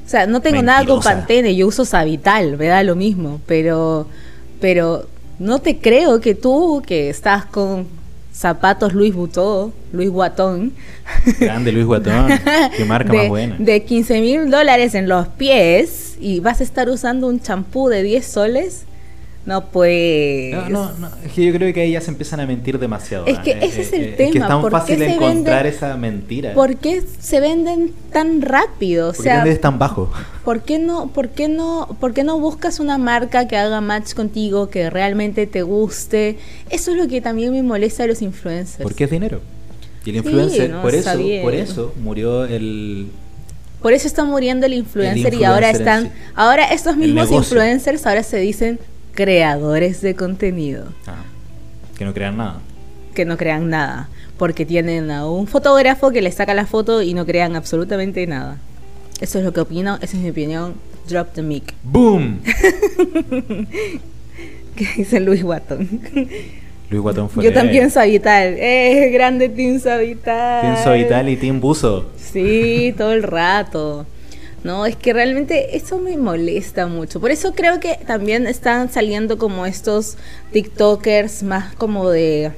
O 0.07 0.09
sea, 0.09 0.27
no 0.27 0.41
tengo 0.41 0.63
nada 0.63 0.85
con. 0.87 1.01
Pantene, 1.01 1.55
yo 1.55 1.67
uso 1.67 1.85
Savital, 1.85 2.57
me 2.57 2.67
da 2.67 2.83
lo 2.83 2.97
mismo, 2.97 3.41
pero, 3.47 4.07
pero 4.61 5.07
no 5.39 5.59
te 5.59 5.79
creo 5.79 6.21
que 6.21 6.35
tú, 6.35 6.83
que 6.87 7.11
estás 7.11 7.45
con 7.45 7.87
zapatos 8.33 8.95
Luis 8.95 9.15
Vuitton, 9.15 9.73
Luis 9.93 10.11
Vuitton, 10.11 10.73
Grande 11.41 11.73
Luis 11.73 11.87
Guatón, 11.87 12.29
qué 12.77 12.85
marca 12.85 13.13
de, 13.13 13.19
más 13.19 13.29
buena. 13.29 13.57
de 13.59 13.83
15 13.83 14.21
mil 14.21 14.51
dólares 14.51 14.95
en 14.95 15.09
los 15.09 15.27
pies 15.29 16.17
y 16.21 16.41
vas 16.41 16.61
a 16.61 16.65
estar 16.65 16.89
usando 16.89 17.27
un 17.27 17.41
champú 17.41 17.89
de 17.89 18.03
10 18.03 18.25
soles, 18.25 18.85
no 19.49 19.65
pues. 19.71 20.55
No, 20.55 20.69
no, 20.69 20.93
no, 20.99 21.09
es 21.25 21.33
que 21.33 21.47
yo 21.47 21.53
creo 21.55 21.73
que 21.73 21.81
ahí 21.81 21.93
ya 21.93 22.01
se 22.03 22.11
empiezan 22.11 22.39
a 22.41 22.47
mentir 22.47 22.79
demasiado. 22.79 23.27
Es 23.27 23.39
que 23.39 23.53
Eh, 23.53 23.59
ese 23.63 23.81
es 23.81 23.93
eh, 23.93 23.97
el 23.97 24.03
eh, 24.03 24.11
Es 24.11 24.17
que 24.17 24.33
tema, 24.35 24.45
es 24.45 24.49
tan 24.49 24.61
¿por 24.61 24.71
qué 24.71 24.77
fácil 24.79 24.99
se 24.99 25.07
encontrar 25.15 25.65
venden- 25.65 25.75
esa 25.75 25.97
mentira. 25.97 26.55
¿Por 26.55 26.77
qué 26.77 27.03
se 27.19 27.41
venden 27.41 27.93
tan 28.13 28.43
rápido? 28.43 29.09
O 29.09 29.13
¿Por 29.13 29.17
qué 29.25 29.31
sea, 29.31 29.61
tan 29.61 29.79
bajo? 29.79 30.11
¿por 30.45 30.63
qué 30.63 30.79
no, 30.79 31.09
por 31.09 31.31
qué 31.31 31.49
no, 31.49 31.97
por 31.99 32.13
qué 32.15 32.25
no 32.25 32.39
buscas 32.39 32.79
una 32.79 32.99
marca 32.99 33.49
que 33.49 33.57
haga 33.57 33.81
match 33.81 34.13
contigo, 34.15 34.69
que 34.69 34.91
realmente 34.91 35.47
te 35.47 35.63
guste? 35.63 36.39
Eso 36.71 36.91
es 36.93 36.97
lo 36.99 37.09
que 37.09 37.21
también 37.21 37.51
me 37.53 37.63
molesta 37.63 38.03
de 38.05 38.11
los 38.11 38.21
influencers. 38.23 38.83
Porque 38.83 39.05
es 39.05 39.11
dinero. 39.11 39.41
Y 40.05 40.11
el 40.11 40.15
Sí, 40.15 40.19
influencer, 40.29 40.71
no, 40.71 40.83
por 40.83 40.95
eso, 40.95 41.19
bien. 41.19 41.43
por 41.43 41.55
eso 41.55 41.93
murió 42.03 42.45
el 42.45 43.09
Por 43.83 43.93
eso 43.93 44.07
está 44.07 44.25
muriendo 44.25 44.67
el 44.67 44.73
influencer, 44.75 45.17
y 45.35 45.37
influencer 45.37 45.47
ahora 45.47 45.71
están, 45.71 46.05
sí. 46.05 46.11
ahora 46.35 46.65
estos 46.73 46.97
mismos 46.97 47.31
influencers 47.31 48.07
ahora 48.07 48.23
se 48.23 48.39
dicen 48.39 48.79
creadores 49.19 50.01
de 50.01 50.15
contenido. 50.15 50.85
ah, 51.09 51.25
que 51.97 52.05
no 52.05 52.15
crean 52.15 52.37
nada. 52.37 52.61
que 53.17 53.25
no 53.25 53.37
crean 53.37 53.69
nada, 53.69 54.09
porque 54.37 54.65
tienen 54.65 55.11
a 55.11 55.27
un 55.29 55.49
fotógrafo 55.49 56.13
que 56.13 56.23
les 56.23 56.37
saca 56.37 56.55
la 56.55 56.67
foto 56.67 57.03
y 57.03 57.15
no 57.15 57.27
crean 57.27 57.57
absolutamente 57.57 58.25
nada. 58.29 58.59
Eso 59.21 59.41
es 59.41 59.45
lo 59.45 59.53
que 59.53 59.59
opino, 59.59 59.97
esa 60.01 60.17
es 60.17 60.23
mi 60.23 60.31
opinión. 60.31 60.75
Drop 61.09 61.33
the 61.33 61.43
mic. 61.43 61.75
¡Boom! 61.83 62.39
Que 64.77 64.87
dice 64.99 65.19
Luis 65.19 65.43
Watton. 65.43 66.01
Luis 66.91 67.03
Guatón 67.03 67.29
fue 67.29 67.43
Yo 67.43 67.53
también 67.53 67.91
soy 67.91 68.13
vital. 68.13 68.55
¡Eh! 68.57 69.11
Grande 69.13 69.49
Team 69.49 69.81
Savital. 69.81 70.61
Pienso 70.61 70.93
Vital 70.93 71.29
y 71.29 71.37
Team 71.37 71.61
Buzo. 71.61 72.07
Sí, 72.17 72.95
todo 72.97 73.13
el 73.13 73.25
rato. 73.25 74.07
No, 74.65 74.87
es 74.87 74.97
que 74.97 75.13
realmente 75.13 75.77
eso 75.77 75.99
me 75.99 76.17
molesta 76.17 76.87
mucho. 76.87 77.21
Por 77.21 77.31
eso 77.31 77.53
creo 77.55 77.81
que 77.81 77.99
también 78.07 78.47
están 78.47 78.91
saliendo 78.91 79.39
como 79.39 79.67
estos 79.67 80.17
TikTokers 80.53 81.43
más 81.43 81.75
como 81.77 82.11
de 82.11 82.53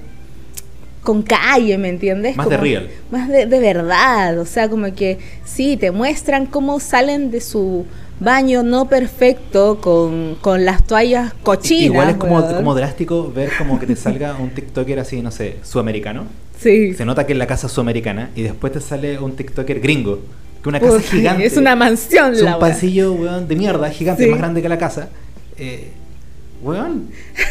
con 1.02 1.22
calle, 1.22 1.78
¿me 1.78 1.88
entiendes? 1.88 2.36
Más 2.36 2.48
de 2.48 2.56
real. 2.56 2.90
Más 3.10 3.28
de, 3.28 3.46
de 3.46 3.58
verdad, 3.58 4.38
o 4.38 4.44
sea, 4.44 4.68
como 4.68 4.94
que 4.94 5.18
sí, 5.44 5.76
te 5.76 5.90
muestran 5.90 6.46
cómo 6.46 6.78
salen 6.80 7.30
de 7.30 7.40
su 7.40 7.86
baño 8.20 8.62
no 8.62 8.86
perfecto 8.86 9.80
con, 9.80 10.36
con 10.40 10.64
las 10.64 10.86
toallas 10.86 11.32
cochinas. 11.42 11.86
Igual 11.86 12.10
es 12.10 12.16
como, 12.16 12.46
como 12.54 12.74
drástico 12.74 13.32
ver 13.32 13.50
como 13.56 13.80
que 13.80 13.86
te 13.86 13.96
salga 13.96 14.36
un 14.36 14.50
TikToker 14.50 15.00
así, 15.00 15.22
no 15.22 15.30
sé, 15.30 15.56
sudamericano. 15.62 16.26
Sí. 16.58 16.92
Se 16.92 17.06
nota 17.06 17.26
que 17.26 17.32
es 17.32 17.38
la 17.38 17.46
casa 17.46 17.68
sudamericana 17.68 18.30
y 18.36 18.42
después 18.42 18.72
te 18.72 18.80
sale 18.80 19.18
un 19.18 19.34
TikToker 19.34 19.80
gringo. 19.80 20.20
Que 20.62 20.68
una 20.68 20.78
casa 20.80 20.92
Puta, 20.96 21.08
gigante. 21.08 21.46
Es 21.46 21.56
una 21.56 21.74
mansión 21.76 22.32
Es 22.34 22.40
la 22.42 22.56
un 22.56 22.62
weá. 22.62 22.72
pasillo, 22.72 23.12
weón, 23.14 23.48
de 23.48 23.56
mierda, 23.56 23.90
gigante, 23.90 24.24
Sí. 24.24 24.30
más 24.30 24.38
grande 24.38 24.60
que 24.62 24.68
la 24.68 24.78
casa. 24.78 25.08
Eh, 25.56 25.90
weón, 26.62 27.10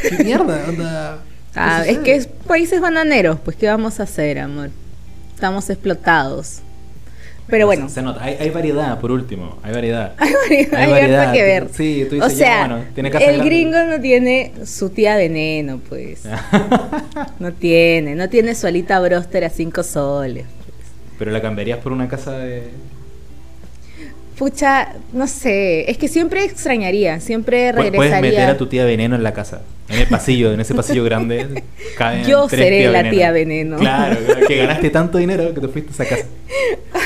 qué 0.10 0.24
mierda, 0.24 0.66
onda. 0.68 1.20
¿qué 1.54 1.60
Ah, 1.60 1.84
es 1.88 1.98
que 2.00 2.16
es 2.16 2.28
países 2.28 2.80
bananeros, 2.80 3.40
pues 3.44 3.58
¿qué 3.58 3.66
vamos 3.68 4.00
a 4.00 4.04
hacer, 4.04 4.38
amor? 4.40 4.70
Estamos 5.34 5.70
explotados. 5.70 6.60
Pero 7.48 7.66
bueno, 7.66 7.90
Se, 7.90 7.96
se 7.96 8.02
nota, 8.04 8.24
hay, 8.24 8.36
hay 8.40 8.52
variedad, 8.52 9.00
por 9.00 9.10
último, 9.12 9.58
hay 9.64 9.74
variedad. 9.74 10.14
hay 10.20 10.32
variedad, 10.36 10.80
hay 10.80 10.92
variedad. 10.92 11.34
que 11.34 11.42
ver. 11.42 11.68
Sí, 11.74 12.06
tú 12.08 12.18
o 12.22 12.26
dices, 12.26 12.38
ya, 12.38 12.46
sea, 12.46 12.60
bueno, 12.68 12.84
tiene 12.94 13.10
casa 13.10 13.26
el 13.26 13.38
grande. 13.38 13.50
gringo 13.50 13.78
no 13.86 14.00
tiene 14.00 14.54
su 14.66 14.90
tía 14.92 15.16
veneno, 15.18 15.80
pues. 15.90 16.22
No 17.40 17.52
tiene, 17.54 18.14
no 18.14 18.30
tiene 18.30 18.54
su 18.54 18.68
alita 18.68 19.00
broster 19.00 19.44
a 19.46 19.50
cinco 19.50 19.82
soles. 19.82 20.46
Pero 21.18 21.32
la 21.32 21.42
cambiarías 21.42 21.80
por 21.80 21.92
una 21.92 22.08
casa 22.08 22.34
de. 22.38 22.70
Pucha, 24.40 24.94
no 25.12 25.28
sé, 25.28 25.92
es 25.92 25.98
que 25.98 26.08
siempre 26.08 26.46
extrañaría, 26.46 27.20
siempre 27.20 27.72
Pu- 27.72 27.76
Puedes 27.76 27.92
regresaría. 27.92 28.22
meter 28.32 28.50
a 28.50 28.58
tu 28.58 28.68
tía 28.68 28.86
veneno 28.86 29.16
en 29.18 29.22
la 29.24 29.34
casa. 29.34 29.62
En 29.90 30.00
el 30.00 30.08
pasillo, 30.08 30.54
en 30.54 30.62
ese 30.62 30.74
pasillo 30.74 31.04
grande. 31.04 31.64
caben 31.98 32.24
Yo 32.24 32.48
tres 32.48 32.62
seré 32.64 32.88
la 32.90 33.10
tía 33.10 33.32
veneno. 33.32 33.76
Claro, 33.78 34.18
claro, 34.26 34.48
que 34.48 34.56
ganaste 34.56 34.90
tanto 34.92 35.18
dinero 35.18 35.54
que 35.54 35.60
te 35.60 35.68
fuiste 35.68 35.90
a 35.90 35.94
esa 35.94 36.06
casa. 36.16 36.26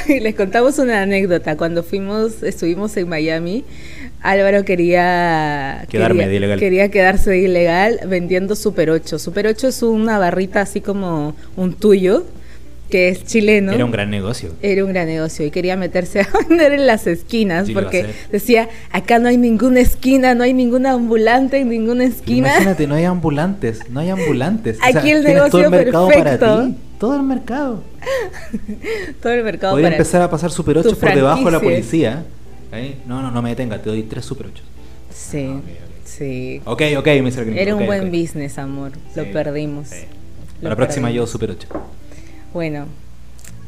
Les 0.22 0.36
contamos 0.36 0.78
una 0.78 1.02
anécdota. 1.02 1.58
Cuando 1.58 1.82
fuimos, 1.82 2.44
estuvimos 2.44 2.96
en 2.98 3.10
Miami, 3.10 3.66
Álvaro 4.22 4.64
quería 4.64 5.86
Quedarme 5.90 6.20
quería, 6.26 6.30
de 6.30 6.36
ilegal. 6.36 6.60
quería 6.60 6.92
quedarse 6.92 7.32
de 7.32 7.40
ilegal 7.40 8.00
vendiendo 8.06 8.56
Super 8.56 8.92
8. 8.92 9.18
Super 9.18 9.48
8 9.48 9.70
es 9.70 9.82
una 9.82 10.20
barrita 10.20 10.62
así 10.62 10.82
como 10.82 11.36
un 11.56 11.74
tuyo, 11.74 12.26
que 12.94 13.10
es 13.10 13.26
chileno. 13.26 13.72
Era 13.72 13.86
un 13.86 13.89
gran 13.89 14.12
negocio. 14.12 14.52
Era 14.62 14.86
un 14.86 14.91
gran 14.94 15.08
negocio 15.08 15.44
y 15.44 15.50
quería 15.50 15.76
meterse 15.76 16.22
a 16.22 16.28
vender 16.48 16.74
en 16.74 16.86
las 16.86 17.08
esquinas 17.08 17.66
Sí, 17.66 17.74
porque 17.74 18.06
decía, 18.32 18.70
acá 18.91 19.18
no 19.18 19.30
hay 19.30 19.38
ninguna 19.38 19.80
esquina, 19.80 20.36
no 20.36 20.44
hay 20.44 20.54
ninguna 20.54 20.91
ambulante 20.91 21.58
en 21.58 21.70
ninguna 21.70 22.04
esquina. 22.04 22.50
Imagínate, 22.50 22.86
no 22.86 22.94
hay 22.94 23.06
ambulantes, 23.06 23.89
no 23.89 24.00
hay 24.00 24.12
ambulantes. 24.12 24.78
Aquí 24.84 25.10
el 25.10 25.24
tienes 25.26 25.50
todo 25.50 25.62
negocio 25.62 25.64
el 25.64 25.70
mercado 25.72 26.08
perfecto. 26.08 26.39
para 26.46 26.66
ti. 26.68 26.76
Todo 27.00 27.16
el 27.16 27.24
mercado. 27.24 27.84
Todo 29.24 29.34
el 29.34 29.44
mercado 29.44 29.74
Podría 29.74 29.88
para 29.88 29.96
empezar 29.98 30.22
a 30.22 30.30
pasar 30.30 30.52
Super 30.52 30.76
tu 30.76 30.89
8 30.89 31.00
por 31.00 31.16
debajo 31.16 31.46
de 31.46 31.52
la 31.52 31.60
policía. 31.60 32.24
No, 33.08 33.24
no, 33.24 33.32
no 33.32 33.41
me 33.41 33.50
detenga, 33.50 33.82
te 33.82 33.89
doy 33.89 34.04
tres 34.04 34.24
Super 34.24 34.46
8. 34.54 34.64
Sí, 35.10 35.48
Ah, 35.50 35.56
ok, 35.56 35.64
ok. 35.64 36.06
sí. 36.06 36.62
Ok, 36.66 36.82
ok, 37.00 37.08
Mr. 37.08 37.46
Gringo, 37.46 37.60
Era 37.60 37.76
un 37.76 37.88
buen 37.88 38.12
business, 38.12 38.60
amor. 38.60 38.91
Lo 39.16 39.26
perdimos. 39.32 39.88
sí. 39.88 40.06
Lo 40.62 40.70
La 40.70 40.76
próxima 40.76 41.10
yo. 41.10 41.26
Super 41.26 41.50
8. 41.52 41.68
Bueno, 42.54 42.86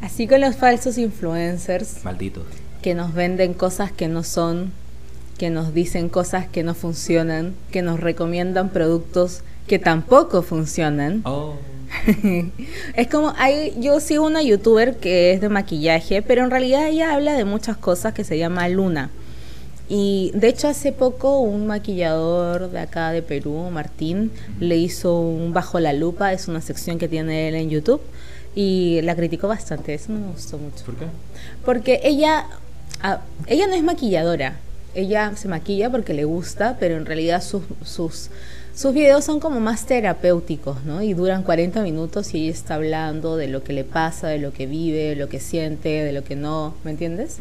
así 0.02 0.28
con 0.28 0.42
los 0.42 0.56
falsos 0.56 0.98
influencers 0.98 2.04
Malditos. 2.04 2.44
que 2.82 2.94
nos 2.94 3.14
venden 3.14 3.54
cosas 3.54 3.92
que 3.92 4.08
no 4.08 4.24
son, 4.24 4.72
que 5.38 5.50
nos 5.50 5.74
dicen 5.74 6.08
cosas 6.10 6.48
que 6.48 6.64
no 6.64 6.76
funcionan, 6.76 7.56
que 7.72 7.82
nos 7.82 8.00
recomiendan 8.00 8.70
productos 8.70 9.42
que 9.68 9.80
tampoco 9.80 10.44
funcionan. 10.44 11.22
Oh. 11.26 11.56
es 12.96 13.08
como, 13.08 13.34
hay, 13.38 13.76
yo 13.80 14.00
sigo 14.00 14.26
una 14.26 14.44
youtuber 14.44 14.98
que 14.98 15.34
es 15.34 15.42
de 15.42 15.50
maquillaje, 15.50 16.22
pero 16.22 16.44
en 16.44 16.52
realidad 16.52 16.88
ella 16.88 17.14
habla 17.14 17.34
de 17.34 17.46
muchas 17.46 17.78
cosas 17.78 18.14
que 18.14 18.24
se 18.24 18.38
llama 18.38 18.68
Luna. 18.70 19.10
Y 19.88 20.32
de 20.34 20.48
hecho 20.48 20.68
hace 20.68 20.92
poco 20.92 21.40
un 21.40 21.68
maquillador 21.68 22.72
de 22.72 22.80
acá 22.80 23.12
de 23.12 23.22
Perú, 23.22 23.70
Martín, 23.72 24.32
le 24.60 24.78
hizo 24.78 25.20
un 25.20 25.54
Bajo 25.54 25.80
la 25.80 25.94
Lupa, 25.94 26.34
es 26.34 26.48
una 26.48 26.62
sección 26.62 26.98
que 26.98 27.08
tiene 27.08 27.50
él 27.50 27.56
en 27.56 27.70
YouTube, 27.70 28.02
y 28.56 29.02
la 29.02 29.16
criticó 29.16 29.50
bastante, 29.50 29.94
eso 29.94 30.14
me 30.14 30.28
gustó 30.28 30.58
mucho. 30.58 30.86
¿Por 30.86 30.96
qué? 30.96 31.06
Porque 31.66 32.00
ella, 32.04 32.48
ella 33.48 33.68
no 33.68 33.76
es 33.76 33.84
maquilladora, 33.84 34.58
ella 34.96 35.34
se 35.36 35.50
maquilla 35.50 35.90
porque 35.90 36.14
le 36.14 36.24
gusta, 36.24 36.78
pero 36.80 36.96
en 36.96 37.06
realidad 37.06 37.44
sus, 37.44 37.64
sus, 37.84 38.30
sus 38.74 38.94
videos 38.94 39.26
son 39.26 39.42
como 39.42 39.60
más 39.60 39.86
terapéuticos, 39.86 40.84
¿no? 40.86 41.02
Y 41.04 41.14
duran 41.14 41.44
40 41.44 41.82
minutos 41.84 42.34
y 42.34 42.44
ella 42.44 42.52
está 42.52 42.76
hablando 42.76 43.36
de 43.36 43.50
lo 43.50 43.62
que 43.62 43.74
le 43.74 43.84
pasa, 43.84 44.30
de 44.30 44.40
lo 44.40 44.54
que 44.54 44.66
vive, 44.66 45.10
de 45.10 45.16
lo 45.18 45.28
que 45.28 45.42
siente, 45.42 45.90
de 45.90 46.14
lo 46.14 46.24
que 46.24 46.38
no, 46.38 46.76
¿me 46.86 46.92
entiendes? 46.92 47.38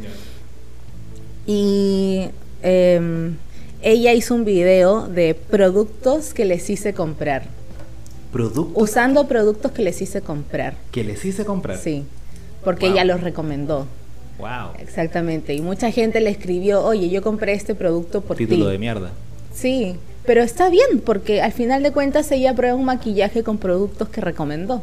Y 1.46 2.28
em, 2.62 3.36
ella 3.82 4.12
hizo 4.14 4.34
un 4.34 4.44
video 4.44 5.06
de 5.06 5.34
productos 5.34 6.34
que 6.34 6.44
les 6.44 6.68
hice 6.70 6.92
comprar. 6.92 7.44
Productos 8.34 8.82
Usando 8.82 9.26
productos 9.28 9.70
que 9.72 9.82
les 9.82 10.02
hice 10.02 10.20
comprar. 10.20 10.74
que 10.90 11.04
les 11.04 11.24
hice 11.24 11.44
comprar. 11.44 11.78
Sí, 11.78 12.02
porque 12.64 12.86
Wow. 12.86 12.94
ella 12.94 13.04
los 13.04 13.20
recomendó. 13.22 13.86
Wow. 14.38 14.72
Exactamente. 14.80 15.54
Y 15.54 15.60
mucha 15.60 15.90
gente 15.92 16.20
le 16.20 16.30
escribió, 16.30 16.84
oye, 16.84 17.08
yo 17.08 17.22
compré 17.22 17.52
este 17.52 17.74
producto 17.76 18.20
por 18.22 18.36
Título 18.36 18.66
de 18.66 18.78
mierda. 18.78 19.12
Sí, 19.54 19.94
pero 20.26 20.42
está 20.42 20.68
bien, 20.68 21.00
porque 21.06 21.40
al 21.42 21.52
final 21.52 21.84
de 21.84 21.92
cuentas 21.92 22.30
ella 22.32 22.52
prueba 22.54 22.74
un 22.76 22.84
maquillaje 22.84 23.44
con 23.44 23.58
productos 23.58 24.08
que 24.08 24.20
recomendó. 24.20 24.82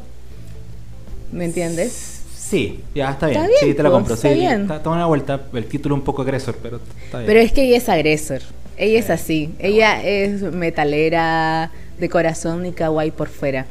¿Me 1.33 1.43
entiendes? 1.45 2.21
Sí, 2.33 2.79
ya 2.95 3.11
está 3.11 3.27
bien. 3.27 3.41
Está 3.41 3.47
bien, 3.49 3.59
sí, 3.71 3.73
te 3.75 3.83
la 3.83 3.89
pues, 3.89 3.97
compro. 3.99 4.15
está 4.15 4.29
sí, 4.29 4.35
bien. 4.35 4.61
está- 4.61 4.81
toma 4.81 4.95
una 4.95 5.05
vuelta. 5.07 5.41
El 5.53 5.65
título 5.65 5.95
un 5.95 6.01
poco 6.01 6.21
agresor, 6.21 6.55
pero 6.63 6.79
está 7.03 7.19
bien. 7.19 7.27
Pero 7.27 7.39
es 7.41 7.51
que 7.51 7.63
ella 7.63 7.77
es 7.77 7.89
agresor. 7.89 8.41
Ella 8.77 8.99
es 8.99 9.09
así. 9.09 9.53
Ella 9.59 10.01
es 10.03 10.41
metalera 10.41 11.71
de 12.01 12.09
corazón 12.09 12.65
y 12.65 12.73
kawaii 12.73 13.11
por 13.11 13.29
fuera. 13.29 13.67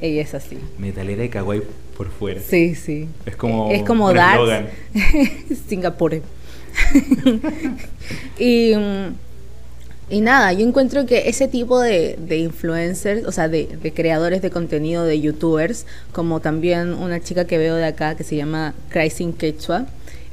Ella 0.00 0.20
es 0.20 0.34
así. 0.34 0.58
Metalera 0.78 1.24
y 1.24 1.28
kawaii 1.30 1.62
por 1.96 2.10
fuera. 2.10 2.42
Sí, 2.42 2.74
sí. 2.74 3.08
Es 3.24 3.36
como 3.36 3.70
Es 3.70 3.82
como 3.84 4.08
un. 4.08 4.16
Singapur. 5.68 6.14
y, 8.38 8.74
mm, 8.74 9.14
y 10.10 10.20
nada, 10.20 10.52
yo 10.52 10.66
encuentro 10.66 11.06
que 11.06 11.28
ese 11.28 11.48
tipo 11.48 11.80
de, 11.80 12.18
de 12.18 12.38
influencers, 12.38 13.24
o 13.24 13.32
sea, 13.32 13.48
de, 13.48 13.78
de 13.80 13.92
creadores 13.94 14.42
de 14.42 14.50
contenido, 14.50 15.04
de 15.04 15.20
youtubers, 15.20 15.86
como 16.12 16.40
también 16.40 16.92
una 16.92 17.20
chica 17.20 17.46
que 17.46 17.56
veo 17.56 17.76
de 17.76 17.86
acá 17.86 18.16
que 18.16 18.24
se 18.24 18.36
llama 18.36 18.74
Crising 18.90 19.32
Quechua, 19.32 19.86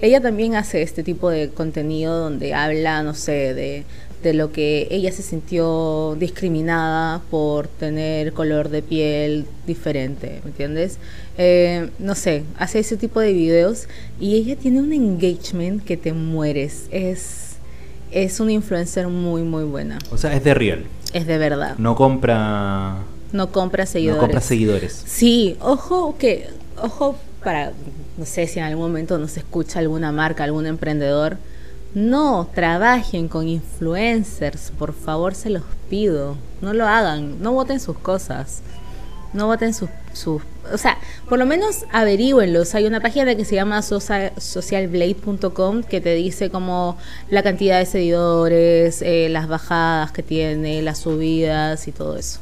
ella 0.03 0.19
también 0.19 0.55
hace 0.55 0.81
este 0.81 1.01
tipo 1.01 1.29
de 1.29 1.49
contenido 1.49 2.19
donde 2.19 2.53
habla, 2.53 3.03
no 3.03 3.13
sé, 3.13 3.53
de, 3.53 3.85
de 4.23 4.33
lo 4.33 4.51
que 4.51 4.87
ella 4.89 5.11
se 5.11 5.21
sintió 5.21 6.15
discriminada 6.17 7.21
por 7.29 7.67
tener 7.67 8.33
color 8.33 8.69
de 8.69 8.81
piel 8.81 9.45
diferente, 9.67 10.39
¿me 10.43 10.49
entiendes? 10.49 10.97
Eh, 11.37 11.89
no 11.99 12.15
sé, 12.15 12.43
hace 12.57 12.79
ese 12.79 12.95
tipo 12.95 13.19
de 13.19 13.33
videos 13.33 13.87
y 14.19 14.35
ella 14.35 14.55
tiene 14.55 14.79
un 14.79 14.93
engagement 14.93 15.83
que 15.83 15.97
te 15.97 16.13
mueres. 16.13 16.85
Es, 16.91 17.57
es 18.11 18.39
una 18.39 18.53
influencer 18.53 19.07
muy, 19.09 19.43
muy 19.43 19.65
buena. 19.65 19.99
O 20.09 20.17
sea, 20.17 20.33
es 20.33 20.43
de 20.43 20.53
real. 20.53 20.85
Es 21.13 21.27
de 21.27 21.37
verdad. 21.37 21.75
No 21.77 21.95
compra. 21.95 22.99
No 23.33 23.51
compra 23.51 23.85
seguidores. 23.85 24.15
No 24.15 24.21
compra 24.21 24.41
seguidores. 24.41 25.03
Sí, 25.05 25.57
ojo 25.59 26.17
que, 26.17 26.47
ojo 26.81 27.17
para, 27.43 27.73
no 28.17 28.25
sé 28.25 28.47
si 28.47 28.59
en 28.59 28.65
algún 28.65 28.85
momento 28.85 29.17
nos 29.17 29.35
escucha 29.35 29.79
alguna 29.79 30.13
marca, 30.13 30.45
algún 30.45 30.65
emprendedor. 30.65 31.37
No 31.93 32.49
trabajen 32.55 33.27
con 33.27 33.47
influencers, 33.47 34.71
por 34.77 34.93
favor 34.93 35.35
se 35.35 35.49
los 35.49 35.63
pido. 35.89 36.35
No 36.61 36.73
lo 36.73 36.87
hagan, 36.87 37.41
no 37.41 37.51
voten 37.53 37.79
sus 37.79 37.97
cosas. 37.97 38.61
No 39.33 39.47
voten 39.47 39.73
sus, 39.73 39.89
sus 40.13 40.41
o 40.71 40.77
sea, 40.77 40.97
por 41.27 41.39
lo 41.39 41.45
menos 41.45 41.85
averigüenlos. 41.91 42.73
Hay 42.75 42.85
una 42.85 42.99
página 43.01 43.35
que 43.35 43.45
se 43.45 43.55
llama 43.55 43.81
socia- 43.81 44.31
socialblade.com 44.39 45.83
que 45.83 46.01
te 46.01 46.13
dice 46.13 46.49
como 46.49 46.97
la 47.29 47.43
cantidad 47.43 47.79
de 47.79 47.85
seguidores, 47.85 49.01
eh, 49.01 49.27
las 49.29 49.47
bajadas 49.47 50.11
que 50.11 50.23
tiene, 50.23 50.81
las 50.81 50.99
subidas 50.99 51.87
y 51.87 51.91
todo 51.91 52.15
eso. 52.17 52.39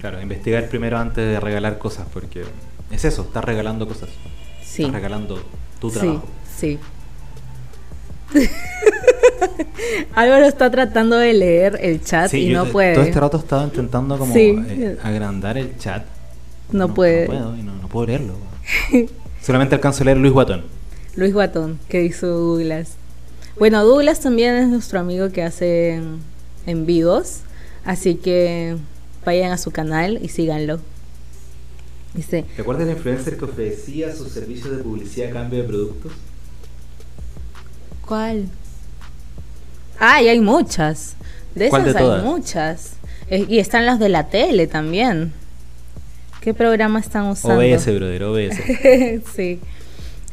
Claro, 0.00 0.20
investigar 0.22 0.68
primero 0.68 0.98
antes 0.98 1.26
de 1.26 1.40
regalar 1.40 1.78
cosas, 1.78 2.06
porque 2.12 2.44
es 2.90 3.04
eso, 3.04 3.22
estás 3.22 3.44
regalando 3.44 3.86
cosas. 3.88 4.08
Sí. 4.64 4.82
Estás 4.82 4.94
regalando 4.94 5.42
tu 5.80 5.90
Sí, 5.90 5.98
trabajo. 5.98 6.24
sí. 6.58 6.78
Álvaro 10.14 10.46
está 10.46 10.70
tratando 10.70 11.16
de 11.16 11.32
leer 11.32 11.78
el 11.80 12.02
chat 12.02 12.30
Sí, 12.30 12.48
y 12.50 12.52
no 12.52 12.64
te- 12.64 12.72
puede. 12.72 12.94
Todo 12.94 13.04
este 13.04 13.20
rato 13.20 13.36
estaba 13.38 13.64
intentando 13.64 14.18
como 14.18 14.32
Sí. 14.34 14.56
eh, 14.68 14.98
agrandar 15.02 15.56
el 15.58 15.76
chat. 15.78 16.04
No 16.72 16.92
puede. 16.94 17.22
No 17.28 17.32
puedo, 17.32 17.56
y 17.56 17.62
no, 17.62 17.74
no 17.76 17.88
puedo 17.88 18.06
leerlo. 18.06 18.34
Solamente 19.42 19.74
alcanzo 19.74 20.02
a 20.02 20.06
leer 20.06 20.18
Luis 20.18 20.32
Guatón. 20.32 20.64
Luis 21.16 21.32
Guatón, 21.32 21.78
que 21.88 22.02
hizo 22.04 22.26
Douglas. 22.26 22.92
Bueno, 23.58 23.84
Douglas 23.84 24.20
también 24.20 24.54
es 24.54 24.68
nuestro 24.68 25.00
amigo 25.00 25.30
que 25.30 25.42
hace 25.42 26.00
en, 26.66 26.86
vivos, 26.86 27.40
así 27.84 28.16
que 28.16 28.76
vayan 29.24 29.50
a 29.52 29.58
su 29.58 29.70
canal 29.70 30.18
y 30.22 30.28
síganlo. 30.28 30.80
Dice, 32.14 32.44
¿Te 32.56 32.62
acuerdas 32.62 32.86
del 32.86 32.96
influencer 32.96 33.36
que 33.36 33.44
ofrecía 33.44 34.14
sus 34.14 34.28
servicios 34.28 34.76
de 34.76 34.82
publicidad 34.82 35.30
a 35.30 35.32
cambio 35.32 35.62
de 35.62 35.68
productos? 35.68 36.12
¿Cuál? 38.08 38.46
Ah, 40.00 40.22
y 40.22 40.28
hay 40.28 40.40
muchas. 40.40 41.14
De 41.54 41.68
¿Cuál 41.68 41.82
esas 41.82 41.94
de 41.94 41.98
hay 42.00 42.04
todas? 42.06 42.24
muchas. 42.24 42.92
Eh, 43.30 43.44
Y 43.48 43.58
están 43.58 43.84
las 43.86 43.98
de 43.98 44.08
la 44.08 44.28
tele 44.28 44.66
también. 44.66 45.32
¿Qué 46.40 46.54
programa 46.54 47.00
están 47.00 47.26
usando? 47.26 47.58
OBS, 47.58 47.86
brother, 47.94 48.22
OBS. 48.24 48.56
sí. 49.36 49.60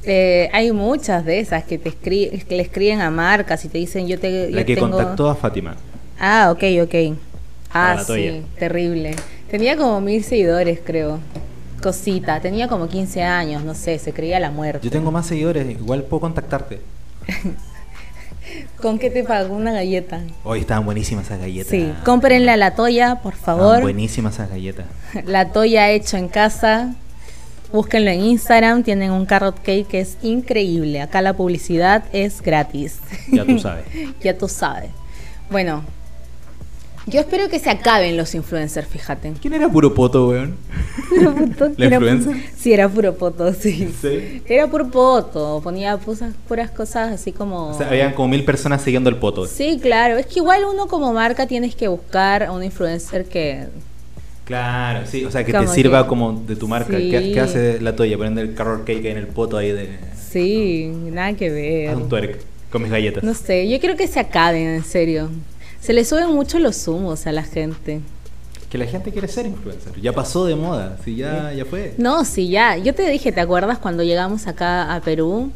Eh, 0.04 0.50
hay 0.54 0.72
muchas 0.72 1.26
de 1.26 1.40
esas 1.40 1.64
que 1.64 1.80
te 1.80 1.90
escri- 1.92 2.44
que 2.46 2.56
le 2.56 2.62
escriben 2.62 3.02
a 3.02 3.10
marcas 3.10 3.66
y 3.66 3.70
te 3.70 3.80
dicen 3.80 4.08
yo 4.08 4.20
te 4.20 4.52
La 4.52 4.62
yo 4.62 4.66
que 4.68 4.76
tengo- 4.76 4.92
contactó 4.92 5.30
a 5.30 5.36
Fátima. 5.36 5.76
Ah, 6.20 6.50
ok, 6.52 6.64
ok. 6.84 7.18
Ah, 7.74 8.02
toalla. 8.06 8.32
sí, 8.34 8.42
terrible. 8.60 9.16
Tenía 9.50 9.76
como 9.76 10.00
mil 10.02 10.24
seguidores, 10.24 10.80
creo. 10.86 11.20
Cosita, 11.82 12.40
tenía 12.40 12.68
como 12.68 12.88
15 12.88 13.24
años, 13.24 13.64
no 13.64 13.74
sé, 13.76 13.98
se 14.00 14.14
creía 14.14 14.40
la 14.40 14.52
muerte. 14.52 14.80
Yo 14.86 14.92
tengo 14.92 15.12
más 15.12 15.26
seguidores, 15.26 15.68
igual 15.70 16.04
puedo 16.04 16.22
contactarte. 16.22 16.80
¿Con 18.82 19.00
qué 19.00 19.10
te 19.10 19.24
pagó 19.24 19.56
una 19.56 19.72
galleta? 19.72 20.22
Hoy 20.44 20.60
estaban 20.60 20.86
buenísimas 20.86 21.26
esas 21.26 21.40
galletas. 21.40 21.70
Sí, 21.72 21.92
cómprenle 22.04 22.52
a 22.52 22.58
la 22.58 22.76
toya, 22.76 23.16
por 23.22 23.34
Estaban 23.34 23.60
favor. 23.62 23.82
buenísimas 23.82 24.36
esas 24.36 24.50
galletas. 24.50 24.86
La 25.26 25.50
toya 25.52 25.90
hecho 25.90 26.18
en 26.18 26.28
casa. 26.28 26.94
Búsquenlo 27.74 28.12
en 28.12 28.22
Instagram, 28.22 28.84
tienen 28.84 29.12
un 29.12 29.26
carrot 29.26 29.58
cake 29.58 29.88
que 29.88 30.00
es 30.00 30.18
increíble. 30.22 31.02
Acá 31.02 31.22
la 31.22 31.34
publicidad 31.34 32.04
es 32.14 32.42
gratis. 32.42 33.00
Ya 33.32 33.44
tú 33.44 33.60
sabes. 33.60 33.86
ya 34.22 34.38
tú 34.38 34.48
sabes. 34.48 34.92
Bueno, 35.50 35.84
yo 37.08 37.20
espero 37.20 37.50
que 37.50 37.60
se 37.60 37.70
acaben 37.70 38.18
los 38.18 38.34
influencers, 38.36 38.88
fíjate. 38.88 39.34
¿Quién 39.42 39.54
era 39.54 39.70
puro 39.70 39.94
poto, 39.94 40.30
weón? 40.30 40.56
Puro 41.10 41.36
poto, 41.36 41.72
¿La 41.78 41.86
era 41.86 41.96
influencer? 41.98 42.36
Sí, 42.58 42.74
era 42.74 42.90
puro 42.90 43.14
poto, 43.16 43.54
sí. 43.54 43.94
Sí. 44.02 44.42
Era 44.48 44.68
puro 44.68 44.90
poto, 44.90 45.62
ponía 45.64 45.98
puras, 45.98 46.34
puras 46.48 46.72
cosas 46.72 47.12
así 47.14 47.32
como... 47.32 47.70
O 47.70 47.78
sea, 47.78 47.88
habían 47.90 48.14
como 48.14 48.30
mil 48.30 48.44
personas 48.44 48.82
siguiendo 48.82 49.10
el 49.10 49.18
poto. 49.18 49.46
Sí, 49.48 49.80
claro, 49.82 50.18
es 50.18 50.26
que 50.26 50.40
igual 50.40 50.64
uno 50.72 50.88
como 50.88 51.14
marca 51.14 51.46
tienes 51.48 51.76
que 51.76 51.88
buscar 51.88 52.44
a 52.44 52.52
un 52.52 52.64
influencer 52.64 53.26
que... 53.26 53.66
Claro, 54.46 55.06
sí. 55.08 55.26
O 55.26 55.32
sea, 55.32 55.44
que 55.44 55.52
te 55.54 55.68
sirva 55.68 56.04
que- 56.04 56.10
como 56.10 56.34
de 56.34 56.56
tu 56.56 56.68
marca. 56.68 56.98
Sí. 56.98 57.10
¿Qué, 57.10 57.32
qué 57.34 57.40
hace 57.40 57.82
la 57.82 57.96
toalla? 57.96 58.16
Poniendo 58.18 58.42
el 58.42 58.54
carrot 58.54 58.84
cake 58.86 59.06
en 59.06 59.18
el 59.18 59.28
poto 59.28 59.58
ahí 59.58 59.72
de... 59.72 59.90
Sí, 60.30 60.92
nada 61.12 61.34
que 61.34 61.50
ver. 61.50 61.90
Haz 61.90 61.96
un 61.98 62.10
twerk 62.10 62.40
con 62.72 62.82
mis 62.84 62.92
galletas. 62.92 63.24
No 63.24 63.34
sé, 63.34 63.68
yo 63.70 63.80
quiero 63.80 63.96
que 63.96 64.08
se 64.08 64.20
acaben, 64.20 64.68
en 64.68 64.84
serio. 64.84 65.30
Se 65.86 65.94
le 65.94 66.04
suben 66.04 66.32
mucho 66.34 66.58
los 66.60 66.88
humos 66.88 67.28
a 67.28 67.32
la 67.32 67.44
gente. 67.44 68.02
Que 68.70 68.78
la 68.80 68.86
gente 68.88 69.12
quiere 69.12 69.28
ser 69.28 69.46
influencer. 69.46 69.94
Ya 70.02 70.12
pasó 70.14 70.46
de 70.46 70.56
moda. 70.56 70.98
Sí, 71.06 71.16
ya, 71.16 71.54
ya 71.54 71.64
fue. 71.66 71.94
No, 71.98 72.26
sí, 72.26 72.50
ya. 72.50 72.76
Yo 72.78 72.96
te 72.96 73.08
dije, 73.10 73.32
¿te 73.32 73.40
acuerdas 73.40 73.78
cuando 73.78 74.02
llegamos 74.04 74.48
acá 74.48 74.94
a 74.96 75.02
Perú? 75.02 75.52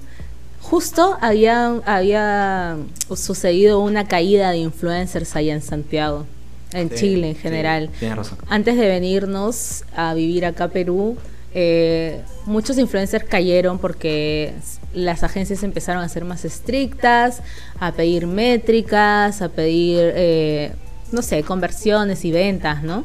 Justo 0.62 1.18
había, 1.22 1.82
había 1.86 2.78
sucedido 3.16 3.80
una 3.80 4.08
caída 4.08 4.52
de 4.52 4.58
influencers 4.58 5.36
allá 5.36 5.54
en 5.54 5.62
Santiago, 5.62 6.26
en 6.74 6.90
Sí, 6.92 6.96
Chile 6.98 7.30
en 7.30 7.36
sí, 7.36 7.42
general. 7.42 7.90
tienes 7.98 8.18
razón. 8.18 8.38
Antes 8.50 8.78
de 8.78 8.88
venirnos 8.88 9.84
a 9.96 10.14
vivir 10.14 10.46
acá 10.46 10.66
a 10.66 10.68
Perú, 10.68 11.18
eh, 11.54 12.22
muchos 12.46 12.78
influencers 12.78 13.24
cayeron 13.26 13.80
porque 13.80 14.54
las 14.94 15.24
agencias 15.24 15.64
empezaron 15.64 16.04
a 16.04 16.10
ser 16.10 16.26
más 16.26 16.46
estrictas, 16.46 17.42
a 17.80 17.92
pedir 17.92 18.28
métricas, 18.28 19.42
a 19.42 19.50
pedir, 19.50 20.00
eh, 20.16 20.72
no 21.12 21.22
sé, 21.22 21.44
conversiones 21.44 22.26
y 22.26 22.32
ventas, 22.32 22.84
¿no? 22.84 23.04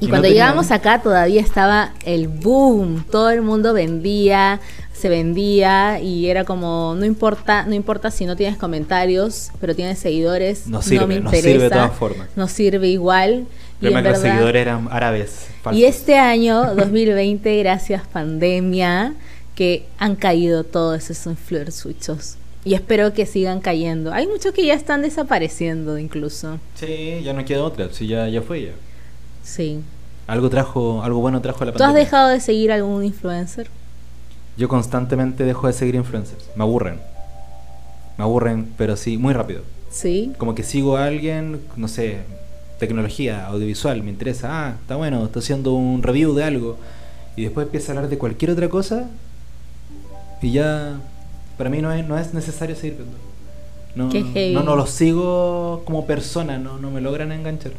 Y, 0.00 0.08
cuando 0.08 0.28
llegamos 0.28 0.70
acá 0.70 1.02
todavía 1.02 1.40
estaba 1.40 1.92
el 2.04 2.28
boom, 2.28 3.04
todo 3.10 3.30
el 3.30 3.42
mundo 3.42 3.72
vendía, 3.72 4.60
se 4.92 5.08
vendía 5.08 6.00
y 6.00 6.28
era 6.28 6.44
como 6.44 6.94
no 6.96 7.04
importa, 7.04 7.64
no 7.64 7.74
importa 7.74 8.12
si 8.12 8.24
no 8.24 8.36
tienes 8.36 8.58
comentarios, 8.58 9.50
pero 9.60 9.74
tienes 9.74 9.98
seguidores, 9.98 10.68
No 10.68 10.82
sirve, 10.82 11.06
me 11.06 11.20
no 11.20 11.30
sirve 11.30 11.50
interesa, 11.50 11.64
de 11.64 11.70
todas 11.70 11.98
formas. 11.98 12.28
no 12.36 12.46
sirve 12.46 12.88
igual. 12.88 13.46
Problema 13.80 14.02
que 14.02 14.08
los 14.10 14.18
seguidores 14.18 14.62
eran 14.62 14.88
árabes. 14.90 15.46
falsos. 15.62 15.80
y 15.80 15.84
este 15.84 16.16
año 16.18 16.74
2020, 16.74 17.58
gracias 17.58 18.06
pandemia, 18.06 19.14
que 19.54 19.86
han 19.98 20.16
caído 20.16 20.64
todos 20.64 21.10
esos 21.10 21.26
influencersuchos. 21.32 22.36
Y 22.64 22.74
espero 22.74 23.12
que 23.12 23.24
sigan 23.24 23.60
cayendo. 23.60 24.12
Hay 24.12 24.26
muchos 24.26 24.52
que 24.52 24.66
ya 24.66 24.74
están 24.74 25.02
desapareciendo 25.02 25.96
incluso. 25.98 26.58
Sí, 26.74 27.20
ya 27.22 27.32
no 27.32 27.44
queda 27.44 27.62
otra. 27.62 27.88
Sí, 27.92 28.06
ya, 28.08 28.28
ya 28.28 28.42
fue 28.42 28.62
ya. 28.62 28.72
Sí. 29.42 29.80
Algo 30.26 30.50
trajo, 30.50 31.02
algo 31.02 31.20
bueno 31.20 31.40
trajo 31.40 31.64
la 31.64 31.72
¿Tú 31.72 31.76
has 31.76 31.88
pandemia. 31.88 32.04
dejado 32.04 32.28
de 32.28 32.40
seguir 32.40 32.72
algún 32.72 33.04
influencer? 33.04 33.68
Yo 34.56 34.68
constantemente 34.68 35.44
dejo 35.44 35.68
de 35.68 35.72
seguir 35.72 35.94
influencers. 35.94 36.50
Me 36.56 36.64
aburren. 36.64 37.00
Me 38.18 38.24
aburren, 38.24 38.68
pero 38.76 38.96
sí, 38.96 39.16
muy 39.16 39.32
rápido. 39.32 39.62
Sí. 39.90 40.32
Como 40.36 40.54
que 40.54 40.64
sigo 40.64 40.96
a 40.96 41.04
alguien, 41.04 41.60
no 41.76 41.86
sé, 41.88 42.18
tecnología, 42.78 43.46
audiovisual, 43.46 44.02
me 44.02 44.10
interesa. 44.10 44.48
Ah, 44.50 44.76
está 44.80 44.96
bueno, 44.96 45.24
está 45.24 45.40
haciendo 45.40 45.72
un 45.74 46.02
review 46.02 46.34
de 46.34 46.44
algo. 46.44 46.76
Y 47.36 47.42
después 47.42 47.66
empieza 47.66 47.92
a 47.92 47.96
hablar 47.96 48.10
de 48.10 48.18
cualquier 48.18 48.50
otra 48.50 48.68
cosa. 48.68 49.08
Y 50.42 50.52
ya, 50.52 51.00
para 51.56 51.70
mí 51.70 51.80
no 51.82 51.92
es, 51.92 52.06
no 52.06 52.18
es 52.18 52.34
necesario 52.34 52.76
seguir 52.76 52.96
viendo. 52.98 53.16
No, 53.94 54.10
no, 54.60 54.62
no 54.62 54.76
los 54.76 54.90
sigo 54.90 55.82
como 55.84 56.06
persona, 56.06 56.58
no, 56.58 56.78
no 56.78 56.90
me 56.90 57.00
logran 57.00 57.32
enganchar. 57.32 57.72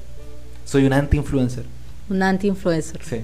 Soy 0.65 0.85
un 0.85 0.93
anti-influencer. 0.93 1.63
Un 2.09 2.21
anti-influencer. 2.23 3.01
Sí. 3.03 3.21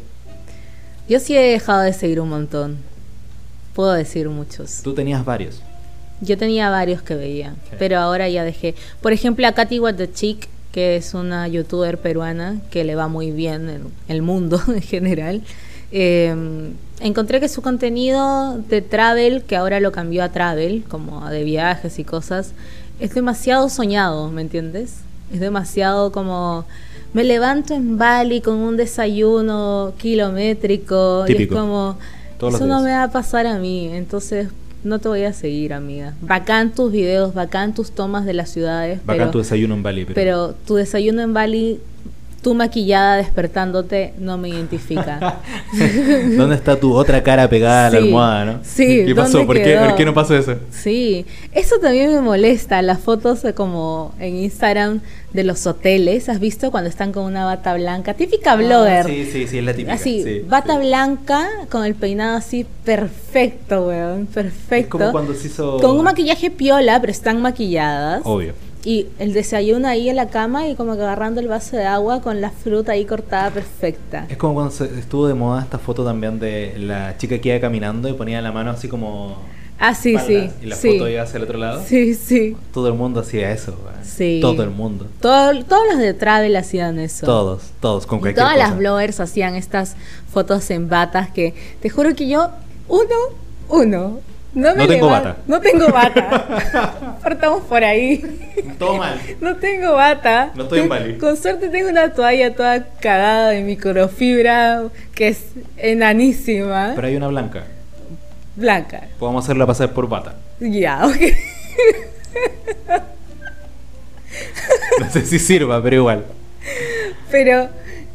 Yo 1.09 1.19
sí 1.19 1.35
he 1.35 1.41
dejado 1.41 1.81
de 1.81 1.93
seguir 1.93 2.19
un 2.21 2.29
montón. 2.29 2.77
Puedo 3.73 3.91
decir 3.91 4.29
muchos. 4.29 4.81
Tú 4.81 4.93
tenías 4.93 5.25
varios. 5.25 5.61
Yo 6.21 6.37
tenía 6.37 6.69
varios 6.69 7.01
que 7.01 7.15
veía, 7.15 7.55
Sí. 7.69 7.75
pero 7.77 7.97
ahora 7.99 8.29
ya 8.29 8.43
dejé. 8.45 8.75
Por 9.01 9.11
ejemplo, 9.11 9.45
a 9.47 9.51
Katy 9.51 9.79
What 9.79 9.95
the 9.95 10.11
Chick, 10.11 10.47
que 10.75 10.97
es 10.97 11.13
una 11.13 11.47
youtuber 11.47 11.97
peruana 11.97 12.59
que 12.69 12.83
le 12.83 12.95
va 12.95 13.07
muy 13.07 13.31
bien 13.31 13.69
en 13.69 13.83
el 14.09 14.21
mundo 14.21 14.59
en 14.67 14.81
general. 14.81 15.41
Eh, 15.93 16.35
encontré 16.99 17.39
que 17.39 17.47
su 17.47 17.61
contenido 17.61 18.57
de 18.57 18.81
travel, 18.81 19.43
que 19.43 19.55
ahora 19.55 19.79
lo 19.79 19.93
cambió 19.93 20.21
a 20.21 20.33
travel, 20.33 20.83
como 20.89 21.29
de 21.29 21.45
viajes 21.45 21.97
y 21.97 22.03
cosas, 22.03 22.51
es 22.99 23.13
demasiado 23.13 23.69
soñado, 23.69 24.29
¿me 24.29 24.41
entiendes? 24.41 24.95
Es 25.31 25.39
demasiado 25.39 26.11
como 26.11 26.65
me 27.13 27.23
levanto 27.23 27.73
en 27.73 27.97
Bali 27.97 28.41
con 28.41 28.55
un 28.55 28.75
desayuno 28.75 29.93
kilométrico 29.97 31.23
y 31.25 31.31
Típico. 31.31 31.55
es 31.55 31.61
como 31.61 31.97
eso 32.49 32.65
no 32.65 32.81
me 32.81 32.91
va 32.91 33.03
a 33.03 33.11
pasar 33.11 33.47
a 33.47 33.59
mí, 33.59 33.87
entonces 33.93 34.49
no 34.85 34.99
te 34.99 35.09
voy 35.09 35.23
a 35.23 35.33
seguir, 35.33 35.73
amiga. 35.73 36.13
Bacán 36.21 36.73
tus 36.73 36.91
videos, 36.91 37.33
bacán 37.33 37.73
tus 37.73 37.91
tomas 37.91 38.25
de 38.25 38.33
las 38.33 38.49
ciudades, 38.49 38.99
Bacán 39.05 39.17
pero, 39.17 39.31
tu 39.31 39.37
desayuno 39.39 39.73
en 39.73 39.83
Bali. 39.83 40.05
Pero, 40.05 40.15
pero 40.15 40.55
tu 40.65 40.75
desayuno 40.75 41.21
en 41.21 41.33
Bali, 41.33 41.79
tu 42.45 42.53
maquillada 42.53 43.15
despertándote, 43.15 44.13
no 44.19 44.37
me 44.37 44.49
identifica. 44.49 45.39
¿Dónde 46.37 46.55
está 46.55 46.79
tu 46.79 46.93
otra 46.93 47.23
cara 47.23 47.49
pegada 47.49 47.87
a 47.87 47.89
la 47.89 47.97
almohada, 47.97 48.45
no? 48.45 48.59
sí, 48.61 49.01
¿Qué 49.03 49.15
pasó? 49.15 49.39
¿dónde 49.39 49.47
¿Por 49.47 49.55
qué, 49.55 49.63
quedó? 49.63 49.85
¿Por 49.87 49.95
qué 49.95 50.05
no 50.05 50.13
pasó 50.13 50.37
eso? 50.37 50.53
Sí, 50.69 51.25
eso 51.53 51.79
también 51.79 52.13
me 52.13 52.21
molesta, 52.21 52.83
las 52.83 52.99
fotos 52.99 53.41
como 53.55 54.13
en 54.19 54.35
Instagram 54.35 55.01
de 55.33 55.43
los 55.43 55.65
hoteles, 55.65 56.29
¿has 56.29 56.39
visto 56.39 56.69
cuando 56.69 56.87
están 56.87 57.11
con 57.11 57.23
una 57.23 57.45
bata 57.45 57.73
blanca? 57.73 58.13
Típica 58.13 58.55
blogger. 58.55 59.07
Ah, 59.07 59.09
Sí, 59.09 59.25
sí, 59.25 59.47
sí, 59.47 59.57
es 59.57 59.63
la 59.63 59.73
típica. 59.73 59.93
Así, 59.93 60.21
sí, 60.21 60.45
bata 60.47 60.79
sí. 60.79 60.85
blanca 60.85 61.49
con 61.71 61.83
el 61.83 61.95
peinado 61.95 62.37
así 62.37 62.63
perfecto, 62.83 63.87
weón, 63.87 64.27
perfecto. 64.27 64.97
Es 64.97 65.01
como 65.01 65.11
cuando 65.11 65.33
se 65.33 65.47
hizo. 65.47 65.79
Con 65.79 65.97
un 65.97 66.03
maquillaje 66.03 66.51
piola, 66.51 67.01
pero 67.01 67.11
están 67.11 67.41
maquilladas. 67.41 68.21
Obvio. 68.23 68.53
Y 68.85 69.07
el 69.19 69.33
desayuno 69.33 69.87
ahí 69.87 70.09
en 70.09 70.15
la 70.15 70.27
cama 70.29 70.67
y 70.67 70.75
como 70.75 70.95
que 70.95 71.01
agarrando 71.01 71.41
el 71.41 71.47
vaso 71.47 71.75
de 71.75 71.85
agua 71.85 72.21
con 72.21 72.39
la 72.39 72.51
fruta 72.51 72.91
ahí 72.91 73.03
cortada 73.05 73.49
perfecta. 73.49 74.27
Es 74.29 74.37
como 74.37 74.53
cuando 74.53 74.71
se- 74.71 74.99
estuvo 74.99 75.27
de 75.27 75.33
moda 75.33 75.63
esta 75.63 75.79
foto 75.79 76.05
también 76.05 76.39
de 76.39 76.75
la 76.77 77.17
chica 77.17 77.39
que 77.39 77.49
iba 77.49 77.59
caminando 77.59 78.07
y 78.07 78.13
ponía 78.13 78.41
la 78.43 78.51
mano 78.51 78.69
así 78.71 78.87
como. 78.87 79.37
Ah, 79.77 79.93
sí, 79.93 80.15
sí. 80.25 80.35
espaldas, 80.35 80.63
Y 80.63 80.65
la 80.67 80.75
sí. 80.77 80.91
foto 80.93 81.09
iba 81.09 81.23
hacia 81.23 81.37
el 81.37 81.43
otro 81.43 81.57
lado. 81.57 81.83
Sí, 81.85 82.13
sí. 82.13 82.55
Todo 82.73 82.87
el 82.87 82.93
mundo 82.93 83.19
hacía 83.21 83.51
eso. 83.51 83.75
Sí. 84.03 84.37
Todo 84.41 84.63
el 84.63 84.69
mundo. 84.69 85.07
Todo- 85.19 85.65
todos 85.65 85.83
los 85.89 85.97
de 85.99 86.13
Travel 86.13 86.55
hacían 86.55 86.99
eso. 86.99 87.25
Todos, 87.25 87.63
todos, 87.81 88.05
con 88.05 88.19
Y 88.19 88.21
cualquier 88.21 88.45
todas 88.45 88.55
cosa. 88.57 88.67
las 88.69 88.77
bloggers 88.77 89.19
hacían 89.19 89.55
estas 89.55 89.95
fotos 90.31 90.69
en 90.69 90.87
batas 90.87 91.29
que 91.31 91.53
te 91.81 91.89
juro 91.89 92.15
que 92.15 92.29
yo, 92.29 92.49
uno, 92.87 93.15
uno, 93.67 94.19
no 94.55 94.73
me 94.75 94.83
No 94.83 94.87
tengo 94.87 95.09
bata. 95.09 95.37
No 95.47 95.59
tengo 95.61 95.87
bata. 95.89 97.17
Partamos 97.23 97.63
por 97.63 97.83
ahí. 97.83 98.23
Todo 98.79 98.95
mal. 98.97 99.19
No 99.41 99.55
tengo 99.57 99.93
bata. 99.93 100.51
No 100.55 100.63
estoy 100.63 100.79
en 100.79 100.89
Bali. 100.89 101.17
Con 101.17 101.37
suerte 101.37 101.69
tengo 101.69 101.89
una 101.89 102.13
toalla 102.13 102.55
toda 102.55 102.85
cagada 102.99 103.49
de 103.49 103.61
microfibra 103.61 104.83
que 105.13 105.27
es 105.29 105.43
enanísima. 105.77 106.93
Pero 106.95 107.07
hay 107.07 107.15
una 107.15 107.27
blanca. 107.27 107.63
Blanca. 108.55 109.03
Podemos 109.19 109.43
hacerla 109.43 109.65
pasar 109.67 109.91
por 109.91 110.07
bata. 110.09 110.35
Ya, 110.59 111.05
ok. 111.05 111.15
No 114.99 115.09
sé 115.09 115.25
si 115.25 115.39
sirva, 115.39 115.81
pero 115.83 115.95
igual. 115.97 116.25
Pero, 117.31 117.69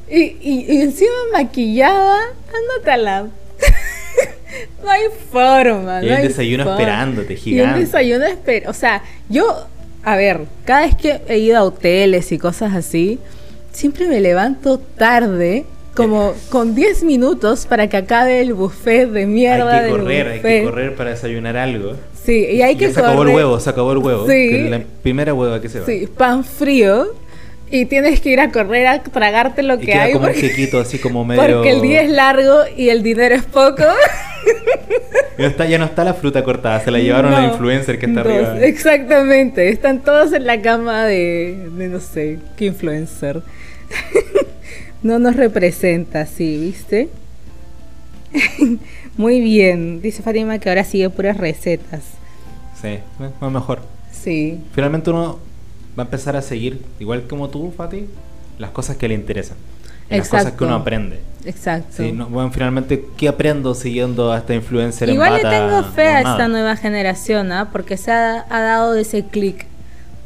y, 0.09 0.21
y- 0.41 0.67
y 0.69 0.81
encima 0.83 1.11
maquillada, 1.33 2.19
anótala. 2.49 3.27
no 4.85 4.91
hay 4.91 5.03
forma. 5.31 6.03
Y 6.03 6.07
no 6.07 6.13
el 6.13 6.17
hay 6.19 6.29
desayuno 6.29 6.65
forma. 6.65 6.79
esperándote, 6.81 7.33
Y 7.33 7.37
el 7.37 7.41
gigante. 7.43 7.81
desayuno 7.81 8.25
espera. 8.27 8.71
O 8.71 8.75
sea, 8.75 9.03
yo, 9.29 9.67
a 10.05 10.17
ver, 10.17 10.41
cada 10.65 10.83
vez 10.83 10.95
que 10.95 11.21
he 11.29 11.39
ido 11.39 11.59
a 11.59 11.63
hoteles 11.63 12.31
y 12.33 12.39
cosas 12.39 12.75
así, 12.75 13.19
siempre 13.73 14.07
me 14.09 14.21
levanto 14.21 14.79
tarde. 14.79 15.65
Como 15.95 16.35
con 16.51 16.77
10 16.77 17.03
minutos 17.03 17.67
para 17.67 17.89
que 17.89 17.97
acabe 17.97 18.41
el 18.41 18.55
buffet 18.55 19.11
de 19.11 19.27
mierda 19.27 19.79
hay 19.81 19.85
que 19.87 19.91
correr, 19.91 20.29
hay 20.29 20.41
que 20.41 20.63
correr 20.63 20.95
para 20.95 21.11
desayunar 21.11 21.57
algo. 21.57 21.95
Sí, 22.25 22.47
y 22.53 22.63
hay 22.63 22.75
Ya 22.75 22.79
que 22.79 22.93
se 22.95 23.01
acabó 23.01 23.13
el 23.23 23.29
correr. 23.31 23.35
huevo, 23.35 23.61
se 23.61 23.71
acabó 23.71 23.93
el 23.93 23.99
huevo. 23.99 24.23
Sí. 24.27 24.51
que 24.51 24.69
la 24.71 24.83
primera 25.03 25.35
hueva 25.35 25.61
que 25.61 25.69
se 25.69 25.81
va. 25.81 25.87
Sí, 25.87 26.09
pan 26.17 26.45
frío. 26.45 27.09
Y 27.73 27.85
tienes 27.87 28.21
que 28.21 28.31
ir 28.31 28.41
a 28.41 28.51
correr 28.51 28.87
a 28.89 29.03
tragarte 29.03 29.63
lo 29.63 29.75
y 29.75 29.79
que 29.79 29.87
queda 29.87 30.03
hay. 30.05 30.13
como 30.13 30.27
un 30.27 30.33
porque- 30.33 30.49
quequito 30.49 30.81
así 30.81 30.99
como 30.99 31.25
medio. 31.25 31.43
Porque 31.43 31.71
el 31.71 31.81
día 31.83 32.03
es 32.03 32.11
largo 32.11 32.61
y 32.77 32.89
el 32.89 33.03
dinero 33.03 33.35
es 33.35 33.45
poco. 33.45 33.85
Ya, 35.39 35.47
está, 35.47 35.65
ya 35.65 35.79
no 35.79 35.87
está 35.87 36.05
la 36.05 36.13
fruta 36.13 36.45
cortada, 36.45 36.81
se 36.81 36.91
la 36.91 36.99
llevaron 36.99 37.31
No. 37.31 37.39
la 37.41 37.47
influencer 37.47 37.99
que 37.99 38.05
está 38.07 38.21
arriba. 38.21 38.61
Exactamente. 38.61 39.71
Están 39.71 40.01
todos 40.01 40.35
en 40.35 40.47
la 40.47 40.61
cama 40.61 41.05
de, 41.07 41.67
de 41.77 41.89
no 41.89 41.99
sé, 41.99 42.39
qué 42.59 42.67
influencer. 42.67 43.41
no 45.03 45.19
nos 45.19 45.37
representa, 45.37 46.27
sí, 46.27 46.59
¿viste? 46.59 47.09
Muy 49.17 49.41
bien. 49.41 50.03
Dice 50.03 50.23
Fátima 50.23 50.59
que 50.59 50.69
ahora 50.69 50.85
sigue 50.85 51.09
puras 51.11 51.37
recetas. 51.39 52.03
Sí, 52.81 52.89
eh, 52.89 53.03
más 53.41 53.53
mejor. 53.53 53.81
Sí. 54.13 54.61
Finalmente 54.75 55.09
uno 55.11 55.39
va 56.01 56.05
a 56.05 56.07
empezar 56.07 56.37
a 56.37 56.43
seguir, 56.43 56.83
igual 56.99 57.27
como 57.29 57.49
tú, 57.49 57.73
Fati, 57.77 58.07
las 58.59 58.71
cosas 58.71 58.97
que 58.97 59.09
le 59.09 59.15
interesan. 59.15 59.57
Las 60.09 60.29
cosas 60.29 60.53
que 60.53 60.65
uno 60.65 60.75
aprende. 60.75 61.21
Exacto. 61.45 61.95
Sí, 61.97 62.13
no, 62.13 62.27
bueno, 62.27 62.51
finalmente, 62.51 63.05
¿qué 63.17 63.29
aprendo 63.29 63.75
siguiendo 63.75 64.33
a 64.33 64.39
esta 64.39 64.55
influencer 64.55 65.09
Igual 65.09 65.37
en 65.37 65.43
le 65.45 65.51
tengo 65.51 65.85
fe 65.85 66.09
a 66.09 66.19
esta 66.19 66.49
nueva 66.49 66.77
generación, 66.77 67.53
¿ah? 67.53 67.69
porque 67.71 67.97
se 67.97 68.11
ha, 68.11 68.45
ha 68.51 68.61
dado 68.61 68.95
ese 68.95 69.25
clic 69.25 69.67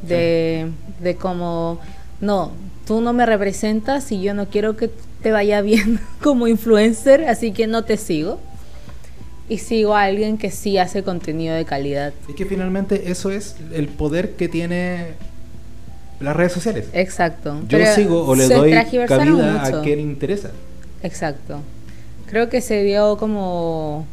de, 0.02 0.70
de 1.00 1.16
como, 1.16 1.80
no, 2.20 2.52
tú 2.86 3.00
no 3.00 3.12
me 3.12 3.26
representas 3.26 4.10
y 4.10 4.22
yo 4.22 4.34
no 4.34 4.46
quiero 4.46 4.76
que 4.76 4.90
te 5.22 5.32
vaya 5.32 5.60
bien 5.60 6.00
como 6.22 6.46
influencer, 6.46 7.24
así 7.28 7.52
que 7.52 7.66
no 7.66 7.84
te 7.84 7.96
sigo. 7.96 8.40
Y 9.46 9.58
sigo 9.58 9.94
a 9.94 10.04
alguien 10.04 10.38
que 10.38 10.50
sí 10.50 10.78
hace 10.78 11.02
contenido 11.02 11.54
de 11.54 11.66
calidad. 11.66 12.14
Es 12.26 12.34
que 12.34 12.46
finalmente 12.46 13.10
eso 13.10 13.30
es 13.30 13.56
el 13.74 13.88
poder 13.88 14.36
que 14.36 14.48
tiene 14.48 15.08
las 16.20 16.36
redes 16.36 16.52
sociales. 16.52 16.86
Exacto. 16.92 17.60
Yo 17.68 17.78
Pero 17.78 17.94
sigo 17.94 18.24
o 18.26 18.34
le 18.34 18.48
doy 18.48 18.72
cabida 19.06 19.60
mucho. 19.62 19.78
a 19.78 19.82
quien 19.82 19.96
le 19.96 20.02
interesa. 20.02 20.50
Exacto. 21.02 21.60
Creo 22.26 22.48
que 22.48 22.60
se 22.60 22.82
dio 22.82 23.16
como 23.16 24.06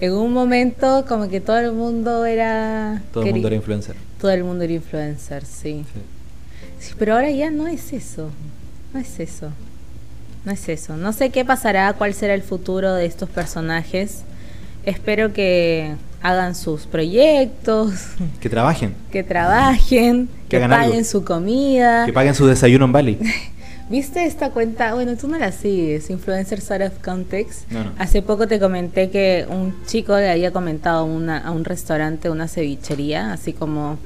en 0.00 0.12
un 0.12 0.32
momento 0.32 1.04
como 1.08 1.28
que 1.28 1.40
todo 1.40 1.58
el 1.58 1.72
mundo 1.72 2.24
era 2.24 3.02
Todo 3.12 3.24
el 3.24 3.32
mundo 3.32 3.48
era 3.48 3.56
influencer. 3.56 3.96
todo 4.20 4.30
el 4.30 4.44
mundo 4.44 4.64
era 4.64 4.72
influencer, 4.74 5.44
sí. 5.44 5.84
Sí. 5.92 6.00
Sí, 6.88 6.94
pero 6.98 7.14
ahora 7.14 7.30
ya 7.30 7.50
no 7.50 7.66
es 7.66 7.92
eso. 7.92 8.30
No 8.92 9.00
es 9.00 9.18
eso. 9.18 9.50
No 10.44 10.52
es 10.52 10.68
eso. 10.68 10.96
No 10.96 11.12
sé 11.12 11.30
qué 11.30 11.44
pasará, 11.44 11.92
cuál 11.94 12.14
será 12.14 12.34
el 12.34 12.42
futuro 12.42 12.94
de 12.94 13.06
estos 13.06 13.28
personajes. 13.28 14.20
Espero 14.84 15.32
que 15.32 15.94
hagan 16.28 16.54
sus 16.54 16.86
proyectos, 16.86 17.92
Que 18.40 18.48
trabajen, 18.48 18.94
que 19.12 19.22
trabajen, 19.22 20.28
Que 20.48 20.58
que, 20.60 20.68
paguen 20.68 20.92
algo. 20.92 21.04
su 21.04 21.24
comida. 21.24 22.06
que 22.06 22.12
paguen 22.12 22.34
su 22.34 22.46
desayuno 22.46 22.84
en 22.86 22.92
Bali. 22.92 23.18
¿Viste 23.88 24.24
esta 24.26 24.50
cuenta? 24.50 24.94
Bueno, 24.94 25.16
tú 25.16 25.28
no 25.28 25.38
la 25.38 25.52
sigues, 25.52 26.10
Influencers 26.10 26.68
Out 26.72 26.82
of 26.82 26.98
Context. 27.04 27.70
No, 27.70 27.84
no. 27.84 27.92
Hace 27.98 28.20
poco 28.20 28.48
te 28.48 28.58
comenté 28.58 29.10
que 29.10 29.46
un 29.48 29.74
chico 29.86 30.16
le 30.16 30.28
había 30.28 30.50
comentado 30.52 31.04
una, 31.04 31.38
a 31.38 31.52
un 31.52 31.64
restaurante, 31.64 32.28
una 32.28 32.48
cevichería, 32.48 33.32
así 33.32 33.52
como, 33.52 33.98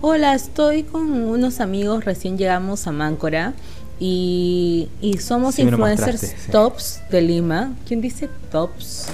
hola, 0.00 0.34
estoy 0.34 0.84
con 0.84 1.10
unos 1.10 1.58
amigos, 1.58 2.04
recién 2.04 2.38
llegamos 2.38 2.86
a 2.86 2.92
Máncora 2.92 3.54
y, 3.98 4.88
y 5.00 5.18
somos 5.18 5.56
Sí, 5.56 5.62
influencers 5.62 6.20
sí. 6.20 6.52
tops 6.52 7.00
de 7.10 7.20
Lima. 7.22 7.72
¿Quién 7.88 8.00
dice 8.00 8.28
tops? 8.52 9.08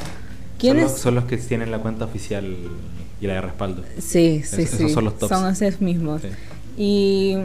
¿Quién 0.61 0.75
son, 0.77 0.83
los, 0.83 0.93
son 0.99 1.15
los 1.17 1.25
que 1.25 1.37
tienen 1.39 1.71
la 1.71 1.79
cuenta 1.79 2.05
oficial 2.05 2.57
y 3.21 3.27
la 3.27 3.35
de 3.35 3.41
respaldo. 3.41 3.83
Sí, 3.99 4.43
sí, 4.45 4.63
Esos 4.63 4.79
sí. 4.79 4.89
son 4.91 5.05
los 5.05 5.19
tops. 5.19 5.29
Son 5.35 5.51
esos 5.53 5.81
mismos. 5.81 6.23
Sí. 6.23 6.29
Y 6.77 7.37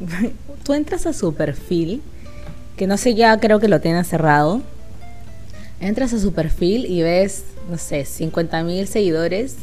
tú 0.64 0.74
entras 0.74 1.06
a 1.06 1.12
su 1.12 1.34
perfil, 1.34 2.02
que 2.76 2.86
no 2.86 2.96
sé 2.96 3.14
ya, 3.14 3.38
creo 3.38 3.60
que 3.60 3.68
lo 3.68 3.80
tienen 3.80 4.04
cerrado. 4.04 4.62
Entras 5.80 6.12
a 6.14 6.18
su 6.18 6.32
perfil 6.32 6.86
y 6.86 7.02
ves, 7.02 7.44
no 7.70 7.78
sé, 7.78 8.04
50 8.04 8.62
mil 8.64 8.86
seguidores 8.88 9.56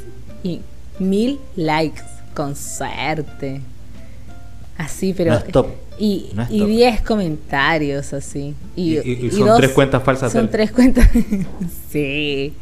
y 0.44 0.62
mil 1.00 1.40
likes, 1.56 2.02
con 2.34 2.56
suerte. 2.56 3.62
Así, 4.78 5.14
pero... 5.14 5.32
No 5.34 5.38
es 5.40 5.48
top. 5.52 5.68
Y, 6.00 6.30
No 6.34 6.44
es 6.44 6.52
y 6.52 6.60
top. 6.60 6.68
10 6.68 7.02
comentarios 7.02 8.14
así. 8.14 8.56
Y, 8.76 8.98
Y- 9.00 9.28
y- 9.28 9.32
son 9.32 9.58
tres 9.58 9.72
cuentas 9.72 10.02
falsas 10.04 10.32
Son 10.32 10.50
tres 10.50 10.72
cuentas. 10.72 11.08
sí, 11.92 12.54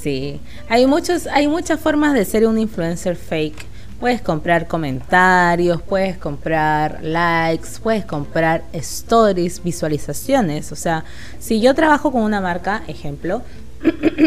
sí. 0.00 0.40
Hay, 0.68 0.86
muchos, 0.86 1.26
hay 1.26 1.48
muchas 1.48 1.80
formas 1.80 2.14
de 2.14 2.24
ser 2.24 2.46
un 2.46 2.58
influencer 2.58 3.16
fake. 3.16 3.66
Puedes 4.00 4.20
comprar 4.20 4.66
comentarios, 4.66 5.80
puedes 5.82 6.16
comprar 6.18 7.00
likes, 7.04 7.68
puedes 7.82 8.04
comprar 8.04 8.64
stories, 8.72 9.62
visualizaciones. 9.62 10.72
O 10.72 10.76
sea, 10.76 11.04
si 11.38 11.60
yo 11.60 11.74
trabajo 11.74 12.10
con 12.10 12.22
una 12.22 12.40
marca, 12.40 12.82
ejemplo, 12.88 13.42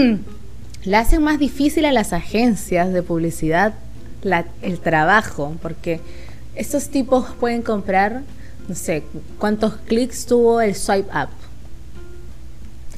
le 0.85 0.95
hacen 0.97 1.23
más 1.23 1.39
difícil 1.39 1.85
a 1.85 1.91
las 1.91 2.13
agencias 2.13 2.93
de 2.93 3.03
publicidad 3.03 3.73
la- 4.21 4.45
el 4.61 4.79
trabajo, 4.79 5.55
porque 5.61 5.99
estos 6.55 6.89
tipos 6.89 7.25
pueden 7.39 7.61
comprar, 7.61 8.21
no 8.67 8.75
sé, 8.75 9.03
cuántos 9.39 9.73
clics 9.87 10.25
tuvo 10.25 10.61
el 10.61 10.73
swipe 10.75 11.09
up. 11.09 11.29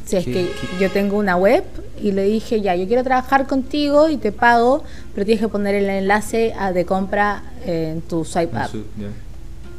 Si 0.07 0.15
es 0.17 0.25
¿Qué- 0.25 0.31
que 0.31 0.45
qué? 0.45 0.67
yo 0.79 0.89
tengo 0.91 1.17
una 1.17 1.35
web 1.35 1.63
y 2.01 2.11
le 2.13 2.23
dije, 2.23 2.61
ya, 2.61 2.75
yo 2.75 2.87
quiero 2.87 3.03
trabajar 3.03 3.45
contigo 3.45 4.07
y 4.09 4.17
te 4.17 4.31
pago, 4.31 4.83
pero 5.13 5.25
tienes 5.25 5.41
que 5.41 5.49
poner 5.49 5.75
el 5.75 5.89
enlace 5.89 6.53
a- 6.57 6.71
de 6.71 6.85
compra 6.85 7.43
en 7.65 8.01
tu 8.01 8.23
swipe 8.23 8.55
En 8.55 8.63
up. 8.63 9.11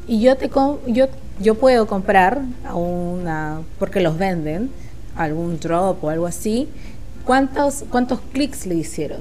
Y 0.07 0.21
yo 0.21 0.37
te 0.37 0.49
com- 0.49 0.77
yo 0.87 1.07
yo 1.41 1.55
puedo 1.55 1.87
comprar 1.87 2.43
a 2.67 2.75
una 2.75 3.61
porque 3.79 4.01
los 4.01 4.19
venden 4.19 4.71
algún 5.17 5.59
drop 5.61 6.03
o 6.05 6.11
algo 6.11 6.27
así. 6.27 6.69
¿Cuántos 7.25 7.85
cuántos 7.91 8.21
clics 8.33 8.67
le 8.67 8.75
hicieron? 8.75 9.21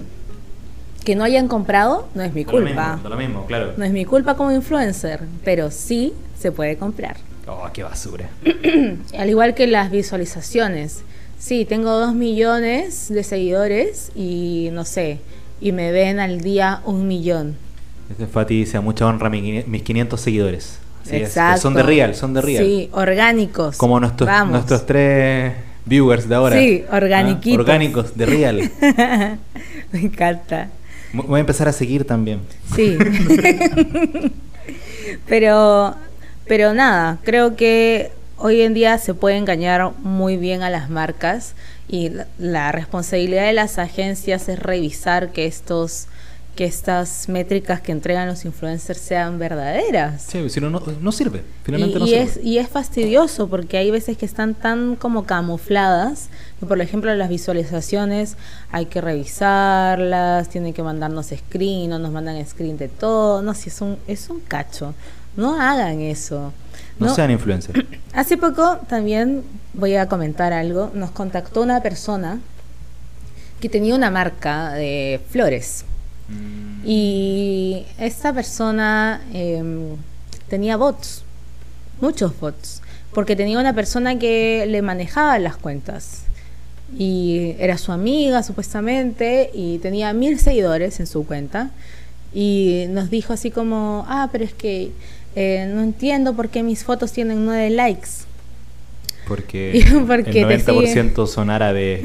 Que 1.06 1.16
no 1.16 1.24
hayan 1.24 1.48
comprado 1.48 2.08
no 2.16 2.24
es 2.24 2.34
mi 2.34 2.44
lo 2.44 2.52
culpa. 2.52 2.94
mismo, 2.96 3.04
da 3.04 3.10
lo 3.10 3.18
mismo, 3.18 3.46
claro. 3.46 3.74
No 3.78 3.86
es 3.86 3.92
mi 3.92 4.04
culpa 4.06 4.36
como 4.36 4.52
influencer, 4.52 5.22
pero 5.46 5.72
sí 5.72 6.14
se 6.40 6.52
puede 6.52 6.76
comprar. 6.78 7.18
Oh, 7.48 7.70
qué 7.74 7.84
basura. 7.84 8.30
Al 9.18 9.30
igual 9.30 9.56
que 9.56 9.68
las 9.68 9.90
visualizaciones. 9.90 11.02
Sí, 11.40 11.66
tengo 11.66 11.92
dos 11.92 12.14
millones 12.14 13.10
de 13.10 13.24
seguidores 13.24 14.12
y 14.16 14.70
no 14.74 14.86
sé, 14.86 15.20
y 15.62 15.72
me 15.72 15.92
ven 15.92 16.20
al 16.20 16.42
día 16.42 16.82
un 16.84 17.08
millón. 17.08 17.56
Este 18.10 18.26
Fati 18.26 18.58
dice 18.58 18.78
a 18.78 18.82
mucha 18.82 19.06
honra 19.06 19.30
mis 19.30 19.84
500 19.84 20.20
seguidores. 20.20 20.80
Así 21.06 21.18
es, 21.18 21.22
Exacto. 21.24 21.62
Son 21.62 21.74
de 21.76 21.84
real, 21.84 22.16
son 22.16 22.34
de 22.34 22.42
real. 22.42 22.66
Sí, 22.66 22.90
orgánicos. 22.92 23.78
Como 23.78 24.00
nuestros, 24.00 24.28
Vamos. 24.28 24.54
nuestros 24.54 24.86
tres 24.86 25.54
viewers 25.86 26.28
de 26.28 26.36
ahora. 26.36 26.58
Sí, 26.58 26.84
¿Ah? 26.90 26.98
organiquitos. 26.98 27.60
Orgánicos, 27.60 28.18
de 28.18 28.26
real. 28.26 28.72
Me 29.92 30.00
encanta. 30.00 30.70
Voy 31.14 31.38
a 31.38 31.42
empezar 31.42 31.68
a 31.68 31.72
seguir 31.72 32.06
también. 32.06 32.42
Sí. 32.76 32.98
pero, 35.28 35.96
pero 36.48 36.74
nada, 36.74 37.20
creo 37.24 37.56
que 37.56 38.12
hoy 38.38 38.62
en 38.62 38.74
día 38.74 38.98
se 38.98 39.14
puede 39.14 39.38
engañar 39.38 39.92
muy 40.00 40.38
bien 40.38 40.64
a 40.64 40.70
las 40.70 40.90
marcas 40.90 41.54
y 41.88 42.10
la, 42.10 42.28
la 42.38 42.72
responsabilidad 42.72 43.46
de 43.46 43.54
las 43.54 43.80
agencias 43.80 44.50
es 44.50 44.60
revisar 44.60 45.32
que 45.32 45.46
estos 45.46 46.08
que 46.58 46.66
estas 46.66 47.30
métricas 47.30 47.82
que 47.82 47.92
entregan 47.92 48.28
los 48.28 48.44
influencers 48.44 49.00
sean 49.00 49.38
verdaderas. 49.38 50.24
Sí, 50.24 50.50
si 50.50 50.60
no, 50.60 50.72
no, 50.72 50.82
no 51.00 51.12
sirve. 51.12 51.40
Y, 51.40 51.66
Finalmente 51.66 52.00
no 52.00 52.06
y 52.06 52.10
sirve. 52.10 52.24
es, 52.24 52.40
y 52.44 52.58
es 52.58 52.68
fastidioso 52.68 53.48
porque 53.48 53.78
hay 53.78 53.92
veces 53.92 54.18
que 54.18 54.26
están 54.26 54.56
tan 54.56 54.96
como 54.96 55.26
camufladas 55.26 56.30
que 56.60 56.66
por 56.66 56.82
ejemplo 56.82 57.14
las 57.14 57.30
visualizaciones 57.30 58.38
hay 58.72 58.88
que 58.88 59.02
revisarlas, 59.02 60.50
tienen 60.50 60.74
que 60.74 60.82
mandarnos 60.82 61.28
screen, 61.28 61.92
no 61.92 62.00
nos 62.00 62.12
mandan 62.12 62.44
screen 62.44 62.78
de 62.78 62.88
todo, 62.88 63.44
no, 63.44 63.54
si 63.54 63.70
es 63.70 63.80
un, 63.80 64.00
es 64.08 64.28
un 64.32 64.40
cacho, 64.40 64.96
no 65.38 65.60
hagan 65.62 66.02
eso. 66.02 66.52
no, 67.00 67.14
sean 67.16 67.32
influencers. 67.32 67.86
Hace 68.14 68.38
poco 68.38 68.80
también 68.90 69.44
voy 69.74 69.96
a 69.96 70.08
comentar 70.08 70.52
algo, 70.52 70.92
nos 70.94 71.12
contactó 71.12 71.62
una 71.62 71.82
persona 71.82 72.40
que 73.62 73.70
tenía 73.70 73.96
una 73.96 74.12
marca 74.12 74.74
de 74.74 75.22
flores. 75.30 75.86
Mm, 76.30 76.82
Y 76.86 77.86
esta 78.00 78.34
persona 78.34 79.22
em, 79.34 79.96
tenía 80.50 80.76
bots, 80.78 81.24
muchos 82.02 82.38
bots, 82.40 82.82
porque 83.14 83.36
tenía 83.36 83.60
una 83.60 83.74
persona 83.74 84.18
que 84.20 84.66
le 84.68 84.82
manejaba 84.82 85.40
las 85.40 85.56
cuentas. 85.58 86.24
Y 86.98 87.56
era 87.60 87.78
su 87.78 87.92
amiga, 87.92 88.44
supuestamente, 88.44 89.50
y 89.54 89.78
tenía 89.80 90.14
mil 90.14 90.40
seguidores 90.40 91.00
en 91.00 91.08
su 91.08 91.26
cuenta. 91.26 91.72
Y 92.34 92.86
nos 92.90 93.10
dijo 93.10 93.34
así 93.34 93.52
como, 93.52 94.06
ah, 94.08 94.30
pero 94.32 94.44
es 94.46 94.54
que 94.54 94.92
eh, 95.40 95.70
no 95.72 95.82
entiendo 95.84 96.34
por 96.34 96.50
qué 96.50 96.64
mis 96.64 96.84
fotos 96.84 97.12
tienen 97.12 97.46
nueve 97.46 97.70
likes. 97.70 98.10
Porque, 99.28 99.86
Porque 100.08 100.42
el 100.42 100.64
te 100.64 100.72
90% 100.74 101.28
son 101.28 101.50
árabes 101.52 102.02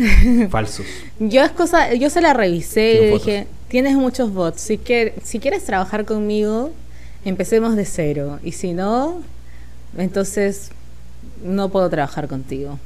falsos. 0.51 0.85
Yo 1.19 1.43
es 1.45 1.53
cosa, 1.53 1.95
yo 1.95 2.11
se 2.11 2.21
la 2.21 2.35
revisé 2.35 2.95
y 3.07 3.11
fotos. 3.11 3.27
dije, 3.27 3.47
tienes 3.69 3.95
muchos 3.97 4.35
bots, 4.35 4.61
si, 4.61 4.77
que, 4.77 5.15
si 5.23 5.39
quieres 5.39 5.65
trabajar 5.65 6.05
conmigo, 6.05 6.73
empecemos 7.25 7.75
de 7.77 7.85
cero. 7.87 8.39
Y 8.43 8.53
si 8.53 8.73
no, 8.73 9.23
entonces 9.97 10.71
no 11.45 11.69
puedo 11.71 11.89
trabajar 11.89 12.27
contigo. 12.29 12.79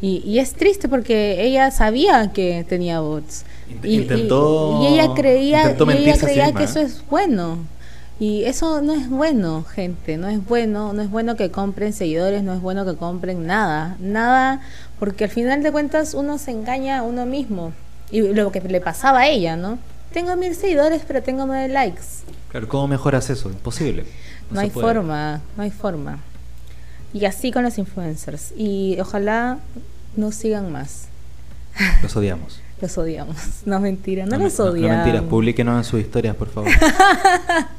Y, 0.00 0.22
y 0.26 0.40
es 0.40 0.52
triste 0.54 0.88
porque 0.88 1.42
ella 1.44 1.70
sabía 1.70 2.30
que 2.32 2.64
tenía 2.68 3.00
bots. 3.00 3.44
Int- 3.70 3.84
Y, 3.84 3.88
y- 3.88 3.96
intentó- 4.02 4.80
y 4.82 4.86
ella 4.94 5.14
creía, 5.14 5.62
ella 5.70 6.14
sí 6.16 6.20
creía 6.24 6.44
misma, 6.46 6.58
que 6.58 6.64
¿eh? 6.64 6.68
eso 6.70 6.80
es 6.80 7.02
bueno. 7.08 7.58
Y 8.18 8.44
eso 8.44 8.80
no 8.80 8.94
es 8.94 9.10
bueno, 9.10 9.62
gente, 9.64 10.16
no 10.16 10.28
es 10.28 10.42
bueno, 10.44 10.94
no 10.94 11.02
es 11.02 11.10
bueno 11.10 11.36
que 11.36 11.50
compren 11.50 11.92
seguidores, 11.92 12.42
no 12.42 12.54
es 12.54 12.62
bueno 12.62 12.86
que 12.86 12.96
compren 12.96 13.46
nada, 13.46 13.96
nada, 14.00 14.62
porque 14.98 15.24
al 15.24 15.30
final 15.30 15.62
de 15.62 15.70
cuentas 15.70 16.14
uno 16.14 16.38
se 16.38 16.50
engaña 16.52 16.98
a 16.98 17.02
uno 17.02 17.26
mismo. 17.26 17.72
Y 18.10 18.22
lo 18.22 18.52
que 18.52 18.60
le 18.60 18.80
pasaba 18.80 19.20
a 19.20 19.28
ella, 19.28 19.56
¿no? 19.56 19.78
Tengo 20.12 20.34
mil 20.36 20.54
seguidores, 20.54 21.02
pero 21.06 21.22
tengo 21.22 21.44
nueve 21.44 21.68
likes. 21.68 22.02
Claro, 22.50 22.68
¿cómo 22.68 22.88
mejoras 22.88 23.28
eso? 23.28 23.50
Imposible. 23.50 24.06
No, 24.50 24.60
hay 24.60 24.70
puede. 24.70 24.86
forma, 24.86 25.42
no 25.56 25.62
hay 25.62 25.70
forma. 25.70 26.20
Y 27.12 27.26
así 27.26 27.52
con 27.52 27.64
los 27.64 27.76
influencers. 27.76 28.52
Y 28.56 28.98
ojalá 28.98 29.58
no 30.16 30.32
sigan 30.32 30.72
más. 30.72 31.08
Los 32.02 32.16
odiamos. 32.16 32.60
Los 32.80 32.96
odiamos. 32.96 33.36
No, 33.66 33.80
mentira, 33.80 34.26
no, 34.26 34.36
los 34.36 34.60
odiamos. 34.60 34.90
No, 34.90 35.04
mentiras, 35.04 35.22
publíquenos 35.22 35.78
en 35.78 35.84
sus 35.84 36.00
historias, 36.00 36.36
por 36.36 36.48
favor. 36.48 36.70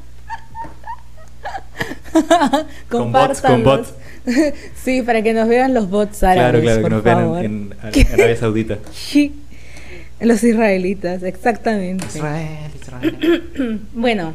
Con 2.88 3.12
bots, 3.12 3.40
con 3.40 3.62
Compártanlos. 3.62 3.94
sí, 4.82 5.02
para 5.02 5.22
que 5.22 5.32
nos 5.32 5.48
vean 5.48 5.74
los 5.74 5.88
bots 5.90 6.22
árabes, 6.22 6.60
claro, 6.60 6.60
claro, 6.60 6.82
que 6.82 6.90
por 6.90 7.02
vean 7.02 7.18
favor. 7.18 7.44
en, 7.44 7.74
en 7.94 8.06
Arabia 8.12 8.36
Saudita. 8.36 8.78
Sí, 8.92 9.34
los 10.20 10.42
israelitas, 10.44 11.22
exactamente. 11.22 12.04
Israel, 12.14 12.70
Israel. 12.80 13.80
Bueno, 13.94 14.34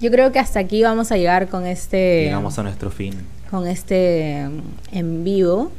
yo 0.00 0.10
creo 0.10 0.32
que 0.32 0.38
hasta 0.38 0.60
aquí 0.60 0.82
vamos 0.82 1.12
a 1.12 1.16
llegar 1.16 1.48
con 1.48 1.66
este 1.66 2.24
Llegamos 2.24 2.58
a 2.58 2.62
nuestro 2.62 2.90
fin. 2.90 3.14
con 3.50 3.66
este 3.66 4.46
mm, 4.48 4.96
en 4.96 5.24
vivo. 5.24 5.70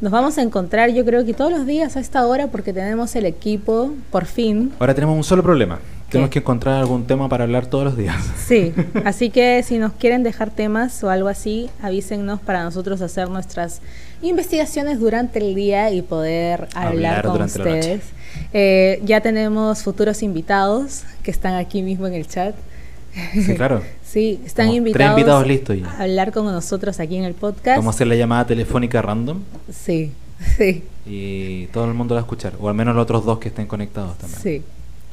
Nos 0.00 0.12
vamos 0.12 0.36
a 0.36 0.42
encontrar, 0.42 0.90
yo 0.90 1.04
creo 1.04 1.24
que 1.24 1.32
todos 1.32 1.50
los 1.52 1.64
días 1.66 1.96
a 1.96 2.00
esta 2.00 2.26
hora 2.26 2.48
porque 2.48 2.72
tenemos 2.74 3.14
el 3.16 3.24
equipo 3.24 3.94
por 4.10 4.26
fin. 4.26 4.72
Ahora 4.78 4.92
tenemos 4.94 5.16
un 5.16 5.24
solo 5.24 5.42
problema. 5.42 5.78
Tenemos 6.14 6.30
que 6.30 6.38
encontrar 6.38 6.76
algún 6.76 7.04
tema 7.06 7.28
para 7.28 7.44
hablar 7.44 7.66
todos 7.66 7.84
los 7.84 7.96
días. 7.96 8.16
Sí, 8.36 8.72
así 9.04 9.30
que 9.30 9.62
si 9.62 9.78
nos 9.78 9.92
quieren 9.92 10.22
dejar 10.22 10.50
temas 10.50 11.02
o 11.04 11.10
algo 11.10 11.28
así, 11.28 11.68
avísennos 11.82 12.40
para 12.40 12.62
nosotros 12.62 13.00
hacer 13.00 13.28
nuestras 13.28 13.80
investigaciones 14.22 15.00
durante 15.00 15.38
el 15.38 15.54
día 15.54 15.90
y 15.90 16.02
poder 16.02 16.68
hablar, 16.74 17.26
con 17.26 17.42
ustedes. 17.42 18.02
Eh, 18.52 19.00
ya 19.04 19.20
tenemos 19.20 19.82
futuros 19.82 20.22
invitados 20.22 21.02
que 21.22 21.30
están 21.30 21.54
aquí 21.54 21.82
mismo 21.82 22.06
en 22.06 22.14
el 22.14 22.26
chat. 22.26 22.54
Sí, 23.32 23.54
claro. 23.54 23.82
sí, 24.04 24.40
están 24.44 24.66
Como 24.66 24.78
invitados, 24.78 25.18
invitados 25.18 25.46
listos 25.46 25.78
ya. 25.80 25.90
a 25.90 26.02
hablar 26.02 26.32
con 26.32 26.46
nosotros 26.46 26.98
aquí 27.00 27.16
en 27.16 27.24
el 27.24 27.34
podcast. 27.34 27.78
Vamos 27.78 27.94
a 27.94 27.96
hacer 27.96 28.06
la 28.06 28.16
llamada 28.16 28.46
telefónica 28.46 29.02
random. 29.02 29.40
Sí, 29.72 30.12
sí. 30.56 30.84
Y 31.06 31.66
todo 31.66 31.84
el 31.84 31.94
mundo 31.94 32.14
la 32.14 32.20
va 32.20 32.24
a 32.24 32.26
escuchar, 32.26 32.54
o 32.60 32.68
al 32.68 32.74
menos 32.74 32.94
los 32.94 33.02
otros 33.02 33.24
dos 33.24 33.38
que 33.38 33.48
estén 33.48 33.66
conectados 33.66 34.16
también. 34.18 34.40
Sí. 34.40 34.62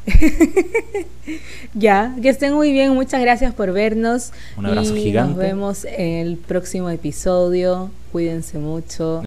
ya, 1.74 2.16
que 2.22 2.30
estén 2.30 2.54
muy 2.54 2.72
bien. 2.72 2.94
Muchas 2.94 3.22
gracias 3.22 3.54
por 3.54 3.72
vernos. 3.72 4.32
Un 4.58 4.66
abrazo 4.66 4.96
y 4.96 5.04
gigante. 5.04 5.34
Nos 5.34 5.38
vemos 5.40 5.86
en 5.86 6.28
el 6.28 6.38
próximo 6.38 6.90
episodio. 6.90 7.92
Cuídense 8.12 8.58
mucho. 8.58 9.20